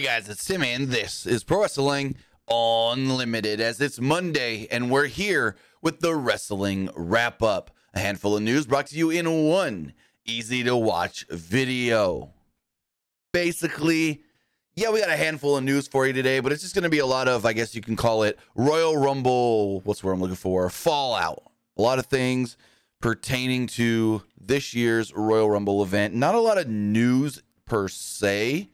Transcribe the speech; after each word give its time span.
Hey 0.00 0.06
guys, 0.06 0.30
it's 0.30 0.46
Tim, 0.46 0.62
and 0.62 0.88
this 0.88 1.26
is 1.26 1.44
Pro 1.44 1.60
Wrestling 1.60 2.16
Unlimited. 2.48 3.60
As 3.60 3.82
it's 3.82 4.00
Monday, 4.00 4.66
and 4.70 4.90
we're 4.90 5.08
here 5.08 5.56
with 5.82 6.00
the 6.00 6.14
wrestling 6.14 6.88
wrap 6.96 7.42
up. 7.42 7.70
A 7.92 7.98
handful 7.98 8.34
of 8.34 8.42
news 8.42 8.64
brought 8.64 8.86
to 8.86 8.96
you 8.96 9.10
in 9.10 9.50
one 9.50 9.92
easy 10.24 10.62
to 10.62 10.74
watch 10.74 11.26
video. 11.28 12.32
Basically, 13.34 14.22
yeah, 14.74 14.90
we 14.90 15.00
got 15.00 15.10
a 15.10 15.16
handful 15.16 15.58
of 15.58 15.64
news 15.64 15.86
for 15.86 16.06
you 16.06 16.14
today, 16.14 16.40
but 16.40 16.50
it's 16.50 16.62
just 16.62 16.74
going 16.74 16.84
to 16.84 16.88
be 16.88 17.00
a 17.00 17.04
lot 17.04 17.28
of, 17.28 17.44
I 17.44 17.52
guess 17.52 17.74
you 17.74 17.82
can 17.82 17.94
call 17.94 18.22
it 18.22 18.38
Royal 18.54 18.96
Rumble. 18.96 19.80
What's 19.80 20.02
word 20.02 20.12
I'm 20.12 20.20
looking 20.22 20.34
for? 20.34 20.70
Fallout. 20.70 21.42
A 21.76 21.82
lot 21.82 21.98
of 21.98 22.06
things 22.06 22.56
pertaining 23.02 23.66
to 23.66 24.22
this 24.40 24.72
year's 24.72 25.12
Royal 25.12 25.50
Rumble 25.50 25.82
event. 25.82 26.14
Not 26.14 26.34
a 26.34 26.40
lot 26.40 26.56
of 26.56 26.68
news 26.68 27.42
per 27.66 27.86
se. 27.86 28.70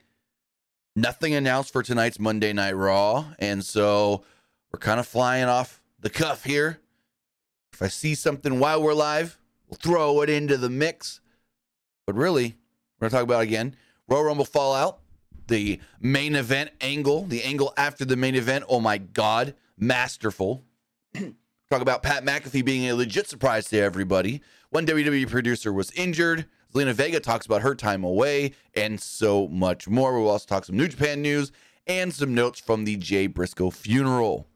Nothing 0.99 1.35
announced 1.35 1.75
for 1.75 1.83
tonight's 1.83 2.19
Monday 2.19 2.55
Night 2.55 2.75
Raw. 2.75 3.27
And 3.39 3.63
so 3.63 4.25
we're 4.73 4.79
kind 4.79 4.99
of 4.99 5.07
flying 5.07 5.45
off 5.45 5.83
the 6.01 6.09
cuff 6.09 6.45
here. 6.45 6.81
If 7.71 7.83
I 7.83 7.89
see 7.89 8.15
something 8.15 8.59
while 8.59 8.83
we're 8.83 8.95
live, 8.95 9.39
we'll 9.69 9.77
throw 9.77 10.23
it 10.23 10.31
into 10.31 10.57
the 10.57 10.71
mix. 10.71 11.21
But 12.07 12.15
really, 12.15 12.57
we're 12.99 13.09
going 13.09 13.11
to 13.11 13.17
talk 13.17 13.25
about 13.25 13.43
again 13.43 13.77
Royal 14.09 14.25
Rumble 14.25 14.47
Fallout, 14.47 15.01
the 15.49 15.81
main 16.01 16.35
event 16.35 16.71
angle, 16.81 17.27
the 17.27 17.43
angle 17.43 17.75
after 17.77 18.07
the 18.07 18.17
main 18.17 18.35
event. 18.35 18.65
Oh 18.67 18.81
my 18.81 18.97
God, 18.97 19.55
masterful. 19.77 20.65
talk 21.15 21.83
about 21.83 22.03
Pat 22.03 22.25
McAfee 22.25 22.65
being 22.65 22.89
a 22.89 22.95
legit 22.95 23.29
surprise 23.29 23.67
to 23.69 23.79
everybody. 23.79 24.41
One 24.71 24.87
WWE 24.87 25.29
producer 25.29 25.75
was 25.75 25.91
injured. 25.91 26.47
Zelina 26.77 26.93
Vega 26.93 27.21
talks 27.21 27.47
about 27.47 27.63
her 27.63 27.75
time 27.75 28.05
away 28.05 28.53
and 28.75 29.01
so 29.01 29.49
much 29.49 29.89
more. 29.89 30.21
We'll 30.21 30.31
also 30.31 30.47
talk 30.47 30.67
some 30.67 30.77
New 30.77 30.89
Japan 30.89 31.23
news 31.23 31.51
and 31.87 32.13
some 32.13 32.35
notes 32.35 32.61
from 32.61 32.85
the 32.85 32.97
Jay 32.97 33.27
Briscoe 33.29 33.71
funeral. 33.71 34.47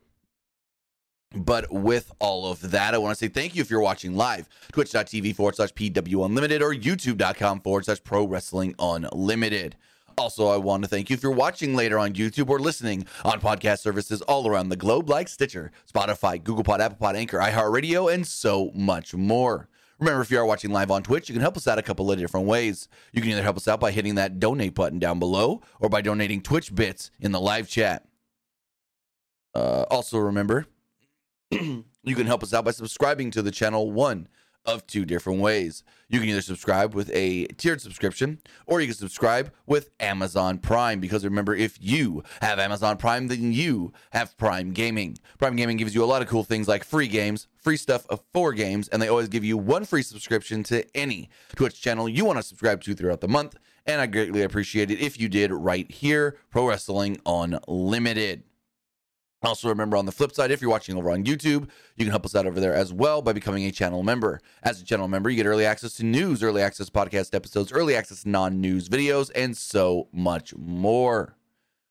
But 1.35 1.73
with 1.73 2.13
all 2.19 2.51
of 2.51 2.73
that, 2.73 2.93
I 2.93 2.99
want 2.99 3.17
to 3.17 3.25
say 3.25 3.29
thank 3.29 3.55
you 3.55 3.63
if 3.63 3.71
you're 3.71 3.81
watching 3.81 4.17
live, 4.17 4.49
twitch.tv 4.73 5.35
forward 5.35 5.57
slash 5.57 5.73
PW 5.73 6.27
Unlimited 6.27 6.61
or 6.61 6.75
youtube.com 6.75 7.61
forward 7.61 7.87
slash 7.87 8.03
Pro 8.03 8.27
Wrestling 8.27 8.75
Unlimited. 8.79 9.77
Also, 10.19 10.49
I 10.49 10.59
want 10.59 10.83
to 10.83 10.91
thank 10.91 11.09
you 11.09 11.15
if 11.15 11.23
you're 11.23 11.33
watching 11.33 11.75
later 11.75 11.99
on 11.99 12.13
YouTube 12.13 12.51
or 12.51 12.59
listening 12.59 13.07
on 13.25 13.41
podcast 13.41 13.79
services 13.79 14.21
all 14.23 14.47
around 14.47 14.69
the 14.69 14.77
globe 14.77 15.09
like 15.09 15.29
Stitcher, 15.29 15.71
Spotify, 15.91 16.43
Google 16.43 16.65
Pod, 16.65 16.83
Apple 16.83 16.99
Pod, 16.99 17.17
Anchor, 17.17 17.39
iHeartRadio, 17.39 18.13
and 18.13 18.27
so 18.27 18.71
much 18.75 19.15
more. 19.15 19.69
Remember, 20.01 20.23
if 20.23 20.31
you 20.31 20.39
are 20.39 20.47
watching 20.47 20.71
live 20.71 20.91
on 20.91 21.03
Twitch, 21.03 21.29
you 21.29 21.35
can 21.35 21.43
help 21.43 21.59
us 21.59 21.69
out 21.69 21.79
a 21.79 21.83
couple 21.83 22.11
of 22.11 22.19
different 22.19 22.47
ways. 22.47 22.89
You 23.13 23.21
can 23.21 23.31
either 23.31 23.43
help 23.43 23.59
us 23.59 23.69
out 23.69 23.81
by 23.81 23.91
hitting 23.91 24.15
that 24.15 24.41
donate 24.41 24.75
button 24.75 24.99
down 24.99 25.19
below 25.19 25.61
or 25.79 25.91
by 25.91 26.01
donating 26.01 26.41
Twitch 26.41 26.75
bits 26.75 27.11
in 27.21 27.33
the 27.33 27.41
live 27.41 27.69
chat. 27.69 28.07
Uh, 29.55 29.85
also, 29.91 30.17
remember, 30.19 30.67
you 31.51 31.85
can 32.05 32.27
help 32.27 32.43
us 32.43 32.55
out 32.55 32.65
by 32.65 32.71
subscribing 32.71 33.31
to 33.33 33.43
the 33.43 33.51
channel 33.51 33.93
one 33.93 34.27
of 34.67 34.87
two 34.87 35.05
different 35.05 35.41
ways. 35.41 35.83
You 36.09 36.19
can 36.21 36.29
either 36.29 36.43
subscribe 36.43 36.95
with 36.95 37.11
a 37.15 37.47
tiered 37.57 37.81
subscription 37.81 38.41
or 38.67 38.81
you 38.81 38.89
can 38.89 38.97
subscribe 38.97 39.53
with 39.67 39.91
Amazon 40.01 40.59
Prime 40.59 41.01
because 41.01 41.25
remember 41.25 41.55
if 41.55 41.79
you 41.81 42.23
have 42.43 42.59
Amazon 42.59 42.97
Prime 42.97 43.29
then 43.29 43.53
you 43.53 43.93
have 44.11 44.37
Prime 44.37 44.73
Gaming. 44.73 45.17
Prime 45.39 45.57
Gaming 45.57 45.77
gives 45.77 45.95
you 45.95 46.03
a 46.03 46.07
lot 46.07 46.23
of 46.23 46.29
cool 46.29 46.45
things 46.45 46.69
like 46.69 46.85
free 46.85 47.09
games, 47.09 47.47
free 47.57 47.77
stuff 47.77 48.07
of 48.09 48.23
four 48.33 48.53
games 48.53 48.89
and 48.89 49.01
they 49.01 49.09
always 49.09 49.29
give 49.29 49.45
you 49.45 49.57
one 49.57 49.85
free 49.85 50.03
subscription 50.03 50.63
to 50.65 50.85
any 50.97 51.31
Twitch 51.55 51.81
channel 51.81 52.09
you 52.09 52.25
want 52.25 52.39
to 52.39 52.43
subscribe 52.43 52.83
to 52.83 52.95
throughout 52.95 53.21
the 53.21 53.29
month 53.29 53.57
and 53.87 54.01
I 54.01 54.07
greatly 54.07 54.43
appreciate 54.43 54.91
it 54.91 55.01
if 55.01 55.19
you 55.19 55.29
did 55.29 55.53
right 55.53 55.91
here 55.91 56.37
Pro 56.51 56.69
Wrestling 56.69 57.21
Unlimited. 57.25 58.45
Also, 59.43 59.69
remember 59.69 59.97
on 59.97 60.05
the 60.05 60.13
flip 60.13 60.33
side, 60.33 60.51
if 60.51 60.61
you're 60.61 60.71
watching 60.71 60.99
over 60.99 61.11
on 61.11 61.25
YouTube, 61.25 61.69
you 61.97 62.05
can 62.05 62.11
help 62.11 62.27
us 62.27 62.35
out 62.35 62.47
over 62.47 62.61
there 62.61 62.75
as 62.75 62.93
well 62.93 63.23
by 63.23 63.33
becoming 63.33 63.65
a 63.65 63.71
channel 63.71 64.03
member. 64.03 64.39
As 64.63 64.83
a 64.83 64.85
channel 64.85 65.09
member, 65.09 65.31
you 65.31 65.37
get 65.37 65.47
early 65.47 65.65
access 65.65 65.95
to 65.95 66.05
news, 66.05 66.43
early 66.43 66.61
access 66.61 66.91
podcast 66.91 67.35
episodes, 67.35 67.73
early 67.73 67.97
access 67.97 68.27
non 68.27 68.61
news 68.61 68.89
videos, 68.89 69.31
and 69.35 69.57
so 69.57 70.09
much 70.13 70.55
more. 70.57 71.37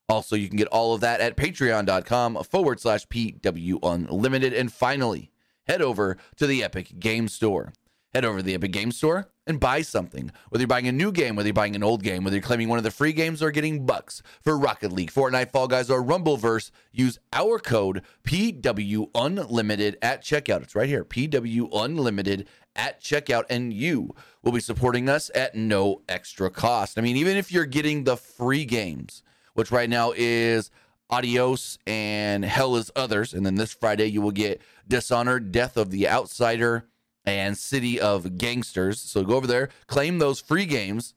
Also, 0.08 0.36
you 0.36 0.48
can 0.48 0.58
get 0.58 0.68
all 0.68 0.94
of 0.94 1.02
that 1.02 1.22
at 1.22 1.38
patreon.com 1.38 2.44
forward 2.44 2.80
slash 2.80 3.08
PW 3.08 3.80
Unlimited. 3.82 4.54
And 4.54 4.72
finally, 4.72 5.32
head 5.68 5.82
over 5.82 6.18
to 6.38 6.48
the 6.48 6.64
Epic 6.64 7.00
Game 7.00 7.28
Store. 7.28 7.74
Head 8.14 8.26
over 8.26 8.40
to 8.40 8.44
the 8.44 8.56
Epic 8.56 8.72
Game 8.72 8.92
Store 8.92 9.30
and 9.46 9.60
buy 9.60 9.84
something. 9.84 10.32
Whether 10.50 10.64
you're 10.64 10.68
buying 10.68 10.88
a 10.88 10.92
new 10.92 11.12
game, 11.12 11.36
whether 11.36 11.48
you're 11.48 11.54
buying 11.54 11.76
an 11.76 11.84
old 11.84 12.02
game, 12.02 12.24
whether 12.24 12.36
you're 12.36 12.42
claiming 12.42 12.68
one 12.68 12.80
of 12.80 12.84
the 12.84 12.90
free 12.90 13.14
games 13.14 13.44
or 13.44 13.52
getting 13.52 13.86
bucks 13.86 14.24
for 14.42 14.58
Rocket 14.58 14.92
League, 14.92 15.12
Fortnite, 15.12 15.52
Fall 15.52 15.68
Guys, 15.68 15.92
or 15.92 16.04
Rumbleverse, 16.04 16.72
use 16.92 17.20
our 17.34 17.60
code 17.60 18.02
PW 18.24 19.12
Unlimited 19.14 19.98
at 20.02 20.24
checkout. 20.24 20.64
It's 20.64 20.76
right 20.76 20.90
here, 20.90 21.06
PW 21.06 21.70
Unlimited 21.72 22.48
at 22.76 23.00
checkout, 23.00 23.44
and 23.48 23.72
you 23.72 24.16
will 24.42 24.54
be 24.54 24.60
supporting 24.60 25.08
us 25.08 25.30
at 25.36 25.54
no 25.54 26.02
extra 26.10 26.50
cost. 26.50 26.98
I 26.98 27.02
mean, 27.02 27.16
even 27.16 27.38
if 27.38 27.52
you're 27.52 27.66
getting 27.66 28.06
the 28.06 28.18
free 28.18 28.66
games, 28.66 29.22
which 29.54 29.72
right 29.72 29.90
now 29.90 30.14
is 30.16 30.72
Adios 31.12 31.78
and 31.86 32.44
Hell 32.44 32.76
is 32.76 32.90
Others, 32.96 33.36
and 33.36 33.46
then 33.46 33.54
this 33.54 33.74
Friday 33.74 34.06
you 34.06 34.22
will 34.22 34.32
get 34.32 34.62
Dishonored, 34.88 35.52
Death 35.52 35.78
of 35.78 35.92
the 35.92 36.08
Outsider 36.10 36.88
and 37.30 37.58
City 37.58 38.00
of 38.00 38.38
Gangsters. 38.38 39.00
So 39.00 39.24
go 39.24 39.36
over 39.36 39.48
there, 39.48 39.70
claim 39.88 40.20
those 40.20 40.40
free 40.40 40.66
games, 40.66 41.14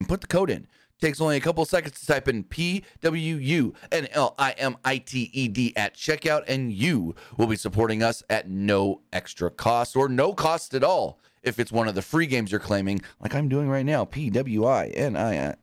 and 0.00 0.08
put 0.08 0.20
the 0.20 0.26
code 0.26 0.50
in. 0.50 0.66
takes 1.00 1.20
only 1.20 1.36
a 1.36 1.40
couple 1.40 1.64
seconds 1.64 2.00
to 2.00 2.06
type 2.06 2.28
in 2.28 2.44
P 2.44 2.84
W 3.02 3.36
U 3.36 3.74
N 3.92 4.08
L 4.12 4.34
I 4.38 4.52
M 4.52 4.76
I 4.84 4.98
T 4.98 5.30
E 5.32 5.48
D 5.48 5.72
at 5.76 5.94
checkout, 5.94 6.44
and 6.48 6.72
you 6.72 7.14
will 7.36 7.46
be 7.46 7.56
supporting 7.56 8.02
us 8.02 8.22
at 8.30 8.48
no 8.48 9.02
extra 9.12 9.50
cost 9.50 9.96
or 9.96 10.08
no 10.08 10.32
cost 10.32 10.74
at 10.74 10.84
all 10.84 11.20
if 11.42 11.58
it's 11.58 11.72
one 11.72 11.88
of 11.88 11.94
the 11.94 12.02
free 12.02 12.26
games 12.26 12.50
you're 12.50 12.60
claiming, 12.60 13.02
like 13.20 13.34
I'm 13.34 13.48
doing 13.48 13.68
right 13.68 13.84
now. 13.84 14.04
P 14.04 14.30
W 14.30 14.64
I 14.64 14.86
N 14.86 15.16
I 15.16 15.54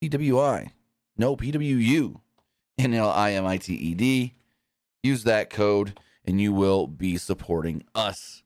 P 0.00 0.08
W 0.08 0.40
I. 0.40 0.72
No, 1.16 1.36
P 1.36 1.50
W 1.50 1.76
U 1.76 2.20
N 2.78 2.94
L 2.94 3.10
I 3.10 3.32
M 3.32 3.46
I 3.46 3.56
T 3.58 3.74
E 3.74 3.94
D. 3.94 4.34
Use 5.02 5.24
that 5.24 5.50
code 5.50 5.98
and 6.26 6.40
you 6.40 6.52
will 6.52 6.86
be 6.86 7.16
supporting 7.16 7.84
us. 7.94 8.42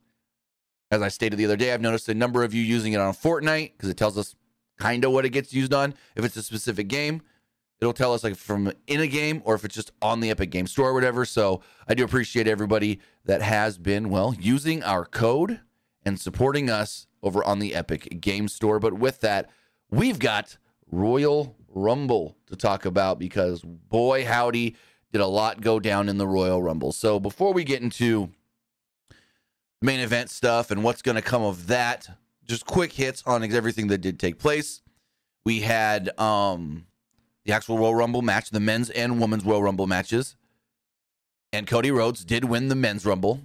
As 0.90 1.02
I 1.02 1.08
stated 1.08 1.36
the 1.36 1.44
other 1.44 1.56
day, 1.56 1.72
I've 1.72 1.80
noticed 1.80 2.08
a 2.08 2.14
number 2.14 2.42
of 2.42 2.52
you 2.52 2.62
using 2.62 2.92
it 2.92 3.00
on 3.00 3.14
Fortnite 3.14 3.72
because 3.72 3.88
it 3.88 3.96
tells 3.96 4.18
us 4.18 4.34
kind 4.78 5.04
of 5.04 5.12
what 5.12 5.24
it 5.24 5.30
gets 5.30 5.52
used 5.52 5.72
on. 5.72 5.94
If 6.16 6.24
it's 6.24 6.36
a 6.36 6.42
specific 6.42 6.88
game, 6.88 7.22
it'll 7.80 7.92
tell 7.92 8.12
us 8.12 8.24
like 8.24 8.36
from 8.36 8.72
in 8.86 9.00
a 9.00 9.06
game 9.06 9.40
or 9.44 9.54
if 9.54 9.64
it's 9.64 9.74
just 9.74 9.92
on 10.02 10.20
the 10.20 10.30
Epic 10.30 10.50
Game 10.50 10.66
Store 10.66 10.88
or 10.88 10.94
whatever. 10.94 11.24
So 11.24 11.62
I 11.88 11.94
do 11.94 12.04
appreciate 12.04 12.48
everybody 12.48 13.00
that 13.24 13.40
has 13.40 13.78
been, 13.78 14.10
well, 14.10 14.34
using 14.38 14.82
our 14.82 15.04
code 15.04 15.60
and 16.04 16.18
supporting 16.18 16.68
us 16.68 17.06
over 17.22 17.44
on 17.44 17.58
the 17.58 17.74
Epic 17.74 18.20
Game 18.20 18.48
Store. 18.48 18.78
But 18.78 18.94
with 18.94 19.20
that, 19.20 19.48
we've 19.90 20.18
got 20.18 20.56
Royal 20.90 21.56
Rumble 21.68 22.36
to 22.46 22.56
talk 22.56 22.84
about 22.84 23.18
because 23.18 23.62
boy, 23.62 24.24
howdy, 24.24 24.76
did 25.12 25.20
a 25.20 25.26
lot 25.26 25.60
go 25.60 25.80
down 25.80 26.08
in 26.08 26.18
the 26.18 26.26
Royal 26.26 26.62
Rumble. 26.62 26.92
So 26.92 27.18
before 27.18 27.52
we 27.52 27.64
get 27.64 27.82
into 27.82 28.30
main 29.82 30.00
event 30.00 30.30
stuff 30.30 30.70
and 30.70 30.84
what's 30.84 31.02
going 31.02 31.16
to 31.16 31.22
come 31.22 31.42
of 31.42 31.66
that, 31.66 32.08
just 32.46 32.66
quick 32.66 32.92
hits 32.92 33.22
on 33.26 33.42
everything 33.52 33.88
that 33.88 33.98
did 33.98 34.18
take 34.18 34.38
place. 34.38 34.82
We 35.44 35.60
had 35.60 36.18
um 36.18 36.86
the 37.44 37.52
actual 37.52 37.78
Royal 37.78 37.94
Rumble 37.94 38.22
match, 38.22 38.50
the 38.50 38.60
men's 38.60 38.90
and 38.90 39.20
women's 39.20 39.44
Royal 39.44 39.62
Rumble 39.62 39.86
matches. 39.86 40.36
And 41.52 41.66
Cody 41.66 41.90
Rhodes 41.90 42.24
did 42.24 42.44
win 42.44 42.68
the 42.68 42.76
men's 42.76 43.04
Rumble, 43.04 43.40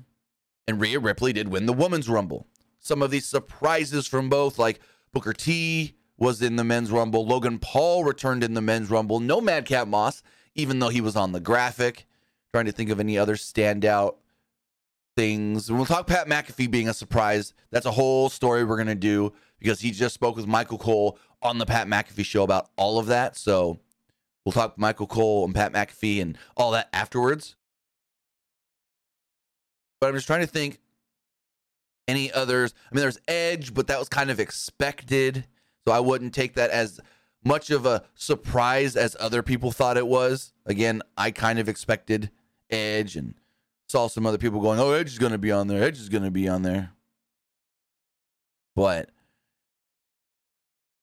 and 0.67 0.79
Rhea 0.79 0.99
Ripley 0.99 1.33
did 1.33 1.47
win 1.47 1.65
the 1.65 1.73
women's 1.73 2.07
Rumble. 2.07 2.45
Some 2.79 3.01
of 3.01 3.09
these 3.09 3.25
surprises 3.25 4.05
from 4.05 4.29
both, 4.29 4.59
like 4.59 4.79
Booker 5.11 5.33
T 5.33 5.95
was 6.17 6.41
in 6.41 6.55
the 6.55 6.63
men's 6.63 6.91
Rumble, 6.91 7.25
Logan 7.25 7.57
Paul 7.57 8.03
returned 8.03 8.43
in 8.43 8.53
the 8.53 8.61
men's 8.61 8.91
Rumble, 8.91 9.19
no 9.19 9.41
Madcap 9.41 9.87
Moss 9.87 10.21
even 10.55 10.79
though 10.79 10.89
he 10.89 11.01
was 11.01 11.15
on 11.15 11.31
the 11.31 11.39
graphic. 11.39 12.07
Trying 12.53 12.65
to 12.65 12.71
think 12.71 12.89
of 12.89 12.99
any 12.99 13.17
other 13.17 13.35
standout 13.35 14.15
things. 15.17 15.71
We'll 15.71 15.85
talk 15.85 16.07
Pat 16.07 16.27
McAfee 16.27 16.71
being 16.71 16.87
a 16.87 16.93
surprise. 16.93 17.53
That's 17.71 17.85
a 17.85 17.91
whole 17.91 18.29
story 18.29 18.63
we're 18.63 18.77
going 18.77 18.87
to 18.87 18.95
do 18.95 19.33
because 19.59 19.81
he 19.81 19.91
just 19.91 20.13
spoke 20.13 20.35
with 20.35 20.47
Michael 20.47 20.77
Cole 20.77 21.17
on 21.41 21.57
the 21.57 21.65
Pat 21.65 21.87
McAfee 21.87 22.25
show 22.25 22.43
about 22.43 22.69
all 22.77 22.97
of 22.97 23.07
that. 23.07 23.37
So 23.37 23.79
we'll 24.45 24.53
talk 24.53 24.77
Michael 24.77 25.07
Cole 25.07 25.45
and 25.45 25.53
Pat 25.53 25.73
McAfee 25.73 26.21
and 26.21 26.37
all 26.55 26.71
that 26.71 26.89
afterwards. 26.93 27.55
But 29.99 30.07
I'm 30.07 30.15
just 30.15 30.27
trying 30.27 30.41
to 30.41 30.47
think 30.47 30.79
any 32.07 32.31
others. 32.31 32.73
I 32.91 32.95
mean, 32.95 33.01
there's 33.01 33.19
Edge, 33.27 33.73
but 33.73 33.87
that 33.87 33.99
was 33.99 34.09
kind 34.09 34.29
of 34.29 34.39
expected. 34.39 35.45
So 35.87 35.93
I 35.93 35.99
wouldn't 35.99 36.33
take 36.33 36.55
that 36.55 36.69
as 36.71 36.99
much 37.45 37.69
of 37.69 37.85
a 37.85 38.03
surprise 38.15 38.97
as 38.97 39.15
other 39.19 39.41
people 39.41 39.71
thought 39.71 39.95
it 39.95 40.07
was. 40.07 40.51
Again, 40.65 41.01
I 41.15 41.31
kind 41.31 41.59
of 41.59 41.69
expected 41.69 42.31
Edge 42.69 43.15
and 43.15 43.35
saw 43.87 44.07
some 44.07 44.25
other 44.25 44.39
people 44.39 44.59
going, 44.59 44.79
"Oh, 44.79 44.91
Edge 44.91 45.07
is 45.07 45.19
going 45.19 45.31
to 45.31 45.37
be 45.37 45.51
on 45.51 45.67
there. 45.67 45.83
Edge 45.83 45.99
is 45.99 46.09
going 46.09 46.23
to 46.23 46.31
be 46.31 46.49
on 46.49 46.63
there." 46.63 46.91
But 48.75 49.11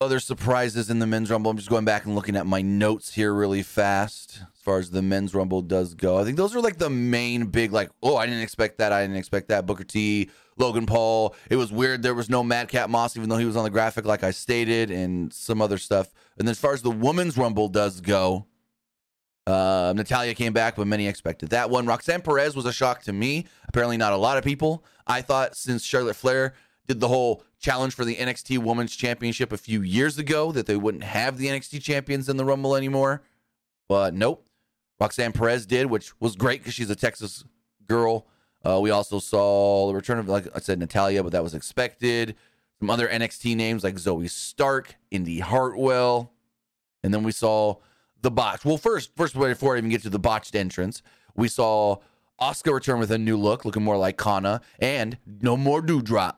Other 0.02 0.18
surprises 0.18 0.90
in 0.90 0.98
the 0.98 1.06
men's 1.06 1.30
rumble. 1.30 1.50
I'm 1.50 1.56
just 1.56 1.70
going 1.70 1.84
back 1.84 2.04
and 2.04 2.16
looking 2.16 2.34
at 2.34 2.44
my 2.44 2.60
notes 2.60 3.14
here 3.14 3.32
really 3.32 3.62
fast 3.62 4.40
as 4.52 4.60
far 4.60 4.78
as 4.78 4.90
the 4.90 5.00
men's 5.00 5.32
rumble 5.32 5.62
does 5.62 5.94
go. 5.94 6.18
I 6.18 6.24
think 6.24 6.36
those 6.36 6.56
are 6.56 6.60
like 6.60 6.78
the 6.78 6.90
main 6.90 7.46
big, 7.46 7.72
like, 7.72 7.88
oh, 8.02 8.16
I 8.16 8.26
didn't 8.26 8.42
expect 8.42 8.78
that. 8.78 8.92
I 8.92 9.02
didn't 9.02 9.16
expect 9.16 9.48
that. 9.48 9.64
Booker 9.64 9.84
T, 9.84 10.28
Logan 10.58 10.86
Paul. 10.86 11.36
It 11.48 11.56
was 11.56 11.70
weird. 11.70 12.02
There 12.02 12.14
was 12.14 12.28
no 12.28 12.42
Madcap 12.42 12.90
Moss, 12.90 13.16
even 13.16 13.28
though 13.28 13.36
he 13.36 13.44
was 13.44 13.56
on 13.56 13.62
the 13.62 13.70
graphic, 13.70 14.04
like 14.04 14.24
I 14.24 14.32
stated, 14.32 14.90
and 14.90 15.32
some 15.32 15.62
other 15.62 15.78
stuff. 15.78 16.12
And 16.36 16.48
then 16.48 16.50
as 16.50 16.58
far 16.58 16.74
as 16.74 16.82
the 16.82 16.90
women's 16.90 17.38
rumble 17.38 17.68
does 17.68 18.00
go, 18.00 18.46
uh, 19.46 19.92
Natalya 19.96 20.34
came 20.34 20.52
back, 20.52 20.74
but 20.74 20.88
many 20.88 21.06
expected 21.06 21.50
that 21.50 21.70
one. 21.70 21.86
Roxanne 21.86 22.22
Perez 22.22 22.56
was 22.56 22.66
a 22.66 22.72
shock 22.72 23.02
to 23.02 23.12
me. 23.12 23.46
Apparently, 23.68 23.96
not 23.96 24.12
a 24.12 24.16
lot 24.16 24.36
of 24.36 24.42
people. 24.42 24.84
I 25.06 25.22
thought 25.22 25.56
since 25.56 25.84
Charlotte 25.84 26.16
Flair 26.16 26.54
did 26.88 26.98
the 26.98 27.08
whole 27.08 27.44
challenge 27.62 27.94
for 27.94 28.04
the 28.04 28.16
NXT 28.16 28.58
Women's 28.58 28.94
Championship 28.94 29.52
a 29.52 29.56
few 29.56 29.80
years 29.82 30.18
ago 30.18 30.52
that 30.52 30.66
they 30.66 30.76
wouldn't 30.76 31.04
have 31.04 31.38
the 31.38 31.46
NXT 31.46 31.82
champions 31.82 32.28
in 32.28 32.36
the 32.36 32.44
Rumble 32.44 32.76
anymore. 32.76 33.22
But 33.88 34.14
nope. 34.14 34.46
Roxanne 35.00 35.32
Perez 35.32 35.66
did, 35.66 35.86
which 35.86 36.12
was 36.20 36.36
great 36.36 36.60
because 36.60 36.74
she's 36.74 36.90
a 36.90 36.96
Texas 36.96 37.44
girl. 37.86 38.26
Uh, 38.64 38.78
we 38.80 38.90
also 38.90 39.18
saw 39.18 39.88
the 39.88 39.94
return 39.94 40.18
of, 40.18 40.28
like 40.28 40.46
I 40.54 40.60
said, 40.60 40.78
Natalya, 40.78 41.22
but 41.22 41.32
that 41.32 41.42
was 41.42 41.54
expected. 41.54 42.36
Some 42.78 42.90
other 42.90 43.08
NXT 43.08 43.56
names 43.56 43.82
like 43.82 43.96
Zoey 43.96 44.30
Stark, 44.30 44.96
Indy 45.10 45.40
Hartwell. 45.40 46.32
And 47.02 47.12
then 47.12 47.24
we 47.24 47.32
saw 47.32 47.76
the 48.22 48.30
botch. 48.30 48.64
Well, 48.64 48.76
first, 48.76 49.10
first 49.16 49.34
before 49.34 49.74
I 49.74 49.78
even 49.78 49.90
get 49.90 50.02
to 50.02 50.10
the 50.10 50.18
botched 50.18 50.54
entrance, 50.54 51.02
we 51.34 51.48
saw 51.48 51.96
Asuka 52.40 52.72
return 52.72 52.98
with 53.00 53.10
a 53.10 53.18
new 53.18 53.36
look, 53.36 53.64
looking 53.64 53.82
more 53.82 53.96
like 53.96 54.16
Kana, 54.16 54.60
and 54.78 55.18
no 55.40 55.56
more 55.56 55.82
Doudrop, 55.82 56.36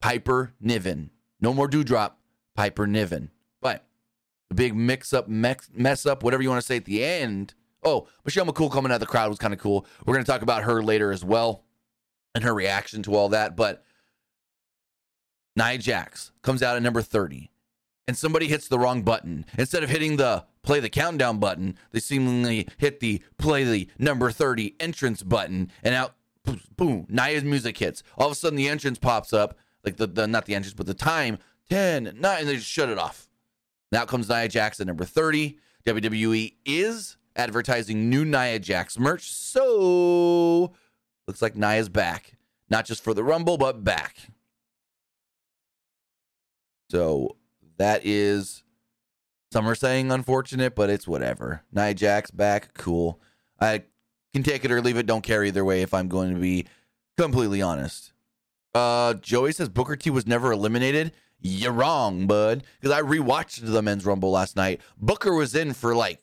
Piper 0.00 0.54
Niven. 0.60 1.10
No 1.40 1.52
more 1.52 1.68
Doudrop, 1.68 2.12
Piper 2.54 2.86
Niven. 2.86 3.30
But 3.60 3.84
the 4.48 4.54
big 4.54 4.74
mix 4.74 5.12
up, 5.12 5.28
mess 5.28 6.06
up, 6.06 6.22
whatever 6.22 6.42
you 6.42 6.48
want 6.48 6.60
to 6.60 6.66
say 6.66 6.76
at 6.76 6.84
the 6.84 7.04
end. 7.04 7.54
Oh, 7.82 8.08
Michelle 8.24 8.46
McCool 8.46 8.72
coming 8.72 8.90
out 8.90 8.96
of 8.96 9.00
the 9.00 9.06
crowd 9.06 9.28
was 9.28 9.38
kind 9.38 9.54
of 9.54 9.60
cool. 9.60 9.86
We're 10.04 10.14
going 10.14 10.24
to 10.24 10.30
talk 10.30 10.42
about 10.42 10.64
her 10.64 10.82
later 10.82 11.12
as 11.12 11.24
well 11.24 11.64
and 12.34 12.44
her 12.44 12.54
reaction 12.54 13.02
to 13.04 13.14
all 13.14 13.28
that. 13.30 13.56
But 13.56 13.84
Nia 15.56 15.78
Jax 15.78 16.32
comes 16.42 16.62
out 16.62 16.76
at 16.76 16.82
number 16.82 17.02
30 17.02 17.50
and 18.06 18.16
somebody 18.16 18.48
hits 18.48 18.68
the 18.68 18.78
wrong 18.78 19.02
button. 19.02 19.44
Instead 19.58 19.82
of 19.82 19.90
hitting 19.90 20.16
the 20.16 20.44
play 20.62 20.80
the 20.80 20.88
countdown 20.88 21.38
button, 21.38 21.76
they 21.92 22.00
seemingly 22.00 22.66
hit 22.78 23.00
the 23.00 23.22
play 23.36 23.64
the 23.64 23.88
number 23.98 24.30
30 24.30 24.76
entrance 24.80 25.22
button 25.22 25.70
and 25.82 25.94
out 25.94 26.14
boom, 26.76 27.06
Nia's 27.08 27.44
music 27.44 27.76
hits. 27.76 28.02
All 28.16 28.26
of 28.26 28.32
a 28.32 28.34
sudden 28.34 28.56
the 28.56 28.68
entrance 28.68 28.98
pops 28.98 29.32
up, 29.32 29.58
like 29.88 29.96
the, 29.96 30.06
the 30.06 30.26
not 30.26 30.46
the 30.46 30.54
entrance, 30.54 30.74
but 30.74 30.86
the 30.86 30.94
time 30.94 31.38
10, 31.70 32.16
9, 32.18 32.38
and 32.40 32.48
they 32.48 32.56
just 32.56 32.68
shut 32.68 32.88
it 32.88 32.98
off. 32.98 33.28
Now 33.90 34.04
comes 34.04 34.28
Nia 34.28 34.48
Jax 34.48 34.80
at 34.80 34.86
number 34.86 35.04
30. 35.04 35.58
WWE 35.86 36.54
is 36.66 37.16
advertising 37.36 38.10
new 38.10 38.24
Nia 38.24 38.58
Jax 38.58 38.98
merch. 38.98 39.32
So 39.32 40.74
looks 41.26 41.40
like 41.40 41.56
Nia's 41.56 41.88
back. 41.88 42.34
Not 42.68 42.84
just 42.84 43.02
for 43.02 43.14
the 43.14 43.24
Rumble, 43.24 43.56
but 43.56 43.82
back. 43.82 44.16
So 46.90 47.36
that 47.78 48.04
is 48.04 48.62
some 49.50 49.66
are 49.66 49.74
saying 49.74 50.12
unfortunate, 50.12 50.74
but 50.74 50.90
it's 50.90 51.08
whatever. 51.08 51.62
Nia 51.72 51.94
Jax 51.94 52.30
back, 52.30 52.74
cool. 52.74 53.20
I 53.58 53.84
can 54.34 54.42
take 54.42 54.66
it 54.66 54.70
or 54.70 54.82
leave 54.82 54.98
it. 54.98 55.06
Don't 55.06 55.22
care 55.22 55.44
either 55.44 55.64
way. 55.64 55.80
If 55.80 55.94
I'm 55.94 56.08
going 56.08 56.34
to 56.34 56.40
be 56.40 56.66
completely 57.16 57.62
honest. 57.62 58.12
Uh, 58.78 59.14
Joey 59.14 59.50
says 59.50 59.68
Booker 59.68 59.96
T 59.96 60.08
was 60.08 60.24
never 60.26 60.52
eliminated. 60.52 61.12
You're 61.40 61.72
wrong, 61.72 62.28
bud. 62.28 62.62
Because 62.80 62.96
I 62.96 63.02
rewatched 63.02 63.60
the 63.60 63.82
men's 63.82 64.06
rumble 64.06 64.30
last 64.30 64.54
night. 64.54 64.80
Booker 64.96 65.34
was 65.34 65.56
in 65.56 65.72
for 65.72 65.96
like 65.96 66.22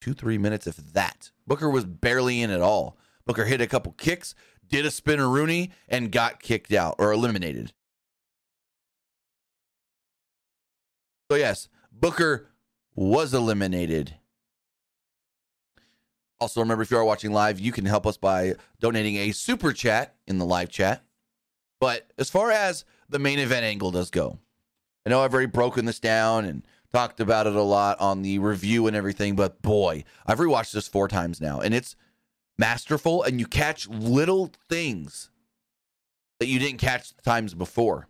two, 0.00 0.14
three 0.14 0.38
minutes, 0.38 0.68
if 0.68 0.76
that. 0.76 1.32
Booker 1.44 1.68
was 1.68 1.84
barely 1.84 2.40
in 2.40 2.50
at 2.50 2.60
all. 2.60 2.96
Booker 3.26 3.46
hit 3.46 3.60
a 3.60 3.66
couple 3.66 3.92
kicks, 3.92 4.36
did 4.68 4.86
a 4.86 4.90
Spinaroonie, 4.90 5.72
and 5.88 6.12
got 6.12 6.40
kicked 6.40 6.72
out 6.72 6.94
or 6.98 7.12
eliminated. 7.12 7.72
So, 11.28 11.36
yes, 11.36 11.68
Booker 11.90 12.46
was 12.94 13.34
eliminated. 13.34 14.14
Also, 16.38 16.60
remember 16.60 16.82
if 16.82 16.92
you 16.92 16.96
are 16.96 17.04
watching 17.04 17.32
live, 17.32 17.58
you 17.58 17.72
can 17.72 17.86
help 17.86 18.06
us 18.06 18.16
by 18.16 18.54
donating 18.78 19.16
a 19.16 19.32
super 19.32 19.72
chat 19.72 20.14
in 20.28 20.38
the 20.38 20.46
live 20.46 20.68
chat. 20.68 21.02
But 21.80 22.10
as 22.18 22.30
far 22.30 22.50
as 22.50 22.84
the 23.08 23.18
main 23.18 23.38
event 23.38 23.64
angle 23.64 23.90
does 23.90 24.10
go, 24.10 24.38
I 25.04 25.10
know 25.10 25.22
I've 25.22 25.32
already 25.32 25.46
broken 25.46 25.84
this 25.84 26.00
down 26.00 26.44
and 26.44 26.66
talked 26.92 27.20
about 27.20 27.46
it 27.46 27.54
a 27.54 27.62
lot 27.62 28.00
on 28.00 28.22
the 28.22 28.38
review 28.38 28.86
and 28.86 28.96
everything, 28.96 29.36
but 29.36 29.60
boy, 29.62 30.04
I've 30.26 30.38
rewatched 30.38 30.72
this 30.72 30.88
four 30.88 31.08
times 31.08 31.40
now 31.40 31.60
and 31.60 31.74
it's 31.74 31.96
masterful 32.58 33.22
and 33.22 33.38
you 33.38 33.46
catch 33.46 33.88
little 33.88 34.50
things 34.68 35.30
that 36.40 36.46
you 36.46 36.58
didn't 36.58 36.78
catch 36.78 37.14
the 37.14 37.22
times 37.22 37.54
before. 37.54 38.08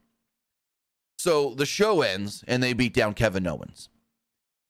So 1.18 1.54
the 1.54 1.66
show 1.66 2.02
ends 2.02 2.44
and 2.46 2.62
they 2.62 2.72
beat 2.72 2.94
down 2.94 3.14
Kevin 3.14 3.46
Owens. 3.46 3.88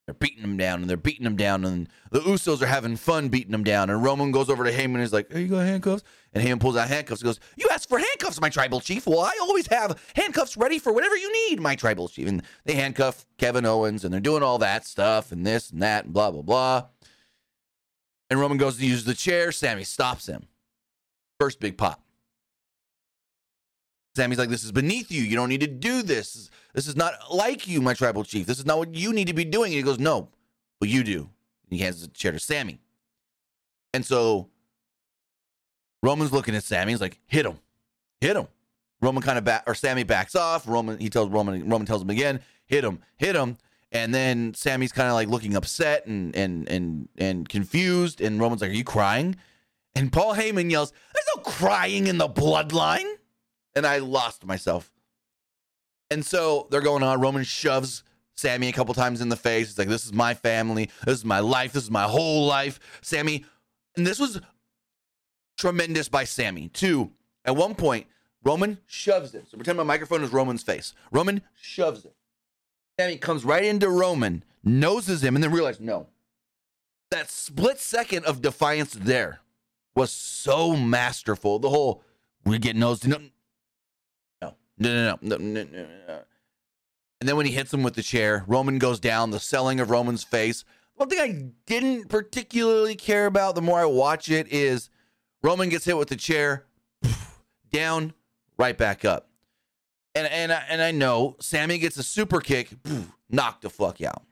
They're 0.07 0.13
beating 0.13 0.41
him 0.41 0.55
down 0.55 0.79
and 0.79 0.89
they're 0.89 0.95
beating 0.95 1.25
him 1.25 1.35
down, 1.35 1.65
and 1.65 1.89
the 2.11 2.21
Usos 2.21 2.61
are 2.61 2.67
having 2.67 2.95
fun 2.95 3.27
beating 3.27 3.53
him 3.53 3.65
down. 3.65 3.89
And 3.89 4.01
Roman 4.01 4.31
goes 4.31 4.49
over 4.49 4.63
to 4.63 4.71
Heyman 4.71 4.95
and 4.95 5.03
is 5.03 5.11
like, 5.11 5.29
Hey, 5.29 5.41
you 5.41 5.49
got 5.49 5.65
handcuffs? 5.65 6.03
And 6.33 6.41
Heyman 6.41 6.61
pulls 6.61 6.77
out 6.77 6.87
handcuffs 6.87 7.21
and 7.21 7.27
goes, 7.27 7.41
You 7.57 7.67
asked 7.73 7.89
for 7.89 7.99
handcuffs, 7.99 8.39
my 8.39 8.49
tribal 8.49 8.79
chief. 8.79 9.05
Well, 9.05 9.19
I 9.19 9.37
always 9.41 9.67
have 9.67 10.01
handcuffs 10.15 10.55
ready 10.55 10.79
for 10.79 10.93
whatever 10.93 11.17
you 11.17 11.49
need, 11.49 11.59
my 11.59 11.75
tribal 11.75 12.07
chief. 12.07 12.29
And 12.29 12.41
they 12.63 12.75
handcuff 12.75 13.25
Kevin 13.37 13.65
Owens 13.65 14.05
and 14.05 14.13
they're 14.13 14.21
doing 14.21 14.43
all 14.43 14.59
that 14.59 14.85
stuff 14.85 15.33
and 15.33 15.45
this 15.45 15.71
and 15.71 15.81
that 15.81 16.05
and 16.05 16.13
blah, 16.13 16.31
blah, 16.31 16.41
blah. 16.41 16.85
And 18.29 18.39
Roman 18.39 18.57
goes 18.57 18.77
to 18.77 18.85
use 18.85 19.03
the 19.03 19.13
chair. 19.13 19.51
Sami 19.51 19.83
stops 19.83 20.27
him. 20.27 20.47
First 21.37 21.59
big 21.59 21.77
pop. 21.77 22.01
Sami's 24.17 24.37
like, 24.39 24.49
This 24.49 24.63
is 24.63 24.71
beneath 24.71 25.11
you. 25.11 25.21
You 25.21 25.35
don't 25.35 25.47
need 25.47 25.61
to 25.61 25.67
do 25.67 26.01
this. 26.01 26.49
This 26.73 26.87
is 26.87 26.95
not 26.95 27.13
like 27.31 27.67
you, 27.67 27.81
my 27.81 27.93
tribal 27.93 28.23
chief. 28.23 28.47
This 28.47 28.59
is 28.59 28.65
not 28.65 28.79
what 28.79 28.93
you 28.93 29.13
need 29.13 29.27
to 29.27 29.33
be 29.33 29.45
doing. 29.45 29.67
And 29.71 29.75
he 29.75 29.83
goes, 29.83 29.99
No, 29.99 30.29
but 30.79 30.89
you 30.89 31.03
do. 31.03 31.29
And 31.69 31.77
he 31.77 31.79
hands 31.79 32.01
the 32.01 32.07
chair 32.09 32.31
to 32.31 32.39
Sami. 32.39 32.79
And 33.93 34.05
so 34.05 34.49
Roman's 36.03 36.33
looking 36.33 36.55
at 36.55 36.63
Sami. 36.63 36.91
He's 36.91 37.01
like, 37.01 37.19
Hit 37.27 37.45
him. 37.45 37.59
Hit 38.19 38.35
him. 38.35 38.47
Roman 39.01 39.21
kind 39.21 39.37
of 39.37 39.43
back, 39.43 39.63
or 39.67 39.75
Sami 39.75 40.03
backs 40.03 40.35
off. 40.35 40.67
Roman, 40.67 40.97
he 40.97 41.09
tells 41.09 41.29
Roman, 41.29 41.69
Roman 41.69 41.85
tells 41.85 42.01
him 42.01 42.09
again, 42.09 42.39
Hit 42.65 42.83
him, 42.83 42.99
hit 43.17 43.35
him. 43.35 43.57
And 43.91 44.13
then 44.13 44.53
Sami's 44.55 44.91
kind 44.91 45.07
of 45.07 45.13
like 45.13 45.29
looking 45.29 45.55
upset 45.55 46.07
and 46.07 46.35
and 46.35 46.67
and 46.67 47.07
and 47.17 47.47
confused. 47.47 48.19
And 48.19 48.39
Roman's 48.39 48.61
like, 48.61 48.71
Are 48.71 48.73
you 48.73 48.83
crying? 48.83 49.35
And 49.95 50.11
Paul 50.11 50.33
Heyman 50.33 50.71
yells, 50.71 50.91
There's 51.13 51.29
no 51.35 51.43
crying 51.43 52.07
in 52.07 52.17
the 52.17 52.27
bloodline 52.27 53.16
and 53.77 53.85
I 53.85 53.99
lost 53.99 54.43
myself. 54.45 54.91
And 56.09 56.25
so 56.25 56.67
they're 56.71 56.81
going 56.81 57.03
on. 57.03 57.21
Roman 57.21 57.43
shoves 57.43 58.03
Sami 58.35 58.69
a 58.69 58.73
couple 58.73 58.93
times 58.93 59.21
in 59.21 59.29
the 59.29 59.35
face. 59.35 59.69
It's 59.69 59.77
like, 59.77 59.87
this 59.87 60.05
is 60.05 60.13
my 60.13 60.33
family. 60.33 60.89
This 61.05 61.19
is 61.19 61.25
my 61.25 61.39
life. 61.39 61.73
This 61.73 61.83
is 61.83 61.91
my 61.91 62.03
whole 62.03 62.47
life. 62.47 62.79
Sami, 63.01 63.45
and 63.95 64.05
this 64.05 64.19
was 64.19 64.41
tremendous 65.57 66.09
by 66.09 66.23
Sami, 66.23 66.69
too. 66.69 67.11
At 67.45 67.55
one 67.55 67.75
point, 67.75 68.07
Roman 68.43 68.79
shoves 68.87 69.33
him. 69.33 69.43
So 69.49 69.57
pretend 69.57 69.77
my 69.77 69.83
microphone 69.83 70.23
is 70.23 70.31
Roman's 70.31 70.63
face. 70.63 70.93
Roman 71.11 71.41
shoves 71.61 72.03
him. 72.03 72.11
Sami 72.99 73.17
comes 73.17 73.45
right 73.45 73.63
into 73.63 73.89
Roman, 73.89 74.43
noses 74.63 75.23
him, 75.23 75.35
and 75.35 75.43
then 75.43 75.51
realizes, 75.51 75.81
no. 75.81 76.07
That 77.11 77.29
split 77.29 77.79
second 77.79 78.25
of 78.25 78.41
defiance 78.41 78.93
there 78.93 79.41
was 79.95 80.11
so 80.11 80.75
masterful. 80.75 81.59
The 81.59 81.69
whole, 81.69 82.03
we 82.43 82.57
get 82.59 82.75
nosed. 82.75 83.05
No, 84.77 85.17
no, 85.21 85.37
no, 85.37 85.37
no, 85.37 85.63
no. 85.63 86.21
And 87.19 87.27
then 87.27 87.35
when 87.35 87.45
he 87.45 87.51
hits 87.51 87.73
him 87.73 87.83
with 87.83 87.95
the 87.95 88.03
chair, 88.03 88.43
Roman 88.47 88.77
goes 88.77 88.99
down. 88.99 89.31
The 89.31 89.39
selling 89.39 89.79
of 89.79 89.89
Roman's 89.89 90.23
face. 90.23 90.63
One 90.95 91.09
thing 91.09 91.19
I 91.19 91.51
didn't 91.65 92.09
particularly 92.09 92.95
care 92.95 93.25
about 93.25 93.55
the 93.55 93.61
more 93.61 93.79
I 93.79 93.85
watch 93.85 94.29
it 94.29 94.47
is 94.51 94.89
Roman 95.41 95.69
gets 95.69 95.85
hit 95.85 95.97
with 95.97 96.09
the 96.09 96.15
chair, 96.15 96.65
down, 97.71 98.13
right 98.57 98.77
back 98.77 99.05
up. 99.05 99.29
And 100.15 100.27
and 100.27 100.51
I, 100.51 100.63
and 100.69 100.81
I 100.81 100.91
know 100.91 101.35
Sami 101.39 101.77
gets 101.77 101.97
a 101.97 102.03
super 102.03 102.39
kick, 102.39 102.69
knock 103.29 103.61
the 103.61 103.69
fuck 103.69 104.01
out. 104.01 104.23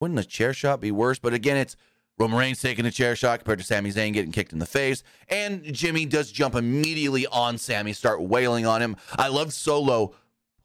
Wouldn't 0.00 0.18
a 0.18 0.24
chair 0.24 0.54
shot 0.54 0.80
be 0.80 0.90
worse? 0.90 1.18
But 1.18 1.34
again, 1.34 1.56
it's 1.56 1.76
Roman 2.18 2.38
Reigns 2.38 2.60
taking 2.60 2.84
a 2.84 2.90
chair 2.90 3.14
shot 3.14 3.40
compared 3.40 3.60
to 3.60 3.64
Sami 3.64 3.90
Zayn 3.90 4.12
getting 4.12 4.32
kicked 4.32 4.52
in 4.52 4.58
the 4.58 4.66
face. 4.66 5.02
And 5.28 5.62
Jimmy 5.72 6.04
does 6.04 6.32
jump 6.32 6.54
immediately 6.54 7.26
on 7.26 7.58
Sami, 7.58 7.92
start 7.92 8.22
wailing 8.22 8.66
on 8.66 8.82
him. 8.82 8.96
I 9.16 9.28
love 9.28 9.52
Solo 9.52 10.14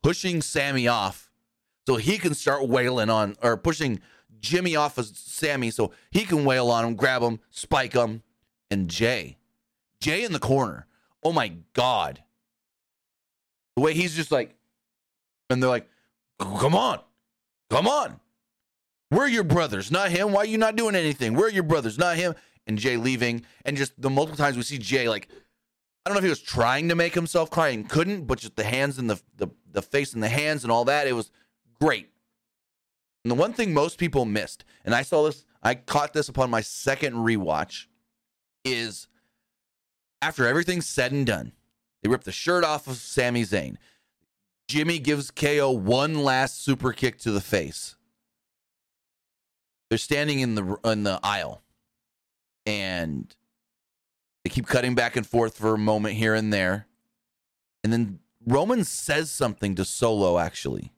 pushing 0.01 0.41
Sami 0.41 0.87
off 0.87 1.29
so 1.85 1.97
he 1.97 2.17
can 2.17 2.33
start 2.33 2.67
wailing 2.67 3.09
on, 3.09 3.35
or 3.41 3.57
pushing 3.57 4.01
Jimmy 4.39 4.75
off 4.75 4.97
of 4.97 5.05
Sami 5.05 5.69
so 5.69 5.91
he 6.11 6.23
can 6.23 6.45
wail 6.45 6.69
on 6.69 6.85
him, 6.85 6.95
grab 6.95 7.21
him, 7.21 7.39
spike 7.49 7.93
him. 7.93 8.23
And 8.71 8.89
Jay, 8.89 9.37
Jay 9.99 10.23
in 10.23 10.33
the 10.33 10.39
corner. 10.39 10.87
Oh 11.23 11.31
my 11.31 11.53
God. 11.73 12.23
The 13.75 13.83
way 13.83 13.93
he's 13.93 14.15
just 14.15 14.31
like, 14.31 14.55
and 15.49 15.61
they're 15.61 15.69
like, 15.69 15.87
come 16.39 16.73
on, 16.75 16.99
Come 17.73 17.87
on. 17.87 18.19
We're 19.13 19.27
your 19.27 19.43
brothers, 19.43 19.91
not 19.91 20.09
him. 20.09 20.31
Why 20.31 20.41
are 20.41 20.45
you 20.45 20.57
not 20.57 20.75
doing 20.75 20.95
anything? 20.95 21.35
We're 21.35 21.49
your 21.49 21.63
brothers, 21.63 21.99
not 21.99 22.17
him. 22.17 22.33
And 22.65 22.79
Jay 22.79 22.97
leaving. 22.97 23.45
And 23.63 23.77
just 23.77 24.01
the 24.01 24.09
multiple 24.09 24.37
times 24.37 24.57
we 24.57 24.63
see 24.63 24.79
Jay, 24.79 25.07
like, 25.07 25.29
I 26.05 26.09
don't 26.09 26.15
know 26.15 26.19
if 26.19 26.23
he 26.23 26.29
was 26.29 26.41
trying 26.41 26.89
to 26.89 26.95
make 26.95 27.13
himself 27.13 27.51
cry 27.51 27.69
and 27.69 27.87
couldn't, 27.87 28.25
but 28.25 28.39
just 28.39 28.55
the 28.55 28.63
hands 28.63 28.97
and 28.97 29.09
the, 29.09 29.21
the, 29.37 29.49
the 29.71 29.81
face 29.83 30.13
and 30.13 30.23
the 30.23 30.29
hands 30.29 30.63
and 30.63 30.71
all 30.71 30.85
that, 30.85 31.05
it 31.07 31.13
was 31.13 31.29
great. 31.79 32.09
And 33.23 33.29
the 33.29 33.35
one 33.35 33.53
thing 33.53 33.73
most 33.73 33.99
people 33.99 34.25
missed, 34.25 34.65
and 34.83 34.95
I 34.95 35.03
saw 35.03 35.23
this, 35.23 35.45
I 35.61 35.75
caught 35.75 36.13
this 36.13 36.27
upon 36.27 36.49
my 36.49 36.61
second 36.61 37.13
rewatch, 37.13 37.85
is 38.65 39.07
after 40.21 40.47
everything's 40.47 40.87
said 40.87 41.11
and 41.11 41.25
done, 41.25 41.51
they 42.01 42.09
rip 42.09 42.23
the 42.23 42.31
shirt 42.31 42.63
off 42.63 42.87
of 42.87 42.97
Sami 42.97 43.43
Zayn. 43.43 43.75
Jimmy 44.67 44.97
gives 44.97 45.29
KO 45.29 45.71
one 45.71 46.23
last 46.23 46.63
super 46.63 46.91
kick 46.93 47.19
to 47.19 47.31
the 47.31 47.41
face. 47.41 47.95
They're 49.93 49.99
standing 49.99 50.39
in 50.39 50.55
the 50.55 50.79
in 50.85 51.03
the 51.03 51.19
aisle, 51.21 51.61
and 52.65 53.31
they 54.43 54.49
keep 54.49 54.65
cutting 54.65 54.95
back 54.95 55.15
and 55.15 55.23
forth 55.23 55.55
for 55.59 55.75
a 55.75 55.77
moment 55.77 56.15
here 56.15 56.33
and 56.33 56.51
there, 56.51 56.87
and 57.83 57.93
then 57.93 58.17
Roman 58.43 58.85
says 58.85 59.29
something 59.29 59.75
to 59.75 59.85
Solo 59.85 60.39
actually 60.39 60.93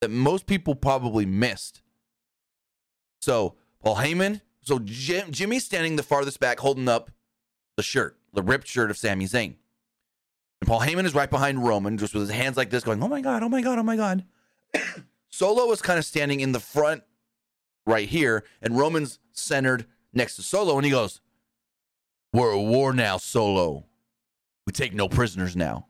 that 0.00 0.10
most 0.10 0.46
people 0.46 0.74
probably 0.74 1.26
missed. 1.26 1.82
So 3.20 3.56
Paul 3.84 3.96
Heyman, 3.96 4.40
so 4.62 4.78
Jim, 4.82 5.30
Jimmy's 5.30 5.66
standing 5.66 5.96
the 5.96 6.02
farthest 6.02 6.40
back, 6.40 6.60
holding 6.60 6.88
up 6.88 7.10
the 7.76 7.82
shirt, 7.82 8.16
the 8.32 8.40
ripped 8.40 8.68
shirt 8.68 8.90
of 8.90 8.96
Sami 8.96 9.26
Zayn. 9.26 9.56
And 10.62 10.66
Paul 10.66 10.80
Heyman 10.80 11.04
is 11.04 11.14
right 11.14 11.28
behind 11.28 11.62
Roman, 11.62 11.98
just 11.98 12.14
with 12.14 12.22
his 12.22 12.30
hands 12.30 12.56
like 12.56 12.70
this, 12.70 12.84
going, 12.84 13.02
Oh 13.02 13.08
my 13.08 13.20
God, 13.20 13.42
oh 13.42 13.50
my 13.50 13.60
God, 13.60 13.78
oh 13.78 13.82
my 13.82 13.96
God. 13.96 14.24
Solo 15.28 15.70
is 15.72 15.82
kind 15.82 15.98
of 15.98 16.06
standing 16.06 16.40
in 16.40 16.52
the 16.52 16.60
front 16.60 17.02
right 17.86 18.08
here, 18.08 18.44
and 18.60 18.76
Roman's 18.76 19.18
centered 19.32 19.86
next 20.12 20.36
to 20.36 20.42
Solo, 20.42 20.76
and 20.76 20.84
he 20.84 20.90
goes, 20.90 21.20
We're 22.32 22.52
at 22.52 22.66
war 22.66 22.92
now, 22.92 23.16
Solo. 23.16 23.84
We 24.66 24.72
take 24.72 24.92
no 24.94 25.08
prisoners 25.08 25.54
now. 25.54 25.86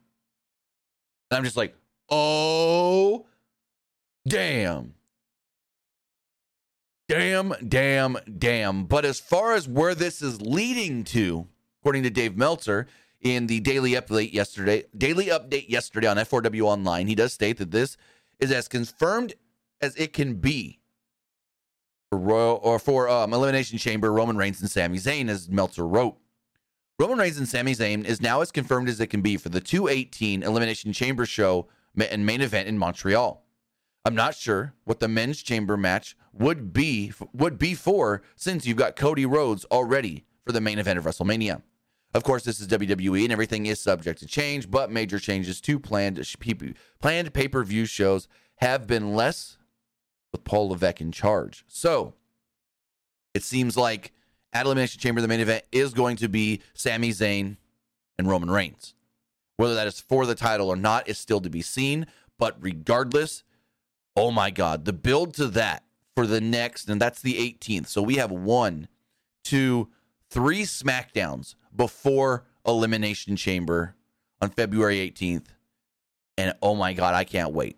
And 1.29 1.37
I'm 1.37 1.43
just 1.43 1.57
like, 1.57 1.75
Oh, 2.09 3.25
damn. 4.27 4.93
Damn, 7.09 7.53
damn, 7.67 8.17
damn. 8.37 8.85
But 8.85 9.05
as 9.05 9.19
far 9.19 9.53
as 9.53 9.67
where 9.67 9.95
this 9.95 10.21
is 10.21 10.41
leading 10.41 11.05
to, 11.05 11.47
according 11.81 12.03
to 12.03 12.09
Dave 12.09 12.35
Meltzer, 12.35 12.87
in 13.21 13.47
the 13.47 13.61
daily 13.61 13.91
update 13.91 14.33
yesterday, 14.33 14.83
daily 14.95 15.27
update 15.27 15.69
yesterday 15.69 16.07
on 16.07 16.17
F4W 16.17 16.61
Online, 16.63 17.07
he 17.07 17.15
does 17.15 17.33
state 17.33 17.57
that 17.57 17.71
this 17.71 17.97
is 18.39 18.51
as 18.51 18.67
confirmed 18.67 19.33
as 19.81 19.95
it 19.95 20.13
can 20.13 20.35
be 20.35 20.79
for 22.09 22.17
Royal 22.17 22.59
or 22.63 22.79
for 22.79 23.09
um, 23.09 23.33
Elimination 23.33 23.77
Chamber, 23.77 24.11
Roman 24.11 24.37
Reigns 24.37 24.61
and 24.61 24.69
Sami 24.69 24.97
Zayn, 24.97 25.29
as 25.29 25.49
Meltzer 25.49 25.87
wrote. 25.87 26.17
Roman 26.99 27.19
Reigns 27.19 27.37
and 27.37 27.47
Sami 27.47 27.73
Zayn 27.73 28.05
is 28.05 28.21
now 28.21 28.41
as 28.41 28.51
confirmed 28.51 28.89
as 28.89 28.99
it 28.99 29.07
can 29.07 29.21
be 29.21 29.37
for 29.37 29.49
the 29.49 29.61
218 29.61 30.41
Elimination 30.41 30.93
Chamber 30.93 31.25
show 31.25 31.67
and 31.97 32.25
main 32.25 32.41
event 32.41 32.67
in 32.67 32.77
Montreal. 32.77 33.43
I'm 34.05 34.15
not 34.15 34.35
sure 34.35 34.73
what 34.85 34.99
the 34.99 35.07
men's 35.07 35.43
chamber 35.43 35.75
match 35.75 36.15
would 36.31 36.71
be 36.71 37.11
would 37.33 37.59
be 37.59 37.73
for 37.73 38.21
since 38.35 38.65
you've 38.65 38.77
got 38.77 38.95
Cody 38.95 39.25
Rhodes 39.25 39.65
already 39.65 40.25
for 40.45 40.53
the 40.53 40.61
main 40.61 40.79
event 40.79 40.97
of 40.97 41.05
WrestleMania. 41.05 41.61
Of 42.13 42.23
course, 42.23 42.43
this 42.43 42.61
is 42.61 42.67
WWE 42.69 43.23
and 43.23 43.33
everything 43.33 43.65
is 43.65 43.81
subject 43.81 44.19
to 44.19 44.25
change, 44.25 44.71
but 44.71 44.91
major 44.91 45.19
changes 45.19 45.59
to 45.61 45.77
planned 45.77 46.23
planned 47.01 47.33
pay-per-view 47.33 47.85
shows 47.85 48.29
have 48.55 48.87
been 48.87 49.13
less 49.13 49.56
with 50.37 50.43
Paul 50.43 50.69
Levesque 50.69 51.01
in 51.01 51.11
charge. 51.11 51.63
So, 51.67 52.13
it 53.33 53.43
seems 53.43 53.77
like 53.77 54.13
at 54.53 54.65
Elimination 54.65 54.99
Chamber, 54.99 55.21
the 55.21 55.27
main 55.27 55.39
event 55.39 55.63
is 55.71 55.93
going 55.93 56.15
to 56.17 56.29
be 56.29 56.61
Sami 56.73 57.09
Zayn 57.09 57.57
and 58.17 58.27
Roman 58.27 58.49
Reigns. 58.49 58.93
Whether 59.57 59.75
that 59.75 59.87
is 59.87 59.99
for 59.99 60.25
the 60.25 60.35
title 60.35 60.69
or 60.69 60.75
not 60.75 61.07
is 61.07 61.17
still 61.17 61.41
to 61.41 61.49
be 61.49 61.61
seen, 61.61 62.07
but 62.37 62.55
regardless, 62.59 63.43
oh 64.15 64.31
my 64.31 64.51
God, 64.51 64.85
the 64.85 64.93
build 64.93 65.33
to 65.35 65.47
that 65.47 65.83
for 66.15 66.27
the 66.27 66.41
next, 66.41 66.89
and 66.89 67.01
that's 67.01 67.21
the 67.21 67.33
18th. 67.33 67.87
So 67.87 68.01
we 68.01 68.15
have 68.15 68.31
one, 68.31 68.87
two, 69.43 69.89
three 70.29 70.63
SmackDowns 70.63 71.55
before 71.75 72.45
Elimination 72.65 73.35
Chamber 73.35 73.95
on 74.41 74.49
February 74.49 74.97
18th. 74.97 75.45
And 76.37 76.53
oh 76.61 76.75
my 76.75 76.93
God, 76.93 77.15
I 77.15 77.23
can't 77.23 77.53
wait. 77.53 77.77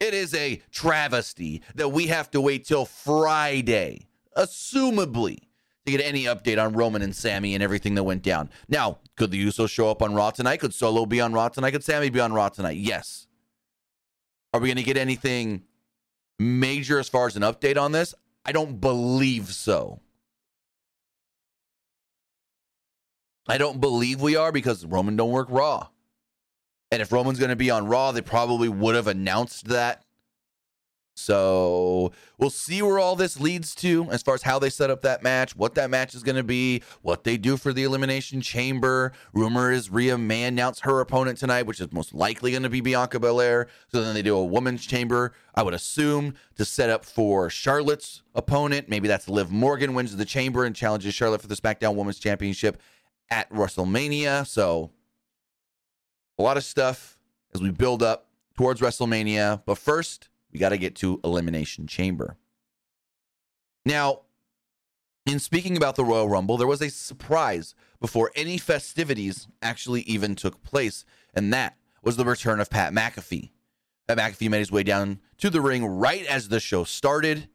It 0.00 0.14
is 0.14 0.34
a 0.34 0.62
travesty 0.70 1.62
that 1.74 1.90
we 1.90 2.06
have 2.06 2.30
to 2.30 2.40
wait 2.40 2.64
till 2.64 2.86
Friday, 2.86 4.08
assumably, 4.34 5.38
to 5.84 5.92
get 5.92 6.00
any 6.00 6.24
update 6.24 6.62
on 6.62 6.72
Roman 6.72 7.02
and 7.02 7.14
Sami 7.14 7.54
and 7.54 7.62
everything 7.62 7.94
that 7.96 8.02
went 8.02 8.22
down. 8.22 8.48
Now, 8.66 8.98
could 9.16 9.30
the 9.30 9.46
Usos 9.46 9.68
show 9.68 9.90
up 9.90 10.00
on 10.00 10.14
Raw 10.14 10.30
tonight? 10.30 10.58
Could 10.58 10.72
Solo 10.72 11.04
be 11.04 11.20
on 11.20 11.34
Raw 11.34 11.48
tonight? 11.48 11.72
Could 11.72 11.84
Sami 11.84 12.08
be 12.08 12.18
on 12.18 12.32
Raw 12.32 12.48
tonight? 12.48 12.78
Yes. 12.78 13.26
Are 14.54 14.60
we 14.60 14.68
going 14.68 14.78
to 14.78 14.82
get 14.82 14.96
anything 14.96 15.64
major 16.38 16.98
as 16.98 17.08
far 17.08 17.26
as 17.26 17.36
an 17.36 17.42
update 17.42 17.78
on 17.78 17.92
this? 17.92 18.14
I 18.44 18.52
don't 18.52 18.80
believe 18.80 19.48
so. 19.48 20.00
I 23.46 23.58
don't 23.58 23.80
believe 23.80 24.22
we 24.22 24.36
are 24.36 24.50
because 24.50 24.86
Roman 24.86 25.16
don't 25.16 25.30
work 25.30 25.48
Raw. 25.50 25.88
And 26.90 27.00
if 27.00 27.12
Roman's 27.12 27.38
going 27.38 27.50
to 27.50 27.56
be 27.56 27.70
on 27.70 27.86
Raw, 27.86 28.12
they 28.12 28.20
probably 28.20 28.68
would 28.68 28.94
have 28.94 29.06
announced 29.06 29.66
that 29.68 30.04
so 31.20 32.12
we'll 32.38 32.48
see 32.48 32.80
where 32.80 32.98
all 32.98 33.14
this 33.14 33.38
leads 33.38 33.74
to 33.76 34.08
as 34.10 34.22
far 34.22 34.34
as 34.34 34.42
how 34.42 34.58
they 34.58 34.70
set 34.70 34.88
up 34.88 35.02
that 35.02 35.22
match, 35.22 35.54
what 35.54 35.74
that 35.74 35.90
match 35.90 36.14
is 36.14 36.22
going 36.22 36.36
to 36.36 36.42
be, 36.42 36.82
what 37.02 37.24
they 37.24 37.36
do 37.36 37.58
for 37.58 37.74
the 37.74 37.84
Elimination 37.84 38.40
Chamber. 38.40 39.12
Rumor 39.34 39.70
is 39.70 39.90
Rhea 39.90 40.16
may 40.16 40.44
announce 40.44 40.80
her 40.80 41.00
opponent 41.00 41.36
tonight, 41.36 41.66
which 41.66 41.78
is 41.78 41.92
most 41.92 42.14
likely 42.14 42.52
going 42.52 42.62
to 42.62 42.70
be 42.70 42.80
Bianca 42.80 43.20
Belair. 43.20 43.68
So 43.88 44.02
then 44.02 44.14
they 44.14 44.22
do 44.22 44.34
a 44.34 44.44
Women's 44.44 44.86
Chamber, 44.86 45.34
I 45.54 45.62
would 45.62 45.74
assume, 45.74 46.34
to 46.56 46.64
set 46.64 46.88
up 46.88 47.04
for 47.04 47.50
Charlotte's 47.50 48.22
opponent. 48.34 48.88
Maybe 48.88 49.06
that's 49.06 49.28
Liv 49.28 49.50
Morgan 49.50 49.92
wins 49.92 50.16
the 50.16 50.24
Chamber 50.24 50.64
and 50.64 50.74
challenges 50.74 51.14
Charlotte 51.14 51.42
for 51.42 51.48
the 51.48 51.56
SmackDown 51.56 51.96
Women's 51.96 52.18
Championship 52.18 52.80
at 53.30 53.50
WrestleMania. 53.50 54.46
So 54.46 54.90
a 56.40 56.42
lot 56.42 56.56
of 56.56 56.64
stuff 56.64 57.18
as 57.54 57.60
we 57.60 57.70
build 57.70 58.02
up 58.02 58.28
towards 58.56 58.80
WrestleMania. 58.80 59.62
But 59.66 59.76
first, 59.76 60.28
we 60.52 60.58
got 60.58 60.70
to 60.70 60.78
get 60.78 60.94
to 60.96 61.20
Elimination 61.22 61.86
Chamber. 61.86 62.36
Now, 63.84 64.22
in 65.26 65.38
speaking 65.38 65.76
about 65.76 65.96
the 65.96 66.04
Royal 66.04 66.28
Rumble, 66.28 66.56
there 66.56 66.66
was 66.66 66.80
a 66.80 66.90
surprise 66.90 67.74
before 68.00 68.30
any 68.34 68.56
festivities 68.56 69.48
actually 69.60 70.00
even 70.02 70.34
took 70.34 70.62
place, 70.62 71.04
and 71.34 71.52
that 71.52 71.76
was 72.02 72.16
the 72.16 72.24
return 72.24 72.58
of 72.58 72.70
Pat 72.70 72.92
McAfee. 72.92 73.50
Pat 74.08 74.18
McAfee 74.18 74.50
made 74.50 74.58
his 74.60 74.72
way 74.72 74.82
down 74.82 75.20
to 75.38 75.50
the 75.50 75.60
ring 75.60 75.84
right 75.84 76.24
as 76.26 76.48
the 76.48 76.58
show 76.58 76.84
started, 76.84 77.48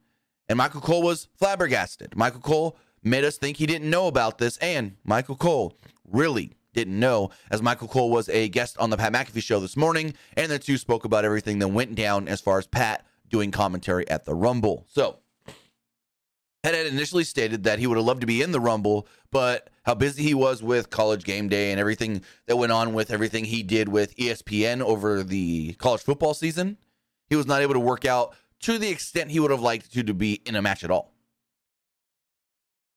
and 0.48 0.56
Michael 0.56 0.80
Cole 0.80 1.02
was 1.02 1.28
flabbergasted. 1.36 2.16
Michael 2.16 2.40
Cole 2.40 2.78
made 3.02 3.24
us 3.24 3.36
think 3.36 3.56
he 3.56 3.66
didn't 3.66 3.90
know 3.90 4.06
about 4.06 4.38
this, 4.38 4.56
and 4.58 4.96
Michael 5.04 5.36
Cole 5.36 5.76
really 6.08 6.55
didn't 6.76 7.00
know, 7.00 7.30
as 7.50 7.62
Michael 7.62 7.88
Cole 7.88 8.10
was 8.10 8.28
a 8.28 8.48
guest 8.48 8.76
on 8.78 8.90
the 8.90 8.96
Pat 8.96 9.12
McAfee 9.12 9.42
show 9.42 9.58
this 9.58 9.76
morning, 9.76 10.14
and 10.36 10.52
the 10.52 10.58
two 10.58 10.76
spoke 10.76 11.04
about 11.04 11.24
everything 11.24 11.58
that 11.58 11.68
went 11.68 11.96
down 11.96 12.28
as 12.28 12.40
far 12.40 12.58
as 12.58 12.66
Pat 12.66 13.04
doing 13.28 13.50
commentary 13.50 14.08
at 14.08 14.24
the 14.24 14.34
Rumble. 14.34 14.84
So, 14.88 15.16
Pat 16.62 16.74
had 16.74 16.86
initially 16.86 17.24
stated 17.24 17.64
that 17.64 17.78
he 17.78 17.86
would 17.86 17.96
have 17.96 18.06
loved 18.06 18.20
to 18.20 18.26
be 18.26 18.42
in 18.42 18.52
the 18.52 18.60
Rumble, 18.60 19.08
but 19.30 19.70
how 19.84 19.94
busy 19.94 20.22
he 20.22 20.34
was 20.34 20.62
with 20.62 20.90
college 20.90 21.24
game 21.24 21.48
day 21.48 21.70
and 21.70 21.80
everything 21.80 22.22
that 22.46 22.56
went 22.56 22.72
on 22.72 22.92
with 22.92 23.10
everything 23.10 23.46
he 23.46 23.62
did 23.62 23.88
with 23.88 24.14
ESPN 24.16 24.82
over 24.82 25.22
the 25.22 25.72
college 25.74 26.02
football 26.02 26.34
season, 26.34 26.76
he 27.28 27.36
was 27.36 27.46
not 27.46 27.62
able 27.62 27.74
to 27.74 27.80
work 27.80 28.04
out 28.04 28.34
to 28.60 28.78
the 28.78 28.88
extent 28.88 29.30
he 29.30 29.40
would 29.40 29.50
have 29.50 29.60
liked 29.60 29.92
to 29.94 30.02
to 30.02 30.12
be 30.12 30.42
in 30.44 30.56
a 30.56 30.62
match 30.62 30.84
at 30.84 30.90
all. 30.90 31.12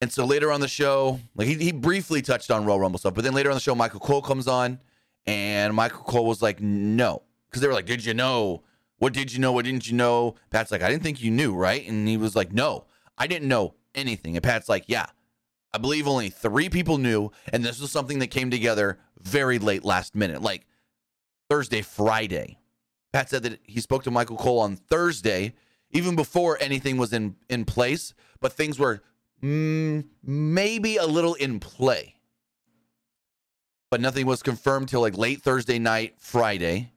And 0.02 0.12
so 0.12 0.26
later 0.26 0.52
on 0.52 0.62
the 0.62 0.68
show, 0.68 1.20
like 1.36 1.48
he, 1.48 1.56
he 1.56 1.72
briefly 1.72 2.22
touched 2.22 2.52
on 2.52 2.66
Royal 2.66 2.80
Rumble 2.80 3.00
stuff, 3.00 3.14
but 3.14 3.24
then 3.24 3.34
later 3.34 3.50
on 3.50 3.56
the 3.56 3.62
show, 3.62 3.76
Michael 3.76 4.00
Cole 4.00 4.22
comes 4.22 4.48
on, 4.48 4.80
and 5.26 5.74
Michael 5.74 6.04
Cole 6.04 6.26
was 6.26 6.42
like, 6.42 6.62
no. 6.62 7.24
Because 7.50 7.62
they 7.62 7.68
were 7.68 7.74
like, 7.74 7.86
did 7.86 8.06
you 8.06 8.14
know? 8.14 8.64
What 8.98 9.14
did 9.14 9.34
you 9.34 9.40
know? 9.40 9.52
What 9.52 9.66
didn't 9.66 9.90
you 9.90 9.96
know? 9.96 10.36
Pat's 10.50 10.72
like, 10.72 10.82
I 10.82 10.90
didn't 10.90 11.04
think 11.04 11.22
you 11.22 11.32
knew, 11.32 11.54
right? 11.54 11.88
And 11.88 12.08
he 12.08 12.18
was 12.18 12.36
like, 12.36 12.54
no, 12.54 12.86
I 13.18 13.28
didn't 13.28 13.48
know 13.48 13.76
anything. 13.96 14.36
And 14.36 14.44
Pat's 14.44 14.70
like, 14.70 14.86
yeah, 14.88 15.08
I 15.74 15.78
believe 15.78 16.08
only 16.08 16.30
three 16.30 16.70
people 16.70 16.98
knew. 16.98 17.32
And 17.52 17.64
this 17.64 17.80
was 17.80 17.92
something 17.92 18.20
that 18.20 18.28
came 18.28 18.50
together 18.50 19.00
very 19.20 19.60
late 19.60 19.84
last 19.84 20.16
minute, 20.16 20.42
like 20.42 20.66
Thursday, 21.50 21.82
Friday. 21.82 22.58
Pat 23.12 23.30
said 23.30 23.44
that 23.44 23.60
he 23.64 23.82
spoke 23.82 24.04
to 24.04 24.12
Michael 24.12 24.38
Cole 24.38 24.60
on 24.60 24.76
Thursday, 24.76 25.54
even 25.92 26.16
before 26.16 26.58
anything 26.62 26.98
was 26.98 27.12
in, 27.12 27.36
in 27.50 27.66
place, 27.66 28.14
but 28.40 28.54
things 28.54 28.78
were 28.78 29.02
mm, 29.42 30.06
maybe 30.24 30.98
a 30.98 31.06
little 31.06 31.34
in 31.34 31.60
play. 31.60 32.16
But 33.92 34.02
nothing 34.02 34.26
was 34.26 34.44
confirmed 34.44 34.90
till 34.90 35.02
like 35.02 35.18
late 35.18 35.42
Thursday 35.42 35.80
night, 35.80 36.16
Friday. 36.20 36.92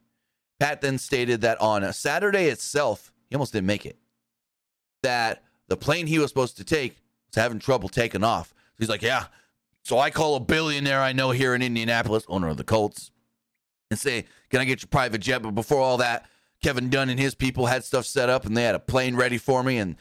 Pat 0.59 0.81
then 0.81 0.97
stated 0.97 1.41
that 1.41 1.59
on 1.59 1.91
Saturday 1.93 2.45
itself, 2.45 3.11
he 3.29 3.35
almost 3.35 3.53
didn't 3.53 3.67
make 3.67 3.85
it. 3.85 3.97
That 5.01 5.43
the 5.67 5.77
plane 5.77 6.07
he 6.07 6.19
was 6.19 6.29
supposed 6.29 6.57
to 6.57 6.63
take 6.63 7.01
was 7.27 7.41
having 7.41 7.59
trouble 7.59 7.89
taking 7.89 8.23
off. 8.23 8.49
So 8.49 8.75
he's 8.77 8.89
like, 8.89 9.01
yeah. 9.01 9.25
So 9.83 9.99
I 9.99 10.11
call 10.11 10.35
a 10.35 10.39
billionaire 10.39 11.01
I 11.01 11.11
know 11.11 11.31
here 11.31 11.55
in 11.55 11.61
Indianapolis, 11.61 12.23
owner 12.27 12.47
of 12.47 12.57
the 12.57 12.63
Colts, 12.63 13.11
and 13.89 13.99
say, 13.99 14.25
can 14.49 14.61
I 14.61 14.65
get 14.65 14.81
your 14.81 14.87
private 14.87 15.19
jet? 15.19 15.41
But 15.41 15.51
before 15.51 15.79
all 15.81 15.97
that, 15.97 16.29
Kevin 16.61 16.89
Dunn 16.89 17.09
and 17.09 17.19
his 17.19 17.35
people 17.35 17.65
had 17.65 17.83
stuff 17.83 18.05
set 18.05 18.29
up 18.29 18.45
and 18.45 18.55
they 18.55 18.63
had 18.63 18.75
a 18.75 18.79
plane 18.79 19.15
ready 19.15 19.37
for 19.37 19.63
me. 19.63 19.77
And 19.79 19.97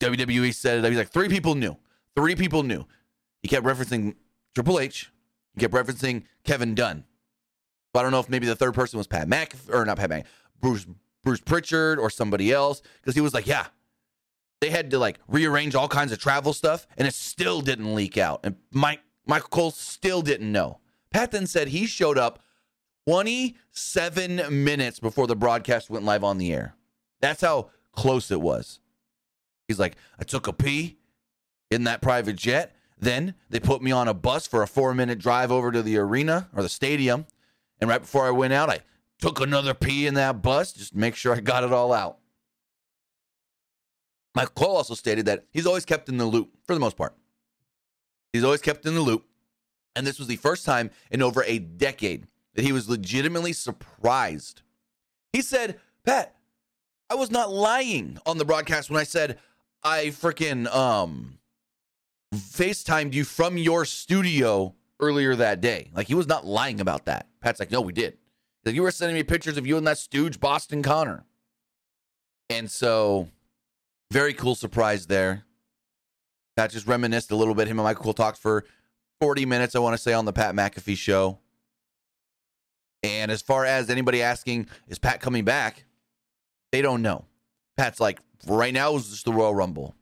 WWE 0.00 0.54
said 0.54 0.82
it. 0.82 0.88
He's 0.88 0.96
like, 0.96 1.10
three 1.10 1.28
people 1.28 1.54
knew. 1.54 1.76
Three 2.16 2.34
people 2.34 2.62
knew. 2.62 2.86
He 3.42 3.48
kept 3.48 3.64
referencing 3.64 4.14
Triple 4.54 4.80
H. 4.80 5.12
He 5.54 5.60
kept 5.60 5.74
referencing 5.74 6.24
Kevin 6.44 6.74
Dunn. 6.74 7.04
But 7.92 8.00
I 8.00 8.02
don't 8.02 8.12
know 8.12 8.20
if 8.20 8.28
maybe 8.28 8.46
the 8.46 8.56
third 8.56 8.74
person 8.74 8.98
was 8.98 9.06
Pat 9.06 9.28
Mac 9.28 9.54
or 9.72 9.84
not 9.84 9.98
Pat 9.98 10.10
Mac, 10.10 10.26
Bruce 10.60 10.86
Bruce 11.22 11.40
Pritchard 11.40 11.98
or 11.98 12.08
somebody 12.10 12.52
else 12.52 12.82
because 13.00 13.14
he 13.14 13.20
was 13.20 13.34
like, 13.34 13.46
yeah, 13.46 13.66
they 14.60 14.70
had 14.70 14.90
to 14.90 14.98
like 14.98 15.18
rearrange 15.28 15.74
all 15.74 15.88
kinds 15.88 16.12
of 16.12 16.18
travel 16.18 16.52
stuff 16.52 16.86
and 16.96 17.06
it 17.06 17.14
still 17.14 17.60
didn't 17.60 17.94
leak 17.94 18.16
out. 18.16 18.40
And 18.44 18.56
Mike 18.70 19.00
Michael 19.26 19.48
Cole 19.48 19.70
still 19.70 20.22
didn't 20.22 20.50
know. 20.50 20.80
Pat 21.10 21.30
then 21.30 21.46
said 21.46 21.68
he 21.68 21.86
showed 21.86 22.18
up 22.18 22.40
27 23.08 24.64
minutes 24.64 25.00
before 25.00 25.26
the 25.26 25.36
broadcast 25.36 25.90
went 25.90 26.04
live 26.04 26.24
on 26.24 26.38
the 26.38 26.52
air. 26.52 26.74
That's 27.20 27.40
how 27.40 27.70
close 27.92 28.30
it 28.30 28.40
was. 28.40 28.80
He's 29.68 29.78
like, 29.78 29.96
I 30.18 30.24
took 30.24 30.46
a 30.46 30.52
pee 30.52 30.98
in 31.70 31.84
that 31.84 32.02
private 32.02 32.36
jet. 32.36 32.74
Then 32.98 33.34
they 33.50 33.60
put 33.60 33.82
me 33.82 33.90
on 33.92 34.08
a 34.08 34.14
bus 34.14 34.46
for 34.46 34.62
a 34.62 34.66
four 34.66 34.94
minute 34.94 35.18
drive 35.18 35.52
over 35.52 35.70
to 35.70 35.82
the 35.82 35.98
arena 35.98 36.48
or 36.54 36.62
the 36.62 36.68
stadium. 36.68 37.26
And 37.80 37.90
right 37.90 38.00
before 38.00 38.26
I 38.26 38.30
went 38.30 38.52
out, 38.52 38.70
I 38.70 38.80
took 39.20 39.40
another 39.40 39.74
pee 39.74 40.06
in 40.06 40.14
that 40.14 40.42
bus 40.42 40.72
just 40.72 40.92
to 40.92 40.98
make 40.98 41.14
sure 41.14 41.34
I 41.34 41.40
got 41.40 41.64
it 41.64 41.72
all 41.72 41.92
out. 41.92 42.18
Michael 44.34 44.52
Cole 44.54 44.76
also 44.76 44.94
stated 44.94 45.26
that 45.26 45.44
he's 45.50 45.66
always 45.66 45.84
kept 45.84 46.08
in 46.08 46.18
the 46.18 46.26
loop 46.26 46.50
for 46.66 46.74
the 46.74 46.80
most 46.80 46.96
part. 46.96 47.14
He's 48.32 48.44
always 48.44 48.60
kept 48.60 48.84
in 48.84 48.94
the 48.94 49.00
loop. 49.00 49.24
And 49.94 50.06
this 50.06 50.18
was 50.18 50.28
the 50.28 50.36
first 50.36 50.66
time 50.66 50.90
in 51.10 51.22
over 51.22 51.42
a 51.44 51.58
decade 51.58 52.26
that 52.54 52.62
he 52.64 52.72
was 52.72 52.88
legitimately 52.88 53.54
surprised. 53.54 54.60
He 55.32 55.40
said, 55.40 55.80
Pat, 56.04 56.34
I 57.08 57.14
was 57.14 57.30
not 57.30 57.50
lying 57.50 58.18
on 58.26 58.36
the 58.36 58.44
broadcast 58.44 58.90
when 58.90 59.00
I 59.00 59.04
said 59.04 59.38
I 59.82 60.06
freaking 60.06 60.66
um 60.74 61.38
FaceTimed 62.36 63.12
you 63.12 63.24
from 63.24 63.58
your 63.58 63.84
studio 63.84 64.74
earlier 65.00 65.36
that 65.36 65.60
day. 65.60 65.90
Like 65.94 66.06
he 66.08 66.14
was 66.14 66.26
not 66.26 66.46
lying 66.46 66.80
about 66.80 67.06
that. 67.06 67.28
Pat's 67.40 67.60
like, 67.60 67.70
no, 67.70 67.80
we 67.80 67.92
did. 67.92 68.16
Like, 68.64 68.74
you 68.74 68.82
were 68.82 68.90
sending 68.90 69.14
me 69.14 69.22
pictures 69.22 69.56
of 69.56 69.66
you 69.66 69.76
and 69.76 69.86
that 69.86 69.96
stooge 69.96 70.40
Boston 70.40 70.82
Connor. 70.82 71.24
And 72.50 72.68
so 72.68 73.28
very 74.10 74.34
cool 74.34 74.56
surprise 74.56 75.06
there. 75.06 75.44
Pat 76.56 76.72
just 76.72 76.86
reminisced 76.88 77.30
a 77.30 77.36
little 77.36 77.54
bit. 77.54 77.68
Him 77.68 77.78
and 77.78 77.84
Michael 77.84 78.12
talked 78.12 78.38
for 78.38 78.64
40 79.20 79.46
minutes, 79.46 79.76
I 79.76 79.78
want 79.78 79.94
to 79.94 80.02
say, 80.02 80.12
on 80.12 80.24
the 80.24 80.32
Pat 80.32 80.54
McAfee 80.54 80.96
show. 80.96 81.38
And 83.04 83.30
as 83.30 83.40
far 83.40 83.64
as 83.64 83.88
anybody 83.88 84.20
asking, 84.20 84.68
is 84.88 84.98
Pat 84.98 85.20
coming 85.20 85.44
back? 85.44 85.84
They 86.72 86.82
don't 86.82 87.02
know. 87.02 87.26
Pat's 87.76 88.00
like, 88.00 88.20
right 88.48 88.74
now 88.74 88.96
is 88.96 89.10
just 89.10 89.24
the 89.26 89.32
Royal 89.32 89.54
Rumble. 89.54 89.94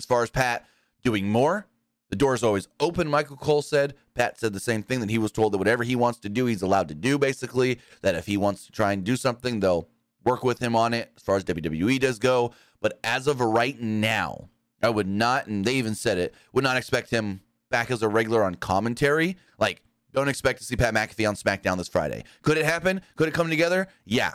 As 0.00 0.06
far 0.06 0.22
as 0.24 0.30
Pat 0.30 0.66
doing 1.04 1.28
more, 1.28 1.66
the 2.10 2.16
door 2.16 2.34
is 2.34 2.42
always 2.42 2.68
open, 2.80 3.08
Michael 3.08 3.36
Cole 3.36 3.62
said. 3.62 3.94
Pat 4.14 4.38
said 4.38 4.52
the 4.52 4.60
same 4.60 4.82
thing 4.82 5.00
that 5.00 5.10
he 5.10 5.18
was 5.18 5.32
told 5.32 5.52
that 5.52 5.58
whatever 5.58 5.84
he 5.84 5.96
wants 5.96 6.18
to 6.20 6.28
do, 6.28 6.46
he's 6.46 6.62
allowed 6.62 6.88
to 6.88 6.94
do, 6.94 7.18
basically. 7.18 7.78
That 8.02 8.16
if 8.16 8.26
he 8.26 8.36
wants 8.36 8.66
to 8.66 8.72
try 8.72 8.92
and 8.92 9.04
do 9.04 9.16
something, 9.16 9.60
they'll 9.60 9.88
work 10.24 10.44
with 10.44 10.58
him 10.58 10.76
on 10.76 10.92
it 10.92 11.12
as 11.16 11.22
far 11.22 11.36
as 11.36 11.44
WWE 11.44 11.98
does 12.00 12.18
go. 12.18 12.52
But 12.80 12.98
as 13.04 13.26
of 13.26 13.40
right 13.40 13.80
now, 13.80 14.48
I 14.82 14.90
would 14.90 15.06
not, 15.06 15.46
and 15.46 15.64
they 15.64 15.74
even 15.74 15.94
said 15.94 16.18
it, 16.18 16.34
would 16.52 16.64
not 16.64 16.76
expect 16.76 17.10
him 17.10 17.42
back 17.70 17.90
as 17.90 18.02
a 18.02 18.08
regular 18.08 18.42
on 18.42 18.56
commentary. 18.56 19.36
Like, 19.58 19.82
don't 20.12 20.28
expect 20.28 20.58
to 20.58 20.64
see 20.64 20.76
Pat 20.76 20.92
McAfee 20.92 21.28
on 21.28 21.36
SmackDown 21.36 21.76
this 21.76 21.88
Friday. 21.88 22.24
Could 22.42 22.58
it 22.58 22.64
happen? 22.64 23.02
Could 23.16 23.28
it 23.28 23.34
come 23.34 23.48
together? 23.48 23.86
Yeah. 24.04 24.32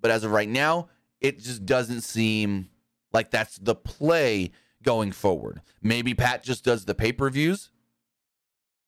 But 0.00 0.12
as 0.12 0.22
of 0.22 0.30
right 0.30 0.48
now, 0.48 0.88
it 1.20 1.40
just 1.40 1.66
doesn't 1.66 2.02
seem 2.02 2.68
like 3.12 3.30
that's 3.30 3.58
the 3.58 3.74
play 3.74 4.52
going 4.86 5.12
forward. 5.12 5.60
Maybe 5.82 6.14
Pat 6.14 6.42
just 6.42 6.64
does 6.64 6.86
the 6.86 6.94
pay 6.94 7.12
per 7.12 7.28
views, 7.28 7.70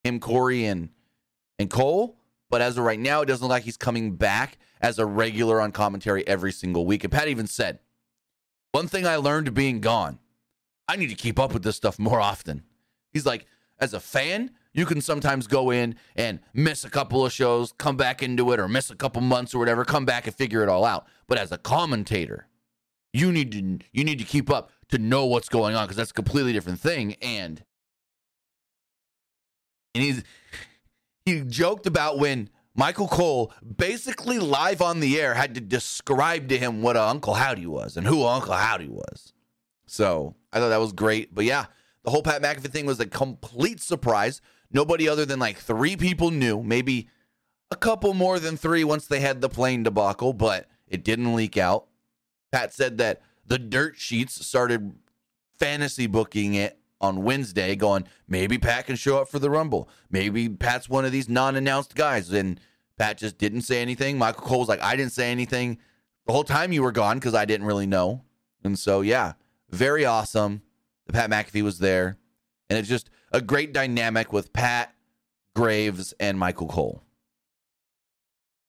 him, 0.05 0.21
Corey, 0.21 0.65
and 0.65 0.91
and 1.59 1.69
Cole. 1.69 2.17
But 2.49 2.63
as 2.63 2.79
of 2.79 2.85
right 2.85 2.99
now, 2.99 3.21
it 3.21 3.27
doesn't 3.27 3.47
look 3.47 3.51
like 3.51 3.65
he's 3.65 3.77
coming 3.77 4.15
back 4.17 4.57
as 4.81 4.99
a 4.99 5.05
regular 5.05 5.61
on 5.61 5.73
commentary 5.73 6.27
every 6.27 6.53
single 6.53 6.87
week. 6.87 7.05
And 7.05 7.13
Pat 7.13 7.29
even 7.29 7.47
said, 7.47 7.81
one 8.73 8.89
thing 8.89 9.07
I 9.07 9.17
learned 9.17 9.53
being 9.53 9.81
gone, 9.81 10.19
I 10.87 10.97
need 10.97 11.09
to 11.09 11.15
keep 11.15 11.39
up 11.39 11.53
with 11.53 11.63
this 11.63 11.77
stuff 11.77 11.99
more 11.99 12.21
often. 12.21 12.63
He's 13.13 13.27
like, 13.27 13.45
as 13.79 13.93
a 13.93 14.01
fan, 14.01 14.53
you 14.73 14.87
can 14.87 15.03
sometimes 15.03 15.47
go 15.47 15.71
in 15.71 15.97
and 16.17 16.41
miss 16.55 16.85
a 16.85 16.91
couple 16.91 17.27
of 17.27 17.33
shows, 17.33 17.73
come 17.73 17.97
back 17.99 18.23
into 18.23 18.51
it, 18.53 18.61
or 18.61 18.69
miss 18.69 18.91
a 18.91 18.97
couple 18.97 19.21
months 19.21 19.55
or 19.55 19.59
whatever, 19.59 19.85
come 19.85 20.07
back 20.07 20.27
and 20.27 20.35
figure 20.35 20.63
it 20.63 20.71
all 20.71 20.87
out. 20.87 21.07
But 21.27 21.37
as 21.39 21.53
a 21.53 21.59
commentator, 21.59 22.47
you 23.13 23.31
need 23.33 23.53
to 23.53 23.85
you 23.93 24.05
need 24.05 24.19
to 24.19 24.25
keep 24.25 24.49
up 24.49 24.71
to 24.90 24.98
know 24.98 25.27
what's 25.27 25.48
going 25.48 25.74
on 25.74 25.85
because 25.85 25.96
that's 25.96 26.11
a 26.11 26.14
completely 26.14 26.53
different 26.53 26.81
thing. 26.81 27.14
And 27.22 27.62
and 29.94 30.05
he's 30.05 30.22
he 31.24 31.40
joked 31.42 31.87
about 31.87 32.18
when 32.18 32.51
Michael 32.74 33.09
Cole 33.09 33.53
basically 33.77 34.38
live 34.38 34.81
on 34.81 35.01
the 35.01 35.20
air 35.20 35.35
had 35.35 35.55
to 35.57 35.61
describe 35.61 36.48
to 36.48 36.59
him 36.59 36.81
what 36.81 36.96
Uncle 36.96 37.35
Howdy 37.35 37.66
was 37.66 37.96
and 37.96 38.07
who 38.07 38.24
Uncle 38.24 38.55
Howdy 38.55 38.88
was. 38.88 39.33
So 39.87 40.37
I 40.53 40.59
thought 40.59 40.68
that 40.68 40.81
was 40.81 40.92
great. 40.92 41.35
But 41.35 41.44
yeah, 41.44 41.66
the 42.05 42.11
whole 42.11 42.22
Pat 42.22 42.42
McAfee 42.42 42.70
thing 42.70 42.87
was 42.87 43.01
a 43.01 43.07
complete 43.07 43.81
surprise. 43.81 44.40
Nobody 44.70 45.09
other 45.09 45.24
than 45.24 45.40
like 45.40 45.59
three 45.59 45.96
people 45.96 46.31
knew, 46.31 46.62
maybe 46.62 47.09
a 47.70 47.77
couple 47.77 48.14
more 48.14 48.38
than 48.38 48.57
three 48.57 48.85
once 48.85 49.07
they 49.07 49.20
had 49.20 49.40
the 49.40 49.48
plane 49.48 49.83
debacle, 49.83 50.33
but 50.33 50.68
it 50.87 51.05
didn't 51.05 51.35
leak 51.35 51.57
out. 51.57 51.87
Pat 52.53 52.72
said 52.72 52.98
that 52.98 53.22
the 53.49 53.59
dirt 53.59 53.97
sheets 53.97 54.47
started 54.47 54.95
fantasy 55.59 56.07
booking 56.07 56.55
it 56.55 56.79
on 57.01 57.23
Wednesday, 57.23 57.77
going, 57.77 58.05
maybe 58.27 58.59
Pat 58.59 58.87
can 58.87 58.97
show 58.97 59.19
up 59.19 59.29
for 59.29 59.39
the 59.39 59.51
Rumble. 59.51 59.89
Maybe 60.11 60.49
Pat's 60.49 60.89
one 60.89 61.05
of 61.05 61.13
these 61.13 61.29
non 61.29 61.57
announced 61.57 61.95
guys. 61.95 62.31
And 62.33 62.61
Pat 62.99 63.19
just 63.19 63.39
didn't 63.39 63.63
say 63.63 63.81
anything. 63.81 64.19
Michael 64.19 64.43
Cole 64.43 64.61
was 64.61 64.69
like, 64.69 64.83
I 64.83 64.97
didn't 64.97 65.13
say 65.13 65.31
anything 65.31 65.79
the 66.27 66.33
whole 66.33 66.45
time 66.45 66.73
you 66.73 66.83
were 66.83 66.93
gone 66.93 67.19
because 67.19 67.35
I 67.35 67.45
didn't 67.45 67.67
really 67.67 67.87
know. 67.87 68.23
And 68.65 68.79
so, 68.79 69.01
yeah, 69.01 69.35
very 69.71 70.05
awesome. 70.05 70.63
Pat 71.13 71.31
McAfee 71.31 71.63
was 71.63 71.79
there. 71.79 72.19
And 72.69 72.79
it's 72.79 72.89
just 72.89 73.09
a 73.33 73.41
great 73.41 73.73
dynamic 73.73 74.33
with 74.33 74.53
Pat, 74.53 74.95
Graves, 75.55 76.13
and 76.21 76.39
Michael 76.39 76.69
Cole. 76.69 77.03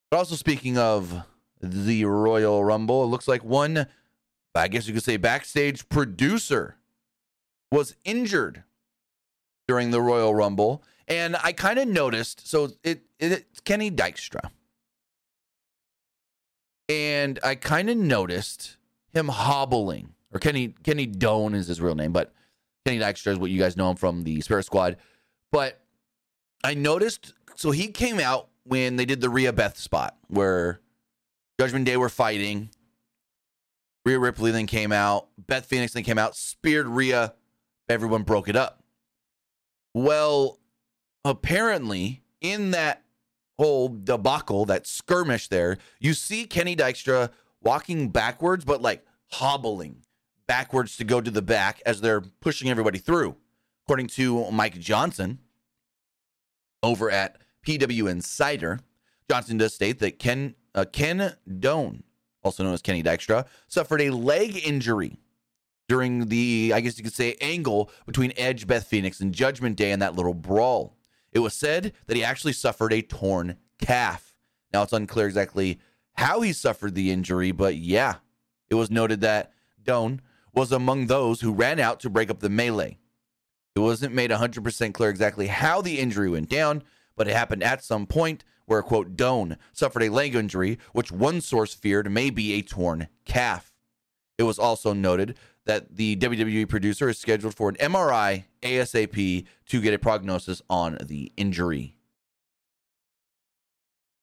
But 0.09 0.17
also, 0.17 0.35
speaking 0.35 0.77
of 0.77 1.23
the 1.61 2.05
Royal 2.05 2.63
Rumble, 2.63 3.03
it 3.03 3.07
looks 3.07 3.27
like 3.27 3.43
one, 3.43 3.87
I 4.55 4.67
guess 4.67 4.87
you 4.87 4.93
could 4.93 5.03
say, 5.03 5.17
backstage 5.17 5.87
producer 5.89 6.77
was 7.71 7.95
injured 8.03 8.63
during 9.67 9.91
the 9.91 10.01
Royal 10.01 10.33
Rumble. 10.33 10.83
And 11.07 11.35
I 11.43 11.53
kind 11.53 11.79
of 11.79 11.87
noticed, 11.87 12.47
so 12.47 12.65
it, 12.65 12.73
it 12.83 13.03
it's 13.19 13.59
Kenny 13.59 13.91
Dykstra. 13.91 14.51
And 16.87 17.39
I 17.43 17.55
kind 17.55 17.89
of 17.89 17.97
noticed 17.97 18.77
him 19.13 19.27
hobbling, 19.27 20.13
or 20.33 20.39
Kenny 20.39 20.75
Kenny 20.83 21.05
Doan 21.05 21.53
is 21.53 21.67
his 21.67 21.81
real 21.81 21.95
name, 21.95 22.11
but 22.11 22.33
Kenny 22.85 22.99
Dykstra 22.99 23.33
is 23.33 23.39
what 23.39 23.51
you 23.51 23.59
guys 23.59 23.77
know 23.77 23.89
him 23.91 23.95
from 23.95 24.23
the 24.23 24.41
Spirit 24.41 24.63
Squad. 24.63 24.97
But 25.51 25.81
I 26.63 26.73
noticed, 26.73 27.33
so 27.55 27.71
he 27.71 27.87
came 27.87 28.19
out 28.19 28.49
when 28.63 28.95
they 28.95 29.05
did 29.05 29.21
the 29.21 29.29
Rhea 29.29 29.53
Beth 29.53 29.77
spot 29.77 30.17
where 30.27 30.79
Judgment 31.59 31.85
Day 31.85 31.97
were 31.97 32.09
fighting. 32.09 32.69
Rhea 34.05 34.19
Ripley 34.19 34.51
then 34.51 34.67
came 34.67 34.91
out. 34.91 35.27
Beth 35.37 35.65
Phoenix 35.65 35.93
then 35.93 36.03
came 36.03 36.17
out, 36.17 36.35
speared 36.35 36.87
Rhea. 36.87 37.33
Everyone 37.87 38.23
broke 38.23 38.47
it 38.47 38.55
up. 38.55 38.83
Well, 39.93 40.59
apparently, 41.25 42.21
in 42.41 42.71
that 42.71 43.03
whole 43.57 43.89
debacle, 43.89 44.65
that 44.65 44.87
skirmish 44.87 45.47
there, 45.47 45.77
you 45.99 46.13
see 46.13 46.45
Kenny 46.45 46.75
Dykstra 46.75 47.29
walking 47.61 48.09
backwards, 48.09 48.63
but 48.63 48.81
like 48.81 49.05
hobbling 49.31 50.03
backwards 50.47 50.97
to 50.97 51.03
go 51.03 51.21
to 51.21 51.29
the 51.29 51.41
back 51.41 51.81
as 51.85 52.01
they're 52.01 52.21
pushing 52.21 52.69
everybody 52.69 52.97
through. 52.97 53.35
According 53.85 54.07
to 54.07 54.49
Mike 54.51 54.79
Johnson 54.79 55.39
over 56.83 57.09
at 57.11 57.37
PW 57.65 58.09
Insider, 58.09 58.79
Johnson 59.29 59.57
does 59.57 59.73
state 59.73 59.99
that 59.99 60.19
Ken 60.19 60.55
uh, 60.75 60.85
Ken 60.91 61.35
Doan, 61.59 62.03
also 62.43 62.63
known 62.63 62.73
as 62.73 62.81
Kenny 62.81 63.03
Dykstra, 63.03 63.45
suffered 63.67 64.01
a 64.01 64.11
leg 64.11 64.61
injury 64.65 65.17
during 65.87 66.27
the, 66.27 66.71
I 66.73 66.81
guess 66.81 66.97
you 66.97 67.03
could 67.03 67.13
say, 67.13 67.35
angle 67.41 67.91
between 68.05 68.33
Edge, 68.37 68.67
Beth 68.67 68.85
Phoenix, 68.87 69.19
and 69.19 69.33
Judgment 69.33 69.75
Day 69.75 69.91
in 69.91 69.99
that 69.99 70.15
little 70.15 70.33
brawl. 70.33 70.95
It 71.31 71.39
was 71.39 71.53
said 71.53 71.93
that 72.07 72.15
he 72.15 72.23
actually 72.23 72.53
suffered 72.53 72.93
a 72.93 73.01
torn 73.01 73.57
calf. 73.81 74.35
Now 74.71 74.83
it's 74.83 74.93
unclear 74.93 75.27
exactly 75.27 75.79
how 76.13 76.41
he 76.41 76.53
suffered 76.53 76.95
the 76.95 77.11
injury, 77.11 77.51
but 77.51 77.75
yeah, 77.75 78.15
it 78.69 78.75
was 78.75 78.91
noted 78.91 79.21
that 79.21 79.51
Doan, 79.81 80.21
was 80.53 80.71
among 80.71 81.07
those 81.07 81.41
who 81.41 81.53
ran 81.53 81.79
out 81.79 81.99
to 82.01 82.09
break 82.09 82.29
up 82.29 82.39
the 82.39 82.49
melee. 82.49 82.97
It 83.75 83.79
wasn't 83.79 84.13
made 84.13 84.31
100% 84.31 84.93
clear 84.93 85.09
exactly 85.09 85.47
how 85.47 85.81
the 85.81 85.99
injury 85.99 86.29
went 86.29 86.49
down, 86.49 86.83
but 87.15 87.27
it 87.27 87.35
happened 87.35 87.63
at 87.63 87.83
some 87.83 88.05
point 88.05 88.43
where, 88.69 88.83
quote, 88.83 89.15
Doan 89.15 89.57
suffered 89.73 90.03
a 90.03 90.09
leg 90.09 90.35
injury, 90.35 90.77
which 90.93 91.11
one 91.11 91.41
source 91.41 91.73
feared 91.73 92.11
may 92.11 92.29
be 92.29 92.53
a 92.53 92.61
torn 92.61 93.07
calf. 93.25 93.73
It 94.37 94.43
was 94.43 94.59
also 94.59 94.93
noted 94.93 95.37
that 95.65 95.95
the 95.95 96.15
WWE 96.15 96.69
producer 96.69 97.09
is 97.09 97.17
scheduled 97.17 97.55
for 97.55 97.69
an 97.69 97.75
MRI 97.75 98.45
ASAP 98.61 99.45
to 99.67 99.81
get 99.81 99.93
a 99.93 99.99
prognosis 99.99 100.61
on 100.69 100.97
the 101.01 101.31
injury. 101.35 101.95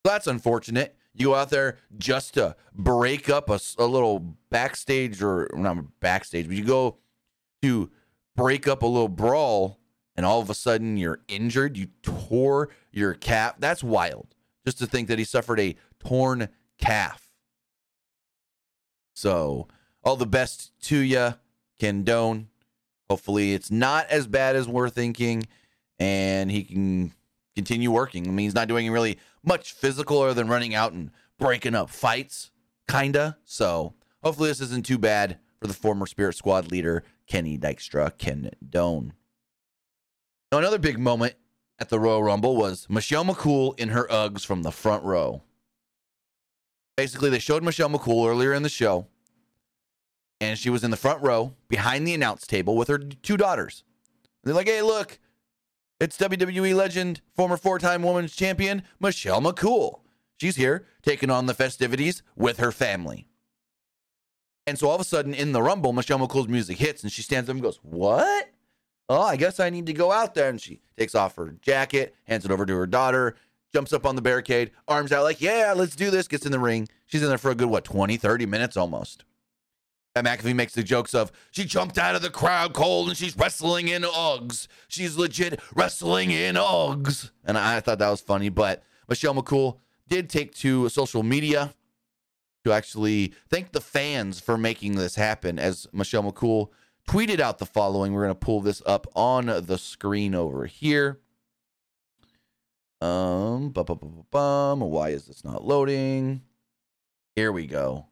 That's 0.05 0.27
unfortunate. 0.27 0.97
You 1.15 1.27
go 1.27 1.35
out 1.35 1.51
there 1.51 1.79
just 1.99 2.35
to 2.35 2.57
break 2.73 3.29
up 3.29 3.51
a, 3.51 3.59
a 3.79 3.87
little 3.87 4.37
backstage 4.51 5.23
or 5.23 5.51
not 5.55 5.99
backstage, 6.01 6.47
but 6.47 6.57
you 6.57 6.65
go 6.65 6.99
to 7.63 7.91
break 8.37 8.69
up 8.69 8.83
a 8.83 8.87
little 8.87 9.09
brawl 9.09 9.81
and 10.15 10.25
all 10.25 10.41
of 10.41 10.51
a 10.51 10.55
sudden 10.55 10.97
you're 10.97 11.21
injured. 11.29 11.77
You 11.77 11.89
tore 12.03 12.71
your 12.93 13.15
calf. 13.15 13.57
That's 13.59 13.83
wild. 13.83 14.36
Just 14.67 14.79
to 14.79 14.87
think 14.87 15.09
that 15.09 15.19
he 15.19 15.25
suffered 15.25 15.61
a 15.61 15.77
torn 16.01 16.49
calf. 16.79 17.31
So, 19.15 19.69
all 20.03 20.17
the 20.17 20.27
best 20.27 20.73
to 20.83 20.99
you, 20.99 21.35
Ken 21.79 22.03
Doan. 22.03 22.49
Hopefully, 23.09 23.55
it's 23.55 23.71
not 23.71 24.07
as 24.09 24.27
bad 24.27 24.57
as 24.57 24.67
we're 24.67 24.91
thinking 24.91 25.47
and 25.99 26.51
he 26.51 26.65
can 26.65 27.13
continue 27.55 27.91
working. 27.91 28.27
I 28.27 28.31
mean, 28.31 28.45
he's 28.45 28.55
not 28.55 28.69
doing 28.69 28.91
really 28.91 29.19
much 29.43 29.73
physical 29.73 30.21
other 30.21 30.35
than 30.35 30.49
running 30.49 30.75
out 30.75 30.93
and 30.93 31.11
breaking 31.39 31.75
up 31.75 31.89
fights, 31.89 32.51
kinda. 32.91 33.39
So, 33.45 33.95
hopefully, 34.23 34.49
this 34.49 34.61
isn't 34.61 34.85
too 34.85 34.99
bad 34.99 35.39
for 35.61 35.69
the 35.69 35.75
former 35.75 36.07
Spirit 36.07 36.35
Squad 36.35 36.71
leader, 36.71 37.05
Kenny 37.27 37.57
Dykstra, 37.57 38.19
Ken 38.19 38.51
Doan. 38.69 39.13
Now, 40.51 40.59
another 40.59 40.79
big 40.79 40.99
moment 40.99 41.37
at 41.79 41.89
the 41.89 42.01
Royal 42.01 42.23
Rumble 42.23 42.57
was 42.57 42.87
Michelle 42.89 43.25
McCool 43.25 43.79
in 43.79 43.91
her 43.91 44.07
Uggs 44.09 44.45
from 44.45 44.63
the 44.63 44.73
front 44.73 45.05
row. 45.05 45.43
Basically, 46.97 47.29
they 47.29 47.39
showed 47.39 47.63
Michelle 47.63 47.91
McCool 47.91 48.29
earlier 48.29 48.55
in 48.55 48.63
the 48.63 48.69
show, 48.69 49.07
and 50.41 50.59
she 50.59 50.71
was 50.71 50.83
in 50.83 50.91
the 50.91 50.97
front 50.97 51.23
row 51.23 51.55
behind 51.69 52.07
the 52.07 52.15
announce 52.15 52.47
table 52.47 52.77
with 52.77 52.89
her 52.89 52.99
two 52.99 53.37
daughters. 53.37 53.85
they're 54.45 54.55
like, 54.55 54.69
hey, 54.69 54.81
look, 54.81 55.19
it's 56.01 56.17
WWE 56.19 56.75
legend, 56.75 57.21
former 57.35 57.57
four 57.57 57.79
time 57.79 58.03
women's 58.03 58.35
champion, 58.35 58.83
Michelle 58.99 59.43
McCool. 59.43 60.01
She's 60.39 60.57
here 60.57 60.87
taking 61.03 61.31
on 61.31 61.47
the 61.47 61.55
festivities 61.55 62.23
with 62.35 62.59
her 62.59 62.73
family. 62.73 63.29
And 64.67 64.79
so 64.79 64.89
all 64.89 64.95
of 64.97 65.01
a 65.01 65.05
sudden 65.05 65.33
in 65.33 65.53
the 65.53 65.63
Rumble, 65.63 65.93
Michelle 65.93 66.19
McCool's 66.19 66.49
music 66.49 66.79
hits 66.79 67.03
and 67.03 67.13
she 67.13 67.23
stands 67.23 67.49
up 67.49 67.55
and 67.55 67.63
goes, 67.63 67.79
What? 67.83 68.51
Oh, 69.09 69.23
I 69.23 69.37
guess 69.37 69.61
I 69.61 69.71
need 69.71 69.87
to 69.87 69.93
go 69.93 70.11
out 70.11 70.35
there. 70.35 70.49
And 70.49 70.61
she 70.61 70.81
takes 70.99 71.15
off 71.15 71.37
her 71.37 71.57
jacket, 71.63 72.15
hands 72.25 72.45
it 72.45 72.51
over 72.51 72.67
to 72.67 72.77
her 72.77 72.87
daughter, 72.87 73.37
jumps 73.73 73.93
up 73.93 74.07
on 74.07 74.17
the 74.17 74.23
barricade, 74.23 74.73
arms 74.89 75.13
out, 75.13 75.23
like, 75.23 75.41
Yeah, 75.41 75.75
let's 75.77 75.97
do 75.97 76.11
this. 76.11 76.29
Gets 76.29 76.47
in 76.47 76.53
the 76.53 76.59
ring. 76.59 76.89
She's 77.07 77.23
in 77.23 77.29
there 77.29 77.39
for 77.39 77.51
a 77.51 77.55
good, 77.55 77.69
what, 77.69 77.85
20, 77.85 78.17
30 78.17 78.47
minutes 78.47 78.77
almost. 78.77 79.25
And 80.17 80.27
McAfee 80.27 80.55
makes 80.55 80.73
the 80.73 80.83
jokes 80.83 81.15
of 81.15 81.31
she 81.51 81.67
jumped 81.67 81.99
out 81.99 82.15
of 82.15 82.23
the 82.23 82.31
crowd 82.31 82.73
cold 82.73 83.09
and 83.09 83.17
she's 83.17 83.37
wrestling 83.37 83.89
in 83.89 84.03
Uggs. 84.03 84.67
She's 84.89 85.19
legit 85.19 85.61
wrestling 85.75 86.31
in 86.31 86.55
Uggs. 86.55 87.31
And 87.45 87.59
I 87.59 87.81
thought 87.81 87.99
that 87.99 88.09
was 88.09 88.23
funny. 88.23 88.49
But 88.49 88.83
Michelle 89.11 89.35
McCool 89.35 89.77
did 90.09 90.31
take 90.31 90.55
to 90.57 90.89
social 90.89 91.23
media 91.23 91.75
to 92.65 92.73
actually 92.73 93.35
thank 93.51 93.73
the 93.73 93.81
fans 93.81 94.41
for 94.41 94.57
making 94.57 94.97
this 94.97 95.17
happen. 95.17 95.59
As 95.59 95.87
Michelle 95.93 96.23
McCool 96.23 96.71
tweeted 97.07 97.41
out 97.41 97.59
the 97.59 97.67
following, 97.67 98.13
we're 98.13 98.23
going 98.25 98.35
to 98.35 98.39
pull 98.39 98.61
this 98.61 98.83
up 98.85 99.07
on 99.15 99.47
the 99.47 99.79
screen 99.79 100.35
over 100.35 100.67
here. 100.67 101.21
Um, 103.01 103.71
bum. 103.71 104.81
Why 104.81 105.11
is 105.11 105.27
this 105.27 105.45
not 105.45 105.65
loading? 105.65 106.43
Here 107.35 107.53
we 107.53 107.67
go. 107.67 108.07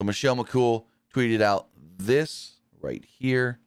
So 0.00 0.06
Michelle 0.06 0.36
McCool 0.36 0.84
tweeted 1.14 1.40
out 1.40 1.68
this 1.98 2.54
right 2.80 3.04
here. 3.04 3.60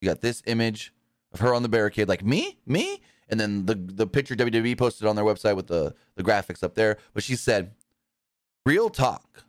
You 0.00 0.08
got 0.08 0.20
this 0.20 0.42
image 0.46 0.92
of 1.32 1.40
her 1.40 1.54
on 1.54 1.62
the 1.62 1.68
barricade, 1.68 2.08
like 2.08 2.24
me, 2.24 2.58
me, 2.66 3.00
and 3.32 3.40
then 3.40 3.64
the 3.64 3.74
the 3.74 4.06
picture 4.06 4.36
WWE 4.36 4.76
posted 4.76 5.08
on 5.08 5.16
their 5.16 5.24
website 5.24 5.56
with 5.56 5.66
the 5.66 5.94
the 6.14 6.22
graphics 6.22 6.62
up 6.62 6.74
there. 6.74 6.98
But 7.14 7.24
she 7.24 7.34
said, 7.34 7.72
"Real 8.66 8.90
talk, 8.90 9.44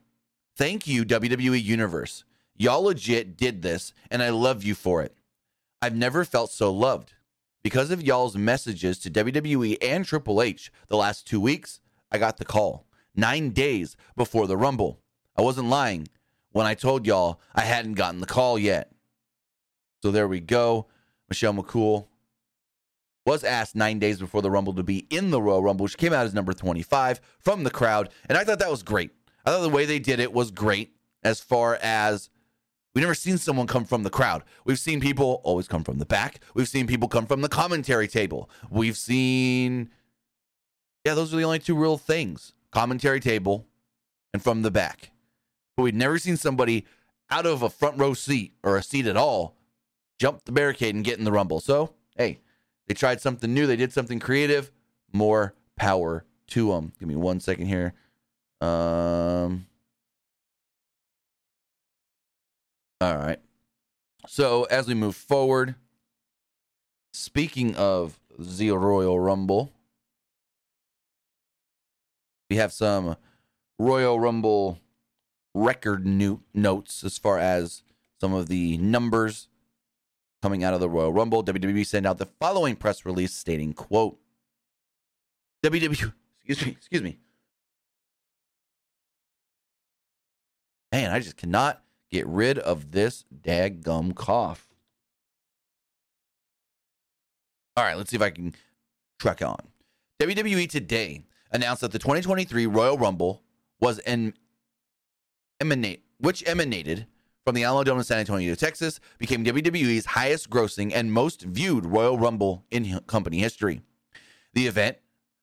thank 0.55 0.87
you 0.87 1.03
WWE 1.05 1.61
Universe. 1.61 2.23
Y'all 2.55 2.83
legit 2.83 3.35
did 3.35 3.61
this, 3.61 3.93
and 4.09 4.23
I 4.23 4.29
love 4.29 4.63
you 4.63 4.73
for 4.73 5.03
it. 5.03 5.15
I've 5.81 5.95
never 5.95 6.23
felt 6.23 6.49
so 6.49 6.71
loved 6.71 7.13
because 7.61 7.91
of 7.91 8.01
y'all's 8.01 8.37
messages 8.37 8.97
to 8.99 9.11
WWE 9.11 9.77
and 9.81 10.05
Triple 10.05 10.41
H 10.41 10.71
the 10.87 10.95
last 10.95 11.27
two 11.27 11.41
weeks. 11.41 11.81
I 12.09 12.19
got 12.19 12.37
the 12.37 12.45
call 12.45 12.85
nine 13.15 13.49
days 13.49 13.97
before 14.15 14.47
the 14.47 14.55
Rumble. 14.55 15.01
I 15.35 15.41
wasn't 15.41 15.67
lying 15.67 16.07
when 16.51 16.65
I 16.65 16.73
told 16.73 17.05
y'all 17.05 17.41
I 17.53 17.61
hadn't 17.61 17.95
gotten 17.95 18.21
the 18.21 18.27
call 18.27 18.57
yet. 18.57 18.93
So 20.01 20.09
there 20.09 20.27
we 20.27 20.39
go. 20.39 20.87
Michelle 21.27 21.53
McCool 21.53 22.07
was 23.25 23.43
asked 23.43 23.75
nine 23.75 23.99
days 23.99 24.19
before 24.19 24.41
the 24.41 24.51
Rumble 24.51 24.73
to 24.73 24.83
be 24.83 25.07
in 25.09 25.31
the 25.31 25.41
Royal 25.41 25.63
Rumble, 25.63 25.83
which 25.83 25.97
came 25.97 26.13
out 26.13 26.25
as 26.25 26.33
number 26.33 26.53
25 26.53 27.21
from 27.39 27.63
the 27.63 27.71
crowd. 27.71 28.09
And 28.27 28.37
I 28.37 28.43
thought 28.43 28.59
that 28.59 28.71
was 28.71 28.83
great. 28.83 29.11
I 29.45 29.51
thought 29.51 29.61
the 29.61 29.69
way 29.69 29.85
they 29.85 29.99
did 29.99 30.19
it 30.19 30.33
was 30.33 30.51
great 30.51 30.93
as 31.23 31.39
far 31.39 31.77
as 31.81 32.29
we've 32.93 33.01
never 33.01 33.15
seen 33.15 33.37
someone 33.37 33.67
come 33.67 33.85
from 33.85 34.03
the 34.03 34.09
crowd. 34.09 34.43
We've 34.65 34.79
seen 34.79 34.99
people 34.99 35.41
always 35.43 35.67
come 35.67 35.83
from 35.83 35.99
the 35.99 36.05
back. 36.05 36.39
We've 36.53 36.67
seen 36.67 36.87
people 36.87 37.07
come 37.07 37.25
from 37.25 37.41
the 37.41 37.49
commentary 37.49 38.07
table. 38.07 38.49
We've 38.69 38.97
seen, 38.97 39.89
yeah, 41.05 41.13
those 41.13 41.33
are 41.33 41.37
the 41.37 41.43
only 41.43 41.59
two 41.59 41.75
real 41.75 41.97
things 41.97 42.53
commentary 42.71 43.19
table 43.19 43.67
and 44.33 44.41
from 44.41 44.63
the 44.63 44.71
back. 44.71 45.11
But 45.77 45.83
we'd 45.83 45.95
never 45.95 46.17
seen 46.17 46.37
somebody 46.37 46.85
out 47.29 47.45
of 47.45 47.61
a 47.61 47.69
front 47.69 47.97
row 47.97 48.13
seat 48.13 48.53
or 48.63 48.77
a 48.77 48.83
seat 48.83 49.05
at 49.05 49.15
all 49.15 49.55
jump 50.19 50.45
the 50.45 50.51
barricade 50.51 50.95
and 50.95 51.03
get 51.03 51.17
in 51.19 51.25
the 51.25 51.31
Rumble. 51.31 51.59
So, 51.59 51.93
hey, 52.15 52.39
they 52.87 52.93
tried 52.93 53.21
something 53.21 53.53
new. 53.53 53.67
They 53.67 53.75
did 53.75 53.93
something 53.93 54.19
creative. 54.19 54.71
More 55.11 55.53
power 55.75 56.25
to 56.47 56.69
them. 56.69 56.93
Give 56.99 57.07
me 57.07 57.15
one 57.15 57.39
second 57.39 57.67
here. 57.67 57.93
Um. 58.61 59.67
All 63.01 63.17
right. 63.17 63.39
So 64.27 64.63
as 64.65 64.87
we 64.87 64.93
move 64.93 65.15
forward, 65.15 65.75
speaking 67.11 67.75
of 67.75 68.19
the 68.39 68.71
Royal 68.71 69.19
Rumble, 69.19 69.73
we 72.49 72.55
have 72.55 72.71
some 72.71 73.17
Royal 73.77 74.19
Rumble 74.19 74.79
record 75.53 76.05
new 76.05 76.41
notes 76.53 77.03
as 77.03 77.17
far 77.17 77.37
as 77.37 77.83
some 78.21 78.33
of 78.33 78.47
the 78.47 78.77
numbers 78.77 79.49
coming 80.43 80.65
out 80.65 80.73
of 80.73 80.81
the 80.81 80.89
Royal 80.89 81.13
Rumble, 81.13 81.41
WWE 81.41 81.85
sent 81.85 82.05
out 82.05 82.17
the 82.17 82.25
following 82.25 82.75
press 82.75 83.05
release 83.05 83.33
stating, 83.33 83.71
quote, 83.71 84.19
WWE, 85.65 86.11
excuse 86.43 86.65
me, 86.65 86.71
excuse 86.73 87.01
me. 87.01 87.17
Man, 90.91 91.11
I 91.11 91.19
just 91.19 91.37
cannot 91.37 91.81
get 92.11 92.27
rid 92.27 92.59
of 92.59 92.91
this 92.91 93.23
daggum 93.33 94.13
cough. 94.13 94.67
All 97.77 97.85
right, 97.85 97.95
let's 97.95 98.09
see 98.09 98.17
if 98.17 98.21
I 98.21 98.29
can 98.29 98.53
track 99.19 99.41
on. 99.41 99.59
WWE 100.21 100.69
today 100.69 101.23
announced 101.51 101.79
that 101.79 101.93
the 101.93 101.99
2023 101.99 102.65
Royal 102.65 102.97
Rumble 102.97 103.43
was 103.79 103.99
an 103.99 104.33
emanate, 105.61 106.03
which 106.17 106.45
emanated 106.45 107.07
from 107.45 107.55
the 107.55 107.63
Alamodome 107.63 107.97
in 107.97 108.03
San 108.03 108.19
Antonio, 108.19 108.55
Texas, 108.55 108.99
became 109.17 109.43
WWE's 109.43 110.05
highest 110.05 110.49
grossing 110.49 110.91
and 110.93 111.11
most 111.11 111.41
viewed 111.41 111.85
Royal 111.85 112.17
Rumble 112.17 112.63
in 112.71 112.99
company 113.07 113.39
history. 113.39 113.81
The 114.53 114.67
event 114.67 114.97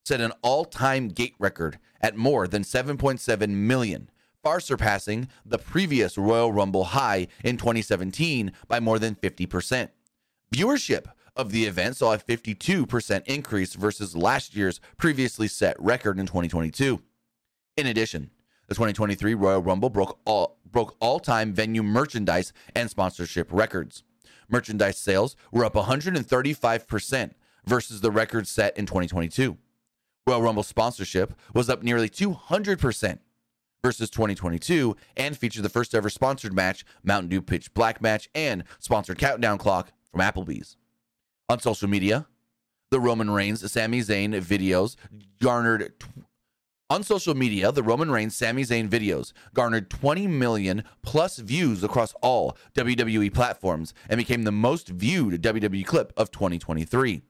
set 0.04 0.20
an 0.20 0.32
all 0.42 0.64
time 0.64 1.08
gate 1.08 1.34
record 1.38 1.78
at 2.00 2.16
more 2.16 2.48
than 2.48 2.62
7.7 2.62 3.48
million, 3.50 4.10
far 4.42 4.60
surpassing 4.60 5.28
the 5.44 5.58
previous 5.58 6.16
Royal 6.16 6.52
Rumble 6.52 6.84
high 6.84 7.28
in 7.44 7.58
2017 7.58 8.52
by 8.66 8.80
more 8.80 8.98
than 8.98 9.14
50%. 9.14 9.90
Viewership 10.54 11.06
of 11.36 11.52
the 11.52 11.64
event 11.64 11.96
saw 11.96 12.14
a 12.14 12.18
52% 12.18 13.26
increase 13.26 13.74
versus 13.74 14.16
last 14.16 14.56
year's 14.56 14.80
previously 14.96 15.48
set 15.48 15.80
record 15.80 16.18
in 16.18 16.26
2022. 16.26 17.02
In 17.76 17.86
addition, 17.86 18.30
the 18.70 18.74
2023 18.76 19.34
Royal 19.34 19.60
Rumble 19.60 19.90
broke 19.90 20.20
all 20.24 20.56
broke 20.70 20.96
all-time 21.00 21.52
venue 21.52 21.82
merchandise 21.82 22.52
and 22.76 22.88
sponsorship 22.88 23.48
records. 23.50 24.04
Merchandise 24.48 24.96
sales 24.96 25.34
were 25.50 25.64
up 25.64 25.74
135% 25.74 27.32
versus 27.66 28.00
the 28.00 28.12
record 28.12 28.46
set 28.46 28.76
in 28.78 28.86
2022. 28.86 29.58
Royal 30.24 30.42
Rumble 30.42 30.62
sponsorship 30.62 31.34
was 31.52 31.68
up 31.68 31.82
nearly 31.82 32.08
200% 32.08 33.18
versus 33.82 34.08
2022 34.08 34.96
and 35.16 35.36
featured 35.36 35.64
the 35.64 35.68
first 35.68 35.92
ever 35.92 36.08
sponsored 36.08 36.54
match, 36.54 36.84
Mountain 37.02 37.30
Dew 37.30 37.42
Pitch 37.42 37.74
Black 37.74 38.00
match, 38.00 38.30
and 38.36 38.62
sponsored 38.78 39.18
countdown 39.18 39.58
clock 39.58 39.92
from 40.12 40.20
Applebee's. 40.20 40.76
On 41.48 41.58
social 41.58 41.88
media, 41.88 42.28
the 42.92 43.00
Roman 43.00 43.30
Reigns 43.30 43.68
Sami 43.72 44.00
Zayn 44.00 44.40
videos 44.40 44.94
garnered 45.40 45.92
on 46.90 47.04
social 47.04 47.34
media, 47.34 47.70
the 47.70 47.84
Roman 47.84 48.10
Reigns 48.10 48.36
Sami 48.36 48.64
Zayn 48.64 48.88
videos 48.88 49.32
garnered 49.54 49.88
20 49.88 50.26
million 50.26 50.82
plus 51.02 51.38
views 51.38 51.84
across 51.84 52.14
all 52.20 52.56
WWE 52.74 53.32
platforms 53.32 53.94
and 54.08 54.18
became 54.18 54.42
the 54.42 54.50
most 54.50 54.88
viewed 54.88 55.40
WWE 55.40 55.86
clip 55.86 56.12
of 56.16 56.32
2023. 56.32 57.22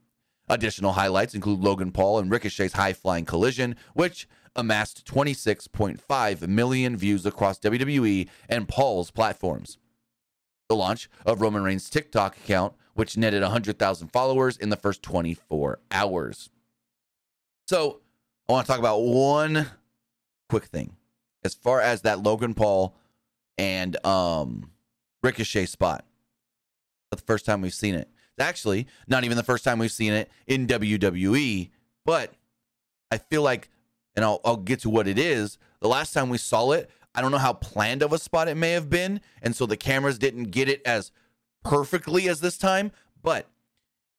Additional 0.49 0.93
highlights 0.93 1.35
include 1.35 1.59
Logan 1.59 1.91
Paul 1.91 2.17
and 2.19 2.31
Ricochet's 2.31 2.73
high 2.73 2.93
flying 2.93 3.23
collision, 3.23 3.75
which 3.93 4.27
amassed 4.55 5.05
26.5 5.05 6.47
million 6.47 6.97
views 6.97 7.25
across 7.25 7.59
WWE 7.59 8.27
and 8.49 8.67
Paul's 8.67 9.11
platforms. 9.11 9.77
The 10.67 10.75
launch 10.75 11.09
of 11.25 11.39
Roman 11.39 11.63
Reigns' 11.63 11.89
TikTok 11.89 12.35
account, 12.35 12.73
which 12.95 13.15
netted 13.15 13.43
100,000 13.43 14.07
followers 14.09 14.57
in 14.57 14.69
the 14.69 14.75
first 14.75 15.03
24 15.03 15.79
hours. 15.91 16.49
So, 17.67 18.00
I 18.51 18.55
want 18.55 18.67
to 18.67 18.71
talk 18.73 18.79
about 18.79 19.01
one 19.03 19.65
quick 20.49 20.65
thing. 20.65 20.97
As 21.45 21.53
far 21.53 21.79
as 21.79 22.01
that 22.01 22.21
Logan 22.21 22.53
Paul 22.53 22.93
and 23.57 24.05
um, 24.05 24.71
Ricochet 25.23 25.67
spot, 25.67 26.03
the 27.11 27.17
first 27.17 27.45
time 27.45 27.61
we've 27.61 27.73
seen 27.73 27.95
it. 27.95 28.09
It's 28.37 28.45
actually 28.45 28.87
not 29.07 29.23
even 29.23 29.37
the 29.37 29.43
first 29.43 29.63
time 29.63 29.79
we've 29.79 29.89
seen 29.89 30.11
it 30.11 30.29
in 30.47 30.67
WWE, 30.67 31.69
but 32.03 32.33
I 33.09 33.19
feel 33.19 33.41
like, 33.41 33.69
and 34.17 34.25
I'll, 34.25 34.41
I'll 34.43 34.57
get 34.57 34.81
to 34.81 34.89
what 34.89 35.07
it 35.07 35.17
is. 35.17 35.57
The 35.79 35.87
last 35.87 36.11
time 36.11 36.27
we 36.27 36.37
saw 36.37 36.71
it, 36.71 36.89
I 37.15 37.21
don't 37.21 37.31
know 37.31 37.37
how 37.37 37.53
planned 37.53 38.01
of 38.01 38.11
a 38.11 38.19
spot 38.19 38.49
it 38.49 38.55
may 38.55 38.71
have 38.71 38.89
been. 38.89 39.21
And 39.41 39.55
so 39.55 39.65
the 39.65 39.77
cameras 39.77 40.17
didn't 40.17 40.51
get 40.51 40.67
it 40.67 40.81
as 40.85 41.11
perfectly 41.63 42.27
as 42.27 42.41
this 42.41 42.57
time, 42.57 42.91
but 43.23 43.47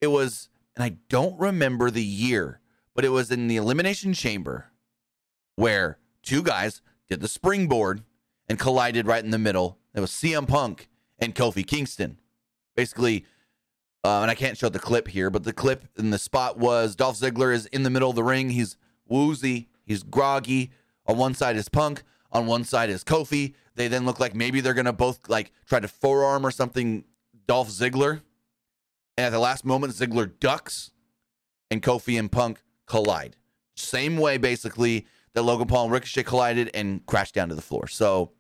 it 0.01 0.07
was, 0.07 0.49
and 0.75 0.83
I 0.83 0.97
don't 1.11 1.39
remember 1.39 1.91
the 1.91 2.03
year 2.03 2.61
but 2.95 3.05
it 3.05 3.11
was 3.11 3.31
in 3.31 3.49
the 3.49 3.57
Elimination 3.57 4.13
Chamber 4.13 4.67
where 5.57 5.99
two 6.23 6.43
guys 6.43 6.83
did 7.09 7.21
the 7.21 7.29
springboard 7.29 8.03
and 8.49 8.59
collided 8.59 9.07
right 9.07 9.25
in 9.25 9.31
the 9.31 9.39
middle. 9.39 9.79
It 9.95 10.01
was 10.01 10.11
CM 10.11 10.47
Punk 10.47 10.89
and 11.19 11.35
Kofi 11.35 11.67
Kingston. 11.67 12.19
Basically, 12.75 13.27
uh, 14.05 14.23
and 14.23 14.31
I 14.31 14.35
can't 14.35 14.57
show 14.57 14.69
the 14.69 14.79
clip 14.79 15.09
here, 15.09 15.31
but 15.31 15.45
the 15.45 15.53
clip 15.53 15.85
in 15.97 16.11
the 16.11 16.19
spot 16.19 16.59
was 16.59 16.97
Dolph 16.97 17.19
Ziggler 17.19 17.53
is 17.53 17.67
in 17.67 17.83
the 17.83 17.91
middle 17.91 18.11
of 18.11 18.17
the 18.17 18.25
ring. 18.25 18.51
He's 18.51 18.77
woozy, 19.07 19.69
he's 19.85 20.03
groggy. 20.03 20.71
On 21.07 21.19
one 21.19 21.35
side 21.35 21.57
is 21.57 21.69
Punk, 21.69 22.03
on 22.31 22.47
one 22.47 22.65
side 22.65 22.89
is 22.89 23.05
Kofi. 23.05 23.55
They 23.75 23.89
then 23.89 24.07
look 24.07 24.21
like 24.21 24.35
maybe 24.35 24.61
they're 24.61 24.75
gonna 24.75 24.93
both 24.93 25.29
like 25.29 25.53
try 25.67 25.81
to 25.81 25.89
forearm 25.89 26.47
or 26.47 26.51
something 26.51 27.05
Dolph 27.47 27.69
Ziggler. 27.69 28.23
And 29.17 29.27
at 29.27 29.31
the 29.31 29.39
last 29.39 29.65
moment, 29.65 29.93
Ziggler 29.93 30.33
ducks, 30.41 30.91
and 31.71 31.83
Kofi 31.83 32.19
and 32.19 32.31
Punk 32.31 32.63
collide. 32.93 33.37
Same 33.75 34.19
way, 34.19 34.37
basically, 34.37 35.07
that 35.33 35.43
Logan 35.43 35.67
Paul 35.67 35.85
and 35.85 35.93
Ricochet 35.95 36.25
collided 36.25 36.71
and 36.75 37.05
crashed 37.07 37.35
down 37.35 37.49
to 37.49 37.55
the 37.55 37.63
floor. 37.63 37.89
So 37.89 38.33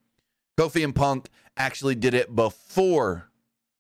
Kofi 0.59 0.85
and 0.85 0.95
Punk 0.95 1.31
actually 1.57 1.95
did 1.95 2.12
it 2.12 2.37
before 2.37 3.31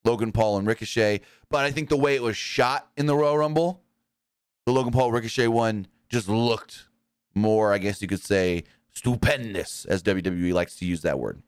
Logan 0.02 0.32
Paul 0.32 0.56
and 0.56 0.66
Ricochet. 0.66 1.20
But 1.50 1.66
I 1.66 1.70
think 1.72 1.90
the 1.90 1.98
way 1.98 2.14
it 2.14 2.22
was 2.22 2.38
shot 2.38 2.88
in 2.96 3.04
the 3.04 3.14
Royal 3.14 3.36
Rumble, 3.36 3.82
the 4.64 4.72
Logan 4.72 4.92
Paul 4.92 5.12
Ricochet 5.12 5.48
one 5.48 5.88
just 6.08 6.26
looked 6.26 6.86
more, 7.34 7.74
I 7.74 7.76
guess 7.76 8.00
you 8.00 8.08
could 8.08 8.22
say, 8.22 8.64
stupendous, 8.94 9.84
as 9.84 10.02
WWE 10.02 10.54
likes 10.54 10.76
to 10.76 10.86
use 10.86 11.02
that 11.02 11.18
word. 11.18 11.42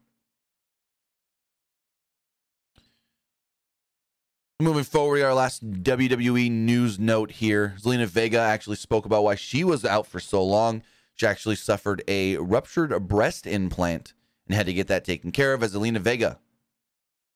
Moving 4.61 4.85
forward, 4.85 5.21
our 5.21 5.33
last 5.33 5.69
WWE 5.83 6.49
news 6.49 6.97
note 6.97 7.29
here. 7.29 7.75
Zelina 7.77 8.05
Vega 8.05 8.39
actually 8.39 8.77
spoke 8.77 9.05
about 9.05 9.25
why 9.25 9.35
she 9.35 9.65
was 9.65 9.83
out 9.83 10.07
for 10.07 10.21
so 10.21 10.41
long. 10.41 10.81
She 11.13 11.27
actually 11.27 11.57
suffered 11.57 12.01
a 12.07 12.37
ruptured 12.37 13.05
breast 13.05 13.45
implant 13.45 14.13
and 14.47 14.55
had 14.55 14.65
to 14.67 14.73
get 14.73 14.87
that 14.87 15.03
taken 15.03 15.33
care 15.33 15.53
of. 15.53 15.61
As 15.61 15.73
Zelina 15.73 15.99
Vega 15.99 16.39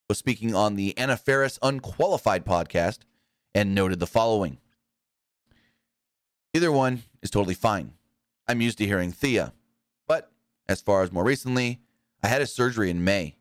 was 0.08 0.18
speaking 0.18 0.56
on 0.56 0.76
the 0.76 0.98
Anna 0.98 1.18
Faris 1.18 1.60
Unqualified 1.62 2.46
podcast 2.46 3.00
and 3.54 3.76
noted 3.76 4.00
the 4.00 4.08
following 4.08 4.58
Either 6.54 6.72
one 6.72 7.04
is 7.22 7.30
totally 7.30 7.54
fine. 7.54 7.96
I'm 8.48 8.62
used 8.62 8.78
to 8.78 8.88
hearing 8.88 9.12
Thea. 9.12 9.52
But 10.08 10.32
as 10.70 10.80
far 10.80 11.04
as 11.04 11.12
more 11.12 11.26
recently, 11.26 11.82
I 12.24 12.30
had 12.30 12.42
a 12.42 12.48
surgery 12.48 12.90
in 12.90 13.04
May. 13.04 13.36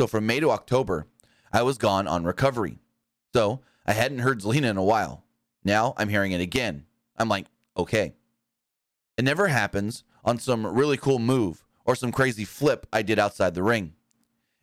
So 0.00 0.06
from 0.06 0.24
May 0.26 0.40
to 0.40 0.50
October, 0.50 1.08
I 1.52 1.60
was 1.60 1.76
gone 1.76 2.08
on 2.08 2.24
recovery. 2.24 2.78
So 3.32 3.60
I 3.86 3.92
hadn't 3.92 4.20
heard 4.20 4.40
Zelina 4.40 4.70
in 4.70 4.76
a 4.76 4.84
while. 4.84 5.24
Now 5.64 5.94
I'm 5.96 6.08
hearing 6.08 6.32
it 6.32 6.40
again. 6.40 6.86
I'm 7.16 7.28
like, 7.28 7.46
okay. 7.76 8.14
It 9.16 9.24
never 9.24 9.48
happens 9.48 10.04
on 10.24 10.38
some 10.38 10.66
really 10.66 10.96
cool 10.96 11.18
move 11.18 11.64
or 11.84 11.94
some 11.94 12.12
crazy 12.12 12.44
flip 12.44 12.86
I 12.92 13.02
did 13.02 13.18
outside 13.18 13.54
the 13.54 13.62
ring. 13.62 13.94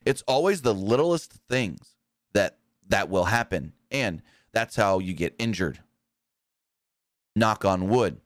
It's 0.06 0.24
always 0.28 0.62
the 0.62 0.74
littlest 0.74 1.34
things 1.34 1.96
that 2.34 2.58
that 2.88 3.10
will 3.10 3.26
happen, 3.26 3.74
and 3.92 4.22
that's 4.52 4.76
how 4.76 5.00
you 5.00 5.14
get 5.14 5.36
injured. 5.38 5.80
Knock 7.36 7.64
on 7.64 7.90
wood. 7.90 8.20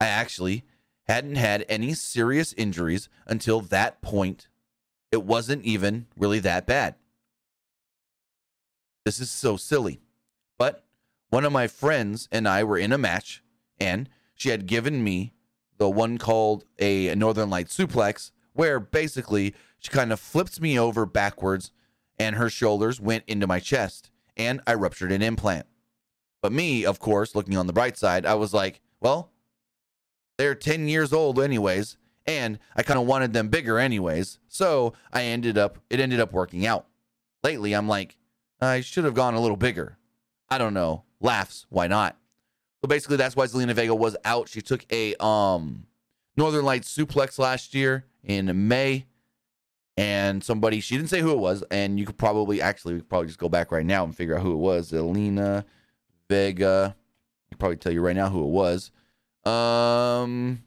I 0.00 0.06
actually 0.06 0.64
hadn't 1.08 1.36
had 1.36 1.64
any 1.68 1.94
serious 1.94 2.52
injuries 2.52 3.08
until 3.26 3.60
that 3.62 4.00
point. 4.00 4.48
It 5.10 5.24
wasn't 5.24 5.64
even 5.64 6.06
really 6.16 6.38
that 6.40 6.66
bad. 6.66 6.94
This 9.08 9.20
is 9.20 9.30
so 9.30 9.56
silly. 9.56 10.02
But 10.58 10.84
one 11.30 11.46
of 11.46 11.50
my 11.50 11.66
friends 11.66 12.28
and 12.30 12.46
I 12.46 12.62
were 12.62 12.76
in 12.76 12.92
a 12.92 12.98
match, 12.98 13.42
and 13.80 14.06
she 14.34 14.50
had 14.50 14.66
given 14.66 15.02
me 15.02 15.32
the 15.78 15.88
one 15.88 16.18
called 16.18 16.66
a 16.78 17.14
Northern 17.14 17.48
Light 17.48 17.68
suplex, 17.68 18.32
where 18.52 18.78
basically 18.78 19.54
she 19.78 19.88
kind 19.90 20.12
of 20.12 20.20
flips 20.20 20.60
me 20.60 20.78
over 20.78 21.06
backwards 21.06 21.70
and 22.18 22.36
her 22.36 22.50
shoulders 22.50 23.00
went 23.00 23.24
into 23.26 23.46
my 23.46 23.60
chest, 23.60 24.10
and 24.36 24.60
I 24.66 24.74
ruptured 24.74 25.10
an 25.10 25.22
implant. 25.22 25.64
But 26.42 26.52
me, 26.52 26.84
of 26.84 26.98
course, 26.98 27.34
looking 27.34 27.56
on 27.56 27.66
the 27.66 27.72
bright 27.72 27.96
side, 27.96 28.26
I 28.26 28.34
was 28.34 28.52
like, 28.52 28.82
well, 29.00 29.32
they're 30.36 30.54
10 30.54 30.86
years 30.86 31.14
old, 31.14 31.40
anyways, 31.40 31.96
and 32.26 32.58
I 32.76 32.82
kind 32.82 33.00
of 33.00 33.06
wanted 33.06 33.32
them 33.32 33.48
bigger, 33.48 33.78
anyways. 33.78 34.38
So 34.48 34.92
I 35.14 35.22
ended 35.22 35.56
up, 35.56 35.78
it 35.88 35.98
ended 35.98 36.20
up 36.20 36.34
working 36.34 36.66
out. 36.66 36.88
Lately, 37.42 37.72
I'm 37.72 37.88
like, 37.88 38.18
I 38.60 38.80
should 38.80 39.04
have 39.04 39.14
gone 39.14 39.34
a 39.34 39.40
little 39.40 39.56
bigger. 39.56 39.98
I 40.48 40.58
don't 40.58 40.74
know. 40.74 41.04
Laughs. 41.20 41.66
Why 41.68 41.86
not? 41.86 42.16
So 42.82 42.88
basically, 42.88 43.16
that's 43.16 43.36
why 43.36 43.46
Zelina 43.46 43.74
Vega 43.74 43.94
was 43.94 44.16
out. 44.24 44.48
She 44.48 44.60
took 44.60 44.84
a 44.92 45.14
um 45.22 45.86
Northern 46.36 46.64
Lights 46.64 46.94
suplex 46.96 47.38
last 47.38 47.74
year 47.74 48.04
in 48.22 48.68
May, 48.68 49.06
and 49.96 50.42
somebody 50.42 50.80
she 50.80 50.96
didn't 50.96 51.10
say 51.10 51.20
who 51.20 51.32
it 51.32 51.38
was, 51.38 51.64
and 51.70 51.98
you 51.98 52.06
could 52.06 52.18
probably 52.18 52.62
actually 52.62 52.94
we 52.94 53.00
could 53.00 53.08
probably 53.08 53.26
just 53.26 53.38
go 53.38 53.48
back 53.48 53.72
right 53.72 53.86
now 53.86 54.04
and 54.04 54.16
figure 54.16 54.36
out 54.36 54.42
who 54.42 54.52
it 54.52 54.56
was. 54.58 54.92
Zelina 54.92 55.64
Vega. 56.28 56.96
I 57.52 57.56
probably 57.56 57.76
tell 57.76 57.92
you 57.92 58.00
right 58.00 58.16
now 58.16 58.28
who 58.28 58.44
it 58.44 58.50
was. 58.50 58.90
Um, 59.44 60.62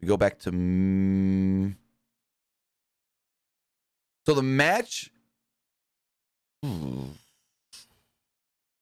we 0.00 0.08
go 0.08 0.16
back 0.16 0.38
to. 0.40 0.50
Mm, 0.50 1.76
so 4.26 4.34
the 4.34 4.42
match 4.42 5.10
hmm. 6.62 7.04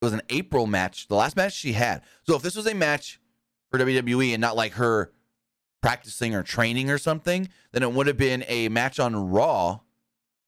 it 0.01 0.05
was 0.05 0.13
an 0.13 0.23
April 0.29 0.67
match, 0.67 1.09
the 1.09 1.15
last 1.15 1.37
match 1.37 1.53
she 1.53 1.73
had. 1.73 2.03
So 2.25 2.37
if 2.37 2.43
this 2.43 2.57
was 2.57 2.67
a 2.67 2.75
match 2.75 3.21
for 3.71 3.79
WWE 3.79 4.33
and 4.33 4.41
not 4.41 4.57
like 4.57 4.73
her 4.75 5.13
practicing 5.83 6.35
or 6.35 6.43
training 6.43 6.91
or 6.91 6.99
something, 6.99 7.49
then 7.73 7.83
it 7.83 7.93
would 7.93 8.07
have 8.07 8.17
been 8.17 8.45
a 8.49 8.69
match 8.69 8.99
on 9.01 9.31
Raw 9.31 9.81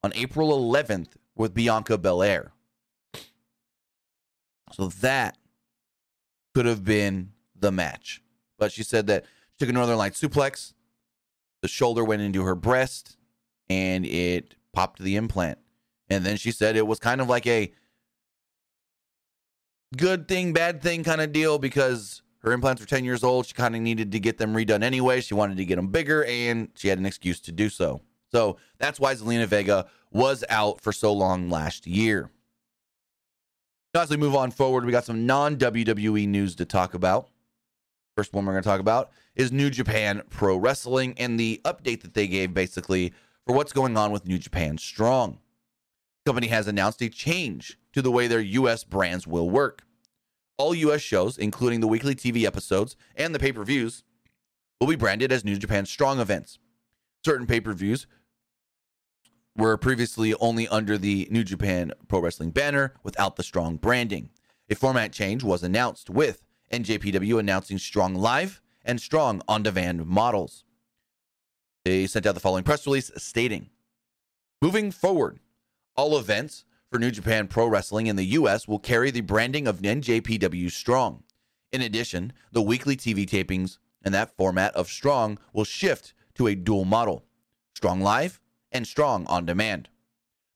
on 0.02 0.12
April 0.14 0.50
11th 0.50 1.08
with 1.34 1.54
Bianca 1.54 1.96
Belair. 1.96 2.52
So 4.72 4.88
that 4.88 5.36
could 6.54 6.66
have 6.66 6.84
been 6.84 7.32
the 7.58 7.72
match. 7.72 8.22
But 8.58 8.72
she 8.72 8.82
said 8.82 9.06
that 9.06 9.24
she 9.24 9.58
took 9.58 9.68
a 9.68 9.72
Northern 9.72 9.96
Light 9.96 10.12
suplex, 10.12 10.72
the 11.62 11.68
shoulder 11.68 12.04
went 12.04 12.22
into 12.22 12.42
her 12.42 12.54
breast, 12.54 13.16
and 13.68 14.04
it 14.04 14.56
popped 14.72 15.00
the 15.00 15.16
implant. 15.16 15.58
And 16.08 16.24
then 16.24 16.36
she 16.36 16.50
said 16.50 16.76
it 16.76 16.86
was 16.86 16.98
kind 16.98 17.20
of 17.20 17.28
like 17.28 17.46
a 17.46 17.72
good 19.96 20.28
thing, 20.28 20.52
bad 20.52 20.82
thing 20.82 21.04
kind 21.04 21.20
of 21.20 21.32
deal 21.32 21.58
because 21.58 22.22
her 22.40 22.52
implants 22.52 22.80
were 22.80 22.86
10 22.86 23.04
years 23.04 23.22
old. 23.22 23.46
She 23.46 23.54
kind 23.54 23.74
of 23.74 23.80
needed 23.80 24.12
to 24.12 24.20
get 24.20 24.38
them 24.38 24.54
redone 24.54 24.82
anyway. 24.82 25.20
She 25.20 25.34
wanted 25.34 25.56
to 25.58 25.64
get 25.64 25.76
them 25.76 25.88
bigger 25.88 26.24
and 26.24 26.68
she 26.74 26.88
had 26.88 26.98
an 26.98 27.06
excuse 27.06 27.40
to 27.40 27.52
do 27.52 27.68
so. 27.68 28.02
So 28.30 28.56
that's 28.78 28.98
why 28.98 29.14
Zelina 29.14 29.46
Vega 29.46 29.86
was 30.10 30.44
out 30.48 30.80
for 30.80 30.92
so 30.92 31.12
long 31.12 31.50
last 31.50 31.86
year. 31.86 32.30
Now, 33.94 34.00
as 34.00 34.10
we 34.10 34.16
move 34.16 34.34
on 34.34 34.50
forward, 34.50 34.86
we 34.86 34.92
got 34.92 35.04
some 35.04 35.26
non 35.26 35.56
WWE 35.56 36.26
news 36.26 36.56
to 36.56 36.64
talk 36.64 36.94
about. 36.94 37.28
First 38.16 38.32
one 38.32 38.44
we're 38.44 38.52
going 38.52 38.62
to 38.62 38.68
talk 38.68 38.80
about 38.80 39.10
is 39.34 39.52
New 39.52 39.70
Japan 39.70 40.22
Pro 40.30 40.56
Wrestling 40.56 41.14
and 41.18 41.38
the 41.38 41.60
update 41.64 42.02
that 42.02 42.14
they 42.14 42.26
gave 42.26 42.54
basically 42.54 43.12
for 43.46 43.54
what's 43.54 43.72
going 43.72 43.96
on 43.96 44.12
with 44.12 44.26
New 44.26 44.38
Japan 44.38 44.78
Strong. 44.78 45.38
The 46.24 46.30
company 46.30 46.48
has 46.48 46.68
announced 46.68 47.02
a 47.02 47.08
change 47.08 47.78
to 47.92 48.02
the 48.02 48.10
way 48.10 48.26
their 48.26 48.40
U.S. 48.40 48.84
brands 48.84 49.26
will 49.26 49.50
work. 49.50 49.84
All 50.56 50.74
U.S. 50.74 51.00
shows, 51.00 51.38
including 51.38 51.80
the 51.80 51.88
weekly 51.88 52.14
TV 52.14 52.44
episodes 52.44 52.96
and 53.16 53.34
the 53.34 53.38
pay 53.38 53.52
per 53.52 53.64
views, 53.64 54.04
will 54.80 54.86
be 54.86 54.96
branded 54.96 55.32
as 55.32 55.44
New 55.44 55.56
Japan 55.56 55.86
Strong 55.86 56.20
events. 56.20 56.58
Certain 57.24 57.46
pay 57.46 57.60
per 57.60 57.72
views 57.72 58.06
were 59.56 59.76
previously 59.76 60.34
only 60.34 60.68
under 60.68 60.96
the 60.96 61.28
New 61.30 61.44
Japan 61.44 61.92
Pro 62.08 62.20
Wrestling 62.20 62.50
banner 62.50 62.94
without 63.02 63.36
the 63.36 63.42
Strong 63.42 63.76
branding. 63.78 64.30
A 64.70 64.74
format 64.74 65.12
change 65.12 65.42
was 65.42 65.62
announced 65.62 66.08
with 66.08 66.44
NJPW 66.72 67.38
announcing 67.38 67.78
Strong 67.78 68.14
Live 68.14 68.62
and 68.84 69.00
Strong 69.00 69.42
on 69.46 69.62
demand 69.62 70.06
models. 70.06 70.64
They 71.84 72.06
sent 72.06 72.26
out 72.26 72.34
the 72.34 72.40
following 72.40 72.64
press 72.64 72.86
release 72.86 73.10
stating 73.16 73.70
Moving 74.60 74.92
forward, 74.92 75.40
all 75.96 76.16
events 76.16 76.64
for 76.90 76.98
New 76.98 77.10
Japan 77.10 77.48
Pro 77.48 77.66
Wrestling 77.66 78.06
in 78.06 78.14
the 78.14 78.26
U.S. 78.26 78.68
will 78.68 78.78
carry 78.78 79.10
the 79.10 79.20
branding 79.22 79.66
of 79.66 79.80
NJPW 79.80 80.70
Strong. 80.70 81.24
In 81.72 81.82
addition, 81.82 82.32
the 82.52 82.62
weekly 82.62 82.96
TV 82.96 83.26
tapings 83.26 83.78
and 84.04 84.14
that 84.14 84.36
format 84.36 84.74
of 84.74 84.88
Strong 84.88 85.38
will 85.52 85.64
shift 85.64 86.14
to 86.34 86.46
a 86.46 86.54
dual 86.54 86.84
model 86.84 87.24
Strong 87.74 88.00
Live 88.00 88.40
and 88.70 88.86
Strong 88.86 89.26
on 89.26 89.46
Demand. 89.46 89.88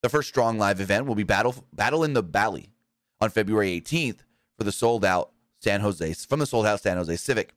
The 0.02 0.08
first 0.08 0.28
Strong 0.28 0.58
Live 0.58 0.80
event 0.80 1.06
will 1.06 1.16
be 1.16 1.24
Battle, 1.24 1.56
Battle 1.72 2.04
in 2.04 2.12
the 2.12 2.22
Valley 2.22 2.70
on 3.20 3.30
February 3.30 3.80
18th 3.80 4.18
for 4.56 4.62
the 4.62 4.70
sold 4.70 5.04
out 5.04 5.32
San 5.58 5.80
Jose 5.80 6.12
from 6.14 6.38
the 6.38 6.46
sold 6.46 6.66
out 6.66 6.80
San 6.80 6.96
Jose 6.96 7.16
Civic, 7.16 7.52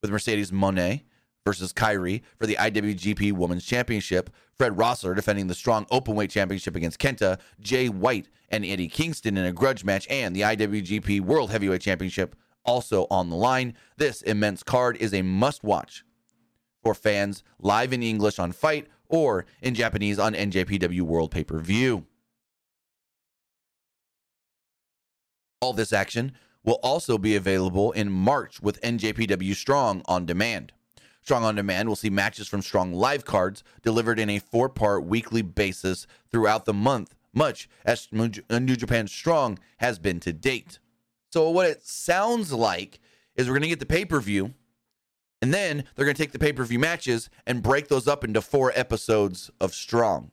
with 0.00 0.10
Mercedes 0.10 0.50
Moné 0.50 1.02
versus 1.44 1.72
Kairi 1.72 2.22
for 2.38 2.46
the 2.46 2.56
IWGP 2.56 3.32
Women's 3.32 3.64
Championship, 3.64 4.30
Fred 4.56 4.76
Rosser 4.76 5.14
defending 5.14 5.46
the 5.46 5.54
Strong 5.54 5.86
Openweight 5.86 6.30
Championship 6.30 6.76
against 6.76 6.98
Kenta, 6.98 7.38
Jay 7.60 7.88
White 7.88 8.28
and 8.48 8.64
Eddie 8.64 8.88
Kingston 8.88 9.36
in 9.36 9.44
a 9.44 9.52
grudge 9.52 9.84
match, 9.84 10.06
and 10.08 10.36
the 10.36 10.42
IWGP 10.42 11.20
World 11.20 11.50
Heavyweight 11.50 11.80
Championship 11.80 12.36
also 12.64 13.06
on 13.10 13.28
the 13.30 13.36
line. 13.36 13.74
This 13.96 14.22
immense 14.22 14.62
card 14.62 14.96
is 14.98 15.12
a 15.12 15.22
must 15.22 15.64
watch 15.64 16.04
for 16.82 16.94
fans 16.94 17.42
live 17.58 17.92
in 17.92 18.02
English 18.02 18.38
on 18.38 18.52
FITE 18.52 18.88
or 19.08 19.46
in 19.60 19.74
Japanese 19.74 20.18
on 20.18 20.34
NJPW 20.34 21.02
World 21.02 21.30
Pay 21.30 21.44
Per 21.44 21.58
View. 21.58 22.06
All 25.60 25.72
this 25.72 25.92
action 25.92 26.32
will 26.64 26.78
also 26.82 27.18
be 27.18 27.36
available 27.36 27.92
in 27.92 28.10
March 28.10 28.60
with 28.60 28.80
NJPW 28.80 29.54
Strong 29.54 30.02
on 30.06 30.26
demand. 30.26 30.72
Strong 31.22 31.44
on 31.44 31.54
Demand 31.54 31.88
will 31.88 31.96
see 31.96 32.10
matches 32.10 32.48
from 32.48 32.62
Strong 32.62 32.94
Live 32.94 33.24
cards 33.24 33.62
delivered 33.82 34.18
in 34.18 34.28
a 34.28 34.38
four 34.38 34.68
part 34.68 35.04
weekly 35.04 35.42
basis 35.42 36.06
throughout 36.30 36.64
the 36.64 36.74
month, 36.74 37.14
much 37.32 37.68
as 37.84 38.08
uh, 38.12 38.58
New 38.58 38.76
Japan 38.76 39.06
Strong 39.06 39.58
has 39.78 39.98
been 39.98 40.20
to 40.20 40.32
date. 40.32 40.78
So, 41.32 41.48
what 41.50 41.66
it 41.66 41.86
sounds 41.86 42.52
like 42.52 42.98
is 43.36 43.46
we're 43.46 43.54
going 43.54 43.62
to 43.62 43.68
get 43.68 43.80
the 43.80 43.86
pay 43.86 44.04
per 44.04 44.20
view 44.20 44.54
and 45.42 45.52
then 45.52 45.84
they're 45.94 46.06
going 46.06 46.14
to 46.14 46.22
take 46.22 46.32
the 46.32 46.38
pay 46.38 46.52
per 46.52 46.64
view 46.64 46.78
matches 46.78 47.28
and 47.46 47.62
break 47.62 47.88
those 47.88 48.06
up 48.06 48.24
into 48.24 48.40
four 48.40 48.72
episodes 48.76 49.50
of 49.60 49.74
Strong. 49.74 50.30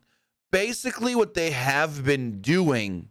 Basically, 0.51 1.15
what 1.15 1.33
they 1.33 1.51
have 1.51 2.05
been 2.05 2.41
doing 2.41 3.09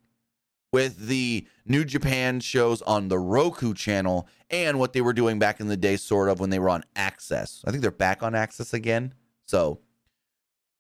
with 0.73 1.07
the 1.07 1.47
New 1.65 1.85
Japan 1.85 2.41
shows 2.41 2.83
on 2.83 3.09
the 3.09 3.19
Roku 3.19 3.75
channel 3.75 4.29
and 4.51 4.79
what 4.79 4.93
they 4.93 5.01
were 5.01 5.13
doing 5.13 5.39
back 5.39 5.61
in 5.61 5.69
the 5.69 5.77
day, 5.77 5.97
sort 5.97 6.29
of 6.29 6.41
when 6.41 6.51
they 6.51 6.59
were 6.59 6.69
on 6.69 6.85
Access. 6.95 7.63
I 7.67 7.71
think 7.71 7.83
they're 7.83 7.91
back 7.91 8.23
on 8.23 8.35
Access 8.35 8.75
again. 8.75 9.15
So 9.47 9.81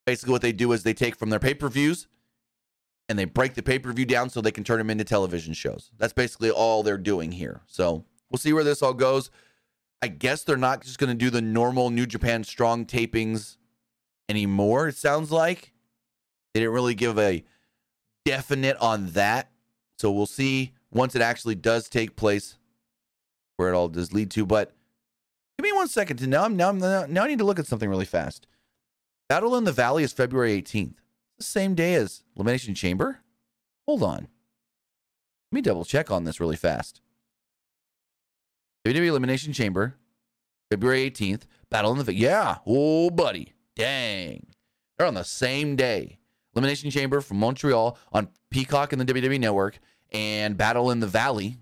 basically, 0.06 0.32
what 0.32 0.42
they 0.42 0.52
do 0.52 0.72
is 0.72 0.82
they 0.82 0.94
take 0.94 1.16
from 1.16 1.30
their 1.30 1.38
pay 1.38 1.54
per 1.54 1.68
views 1.68 2.06
and 3.08 3.18
they 3.18 3.24
break 3.24 3.54
the 3.54 3.62
pay 3.62 3.78
per 3.78 3.92
view 3.92 4.06
down 4.06 4.30
so 4.30 4.40
they 4.40 4.50
can 4.50 4.64
turn 4.64 4.78
them 4.78 4.90
into 4.90 5.04
television 5.04 5.54
shows. 5.54 5.90
That's 5.98 6.12
basically 6.12 6.50
all 6.50 6.82
they're 6.82 6.98
doing 6.98 7.32
here. 7.32 7.62
So 7.66 8.04
we'll 8.30 8.38
see 8.38 8.52
where 8.52 8.64
this 8.64 8.82
all 8.82 8.94
goes. 8.94 9.30
I 10.00 10.08
guess 10.08 10.44
they're 10.44 10.56
not 10.56 10.82
just 10.82 10.98
going 10.98 11.08
to 11.08 11.14
do 11.14 11.30
the 11.30 11.42
normal 11.42 11.90
New 11.90 12.06
Japan 12.06 12.44
Strong 12.44 12.86
tapings 12.86 13.56
anymore, 14.28 14.88
it 14.88 14.96
sounds 14.96 15.32
like. 15.32 15.72
They 16.54 16.60
didn't 16.60 16.74
really 16.74 16.94
give 16.94 17.18
a 17.18 17.44
definite 18.24 18.76
on 18.76 19.08
that. 19.12 19.50
So 19.98 20.12
we'll 20.12 20.26
see 20.26 20.72
once 20.90 21.14
it 21.14 21.22
actually 21.22 21.56
does 21.56 21.88
take 21.88 22.16
place 22.16 22.56
where 23.56 23.68
it 23.68 23.74
all 23.74 23.88
does 23.88 24.12
lead 24.12 24.30
to. 24.32 24.46
But 24.46 24.72
give 25.58 25.64
me 25.64 25.72
one 25.72 25.88
second 25.88 26.18
to 26.18 26.26
now. 26.26 26.44
I'm 26.44 26.56
now, 26.56 26.72
now 26.72 27.24
I 27.24 27.28
need 27.28 27.38
to 27.38 27.44
look 27.44 27.58
at 27.58 27.66
something 27.66 27.90
really 27.90 28.04
fast. 28.04 28.46
Battle 29.28 29.56
in 29.56 29.64
the 29.64 29.72
Valley 29.72 30.04
is 30.04 30.12
February 30.12 30.62
18th. 30.62 30.94
The 31.36 31.44
same 31.44 31.74
day 31.74 31.94
as 31.94 32.22
Elimination 32.36 32.74
Chamber? 32.74 33.18
Hold 33.86 34.02
on. 34.02 34.28
Let 35.50 35.56
me 35.56 35.60
double 35.60 35.84
check 35.84 36.10
on 36.10 36.24
this 36.24 36.40
really 36.40 36.56
fast. 36.56 37.00
WWE 38.86 39.06
Elimination 39.06 39.52
Chamber, 39.52 39.96
February 40.70 41.10
18th. 41.10 41.42
Battle 41.70 41.92
in 41.92 41.98
the 41.98 42.04
Valley. 42.04 42.18
Yeah. 42.18 42.58
Oh, 42.66 43.10
buddy. 43.10 43.52
Dang. 43.76 44.46
They're 44.96 45.06
on 45.06 45.14
the 45.14 45.24
same 45.24 45.76
day. 45.76 46.17
Elimination 46.58 46.90
Chamber 46.90 47.20
from 47.20 47.38
Montreal 47.38 47.96
on 48.12 48.28
Peacock 48.50 48.92
and 48.92 49.00
the 49.00 49.12
WWE 49.12 49.38
Network, 49.38 49.78
and 50.12 50.56
Battle 50.56 50.90
in 50.90 51.00
the 51.00 51.06
Valley 51.06 51.58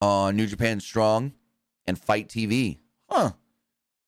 on 0.00 0.36
New 0.36 0.46
Japan 0.46 0.80
Strong 0.80 1.32
and 1.86 1.98
FITE 1.98 2.28
TV. 2.28 2.78
Huh. 3.10 3.32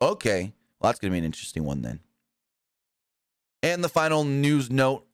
Okay. 0.00 0.52
Well, 0.78 0.90
that's 0.90 1.00
going 1.00 1.10
to 1.10 1.14
be 1.14 1.18
an 1.18 1.24
interesting 1.24 1.64
one 1.64 1.82
then. 1.82 2.00
And 3.62 3.82
the 3.82 3.88
final 3.88 4.24
news 4.24 4.70
note 4.70 5.06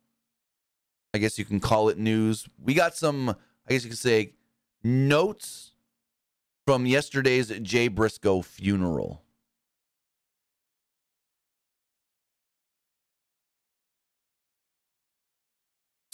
I 1.12 1.18
guess 1.18 1.38
you 1.38 1.44
can 1.44 1.60
call 1.60 1.88
it 1.88 1.98
news. 1.98 2.48
We 2.62 2.74
got 2.74 2.94
some, 2.94 3.30
I 3.30 3.72
guess 3.72 3.84
you 3.84 3.90
could 3.90 3.98
say, 3.98 4.34
notes 4.82 5.72
from 6.66 6.86
yesterday's 6.86 7.48
Jay 7.60 7.88
Briscoe 7.88 8.42
funeral. 8.42 9.22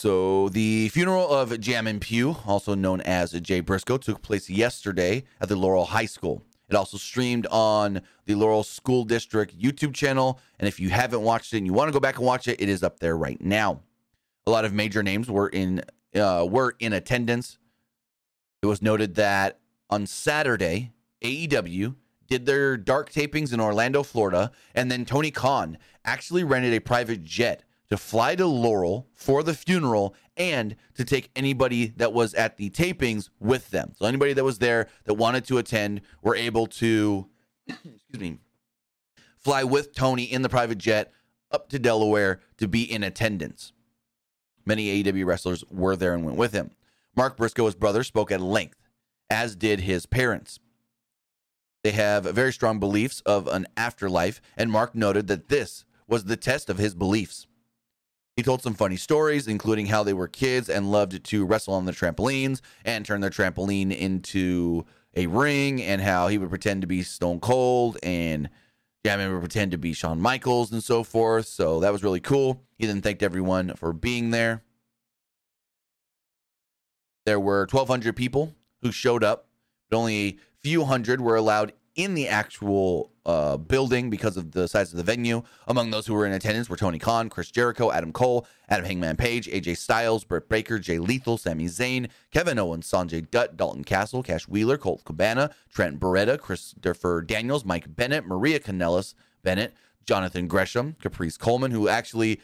So, 0.07 0.51
the 0.51 0.89
funeral 0.91 1.29
of 1.29 1.51
Jamin 1.51 2.01
Pugh, 2.01 2.37
also 2.47 2.77
known 2.77 3.01
as 3.01 3.33
Jay 3.41 3.59
Briscoe, 3.59 3.97
took 3.97 4.23
place 4.23 4.49
yesterday 4.49 5.25
at 5.41 5.49
the 5.49 5.57
Laurel 5.57 5.87
High 5.87 6.07
School. 6.07 6.45
It 6.69 6.77
also 6.77 6.97
streamed 6.97 7.49
on 7.49 8.03
the 8.25 8.37
Laurel 8.37 8.63
School 8.63 9.03
District 9.03 9.59
YouTube 9.59 9.95
channel. 9.95 10.39
And 10.61 10.69
if 10.69 10.79
you 10.79 10.91
haven't 10.91 11.23
watched 11.23 11.53
it 11.55 11.57
and 11.57 11.67
you 11.67 11.73
want 11.73 11.89
to 11.89 11.93
go 11.93 11.99
back 11.99 12.19
and 12.19 12.25
watch 12.25 12.47
it, 12.47 12.61
it 12.61 12.69
is 12.69 12.85
up 12.85 13.01
there 13.01 13.17
right 13.17 13.41
now. 13.41 13.81
A 14.47 14.51
lot 14.53 14.65
of 14.65 14.73
major 14.73 15.03
names 15.03 15.29
were 15.29 15.49
in 15.49 15.83
uh, 16.15 16.47
were 16.49 16.77
in 16.79 16.93
attendance. 16.93 17.59
It 18.63 18.67
was 18.67 18.81
noted 18.81 19.17
that 19.17 19.59
on 19.91 20.07
Saturday, 20.07 20.93
AEW 21.25 21.97
did 22.29 22.47
their 22.47 22.77
dark 22.77 23.11
tapings 23.11 23.53
in 23.53 23.59
Orlando, 23.59 24.05
Florida, 24.05 24.53
and 24.73 24.89
then 24.89 25.05
Tony 25.05 25.33
Khan 25.33 25.79
actually 26.05 26.45
rented 26.45 26.75
a 26.75 26.81
private 26.81 27.25
jet 27.25 27.65
to 27.91 27.97
fly 27.97 28.35
to 28.35 28.47
Laurel 28.47 29.07
for 29.15 29.43
the 29.43 29.55
funeral 29.55 30.15
and 30.37 30.77
to 30.95 31.05
take 31.05 31.31
anybody 31.37 31.87
that 31.97 32.13
was 32.13 32.35
at 32.35 32.57
the 32.57 32.71
tapings 32.71 33.31
with 33.41 33.71
them. 33.71 33.93
So 33.97 34.07
anybody 34.07 34.33
that 34.33 34.45
was 34.45 34.59
there 34.59 34.89
that 35.05 35.15
wanted 35.15 35.45
to 35.47 35.59
attend 35.59 36.01
were 36.23 36.37
able 36.37 36.67
to 36.67 37.29
excuse 37.69 38.21
me 38.21 38.39
fly 39.39 39.63
with 39.63 39.95
Tony 39.95 40.25
in 40.25 40.43
the 40.43 40.49
private 40.49 40.79
jet 40.79 41.13
up 41.53 41.69
to 41.69 41.79
Delaware 41.79 42.41
to 42.59 42.67
be 42.67 42.83
in 42.83 43.05
attendance. 43.05 43.73
Many 44.65 45.05
AEW 45.05 45.25
wrestlers 45.25 45.63
were 45.71 45.95
there 45.95 46.15
and 46.15 46.25
went 46.25 46.37
with 46.37 46.53
him. 46.53 46.73
Mark 47.15 47.37
Briscoe, 47.37 47.67
his 47.67 47.77
brother, 47.77 48.03
spoke 48.03 48.33
at 48.33 48.41
length 48.41 48.79
as 49.31 49.55
did 49.55 49.81
his 49.81 50.07
parents. 50.07 50.59
They 51.85 51.93
have 51.93 52.25
very 52.25 52.53
strong 52.53 52.81
beliefs 52.81 53.21
of 53.25 53.47
an 53.47 53.67
afterlife, 53.77 54.41
and 54.57 54.73
Mark 54.73 54.97
noted 54.97 55.29
that 55.29 55.49
this 55.49 55.85
was 56.09 56.25
the 56.25 56.37
test 56.37 56.69
of 56.69 56.79
his 56.79 56.97
beliefs. 56.97 57.47
He 58.37 58.43
told 58.43 58.63
some 58.63 58.75
funny 58.75 58.97
stories, 58.97 59.49
including 59.49 59.87
how 59.87 60.03
they 60.03 60.13
were 60.13 60.29
kids 60.29 60.69
and 60.69 60.93
loved 60.93 61.25
to 61.25 61.47
wrestle 61.47 61.73
on 61.73 61.87
the 61.87 61.93
trampolines 61.93 62.61
and 62.85 63.05
turn 63.05 63.23
their 63.23 63.31
trampoline 63.31 63.97
into 63.97 64.85
a 65.15 65.27
ring, 65.27 65.83
and 65.83 66.03
how 66.03 66.29
he 66.29 66.37
would 66.37 66.51
pretend 66.51 66.83
to 66.83 66.87
be 66.87 67.03
Stone 67.03 67.41
Cold 67.41 67.97
and 68.03 68.51
Jamin 69.07 69.33
would 69.33 69.41
pretend 69.41 69.71
to 69.71 69.79
be 69.79 69.95
Shawn 69.95 70.21
Michaels 70.21 70.71
and 70.71 70.85
so 70.85 71.03
forth. 71.03 71.47
So 71.47 71.81
that 71.81 71.93
was 71.93 72.05
really 72.05 72.21
cool. 72.21 72.63
He 72.77 72.85
then 72.85 73.01
thanked 73.01 73.23
everyone 73.23 73.73
for 73.77 73.95
being 73.95 74.31
there. 74.31 74.63
There 77.25 77.41
were 77.41 77.61
1,200 77.71 78.15
people 78.15 78.55
who 78.83 78.93
showed 78.93 79.25
up, 79.25 79.49
but 79.89 79.97
only 79.97 80.29
a 80.29 80.37
few 80.61 80.85
hundred 80.85 81.23
were 81.23 81.37
allowed 81.37 81.73
in 81.97 82.15
the 82.15 82.29
actual 82.29 83.11
uh, 83.25 83.57
building 83.57 84.11
because 84.11 84.37
of 84.37 84.53
the 84.53 84.69
size 84.69 84.93
of 84.93 84.99
the 84.99 85.03
venue. 85.03 85.43
Among 85.67 85.91
those 85.91 86.07
who 86.07 86.15
were 86.15 86.27
in 86.27 86.33
attendance 86.33 86.69
were 86.69 86.77
Tony 86.77 86.99
Khan, 86.99 87.29
Chris 87.31 87.51
Jericho, 87.51 87.91
Adam 87.91 88.13
Cole, 88.13 88.47
Adam 88.69 88.85
Hangman 88.85 89.17
Page, 89.17 89.49
AJ 89.49 89.79
Styles, 89.79 90.23
Britt 90.25 90.49
Baker, 90.49 90.79
Jay 90.79 90.99
Lethal, 90.99 91.39
Sami 91.39 91.65
Zayn, 91.65 92.09
Kevin 92.31 92.59
Owens, 92.59 92.89
Sanjay 92.89 93.29
Dutt, 93.29 93.57
Dalton 93.57 93.83
Castle, 93.83 94.23
Cash 94.23 94.47
Wheeler, 94.47 94.77
Colt 94.79 95.05
Cabana, 95.05 95.51
Trent 95.73 95.99
Beretta, 95.99 96.39
Christopher 96.39 97.23
Daniels, 97.23 97.65
Mike 97.65 97.97
Bennett, 97.97 98.27
Maria 98.27 98.61
Kanellis 98.61 99.15
Bennett, 99.43 99.75
Jonathan 100.05 100.47
Gresham, 100.47 100.95
Caprice 101.01 101.37
Coleman, 101.37 101.73
who 101.73 101.89
actually 101.89 102.41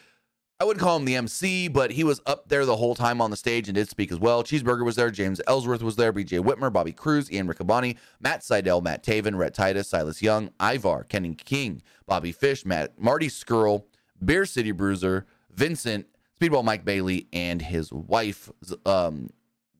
I 0.63 0.65
wouldn't 0.65 0.81
call 0.81 0.97
him 0.97 1.07
the 1.07 1.17
MC, 1.17 1.67
but 1.67 1.91
he 1.91 2.05
was 2.05 2.21
up 2.25 2.49
there 2.49 2.65
the 2.65 2.77
whole 2.77 2.95
time 2.95 3.21
on 3.21 3.33
the 3.33 3.37
stage 3.37 3.67
and 3.67 3.75
did 3.75 3.89
speak 3.89 4.13
as 4.13 4.21
well. 4.21 4.45
Cheeseburger 4.45 4.85
was 4.85 4.95
there, 4.95 5.11
James 5.11 5.41
Ellsworth 5.49 5.83
was 5.83 5.97
there, 5.97 6.13
BJ 6.13 6.39
Whitmer, 6.39 6.73
Bobby 6.73 6.93
Cruz, 6.93 7.29
Ian 7.33 7.49
Riccaboni, 7.49 7.97
Matt 8.21 8.43
Sydal, 8.43 8.81
Matt 8.81 9.03
Taven, 9.03 9.37
Rhett 9.37 9.55
Titus, 9.55 9.89
Silas 9.89 10.23
Young, 10.23 10.51
Ivar, 10.61 11.03
Kenny 11.03 11.35
King, 11.35 11.83
Bobby 12.07 12.31
Fish, 12.31 12.65
Matt 12.65 12.97
Marty 12.97 13.27
Scurll, 13.27 13.87
Beer 14.25 14.47
City 14.47 14.71
Bruiser, 14.71 15.27
Vincent, 15.51 16.07
Speedball 16.41 16.63
Mike 16.63 16.85
Bailey, 16.85 17.27
and 17.33 17.61
his 17.61 17.93
wife. 17.93 18.49
Um, 18.87 19.31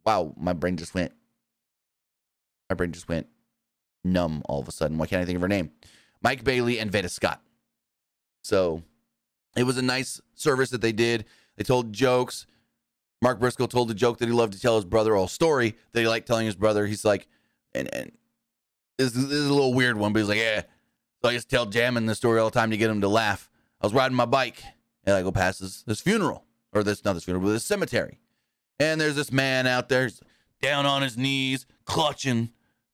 wow, 0.05 0.35
my 0.37 0.53
brain 0.53 0.77
just 0.77 0.97
went. 0.97 1.13
My 2.69 2.75
brain 2.75 2.91
just 2.91 3.09
went 3.09 3.29
numb 4.03 4.43
all 4.47 4.61
of 4.61 4.67
a 4.67 4.73
sudden. 4.73 4.99
Why 4.99 5.07
can't 5.07 5.23
I 5.23 5.27
think 5.27 5.37
of 5.37 5.43
her 5.43 5.49
name? 5.49 5.71
Mike 6.25 6.43
Bailey 6.43 6.81
and 6.81 6.91
Veda 6.91 7.09
Scott. 7.09 7.41
So 8.43 8.83
it 9.57 9.65
was 9.65 9.77
a 9.77 9.83
nice 9.83 10.21
service 10.35 10.71
that 10.71 10.81
they 10.81 10.93
did. 10.93 11.25
They 11.57 11.65
told 11.65 11.93
jokes. 11.93 12.47
Mark 13.21 13.39
Briscoe 13.39 13.67
told 13.67 13.91
a 13.91 13.95
joke 13.95 14.19
that 14.19 14.27
he 14.27 14.33
loved 14.33 14.53
to 14.55 14.61
tell 14.61 14.77
his 14.77 14.85
brother, 14.85 15.15
all 15.15 15.29
story 15.29 15.77
that 15.93 16.01
he 16.01 16.09
liked 16.09 16.27
telling 16.27 16.47
his 16.47 16.57
brother. 16.57 16.87
He's 16.87 17.05
like, 17.05 17.29
and 17.75 17.93
and 17.95 18.13
this, 18.99 19.13
this 19.13 19.25
is 19.25 19.49
a 19.49 19.55
little 19.55 19.75
weird 19.75 19.97
one, 19.97 20.13
but 20.13 20.21
he's 20.21 20.29
like, 20.29 20.39
yeah. 20.39 20.63
So 21.23 21.29
I 21.29 21.35
just 21.35 21.49
tell 21.49 21.67
Jamin 21.67 22.07
the 22.07 22.15
story 22.15 22.41
all 22.41 22.51
the 22.51 22.59
time 22.59 22.71
to 22.71 22.77
get 22.77 22.91
him 22.91 23.01
to 23.01 23.09
laugh. 23.09 23.49
I 23.81 23.87
was 23.87 23.95
riding 23.95 24.17
my 24.17 24.25
bike 24.25 24.63
and 25.05 25.15
I 25.15 25.23
go 25.23 25.31
past 25.31 25.61
this 25.61 25.83
this 25.83 26.01
funeral 26.01 26.45
or 26.73 26.83
this 26.83 27.05
not 27.05 27.13
this 27.13 27.25
funeral, 27.25 27.45
but 27.45 27.53
this 27.53 27.65
cemetery, 27.65 28.19
and 28.81 29.01
there's 29.01 29.17
this 29.17 29.31
man 29.31 29.67
out 29.67 29.89
there 29.89 30.11
down 30.61 30.87
on 30.87 31.03
his 31.03 31.17
knees, 31.17 31.67
clutching 31.85 32.51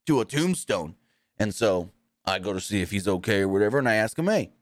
to 0.07 0.21
a 0.21 0.25
tombstone, 0.25 0.97
and 1.39 1.55
so 1.55 1.91
I 2.25 2.39
go 2.39 2.53
to 2.53 2.61
see 2.61 2.83
if 2.83 2.91
he's 2.91 3.07
okay 3.07 3.43
or 3.43 3.49
whatever, 3.49 3.79
and 3.79 3.89
I 3.89 3.95
ask 3.95 4.19
him, 4.19 4.27
hey 4.27 4.53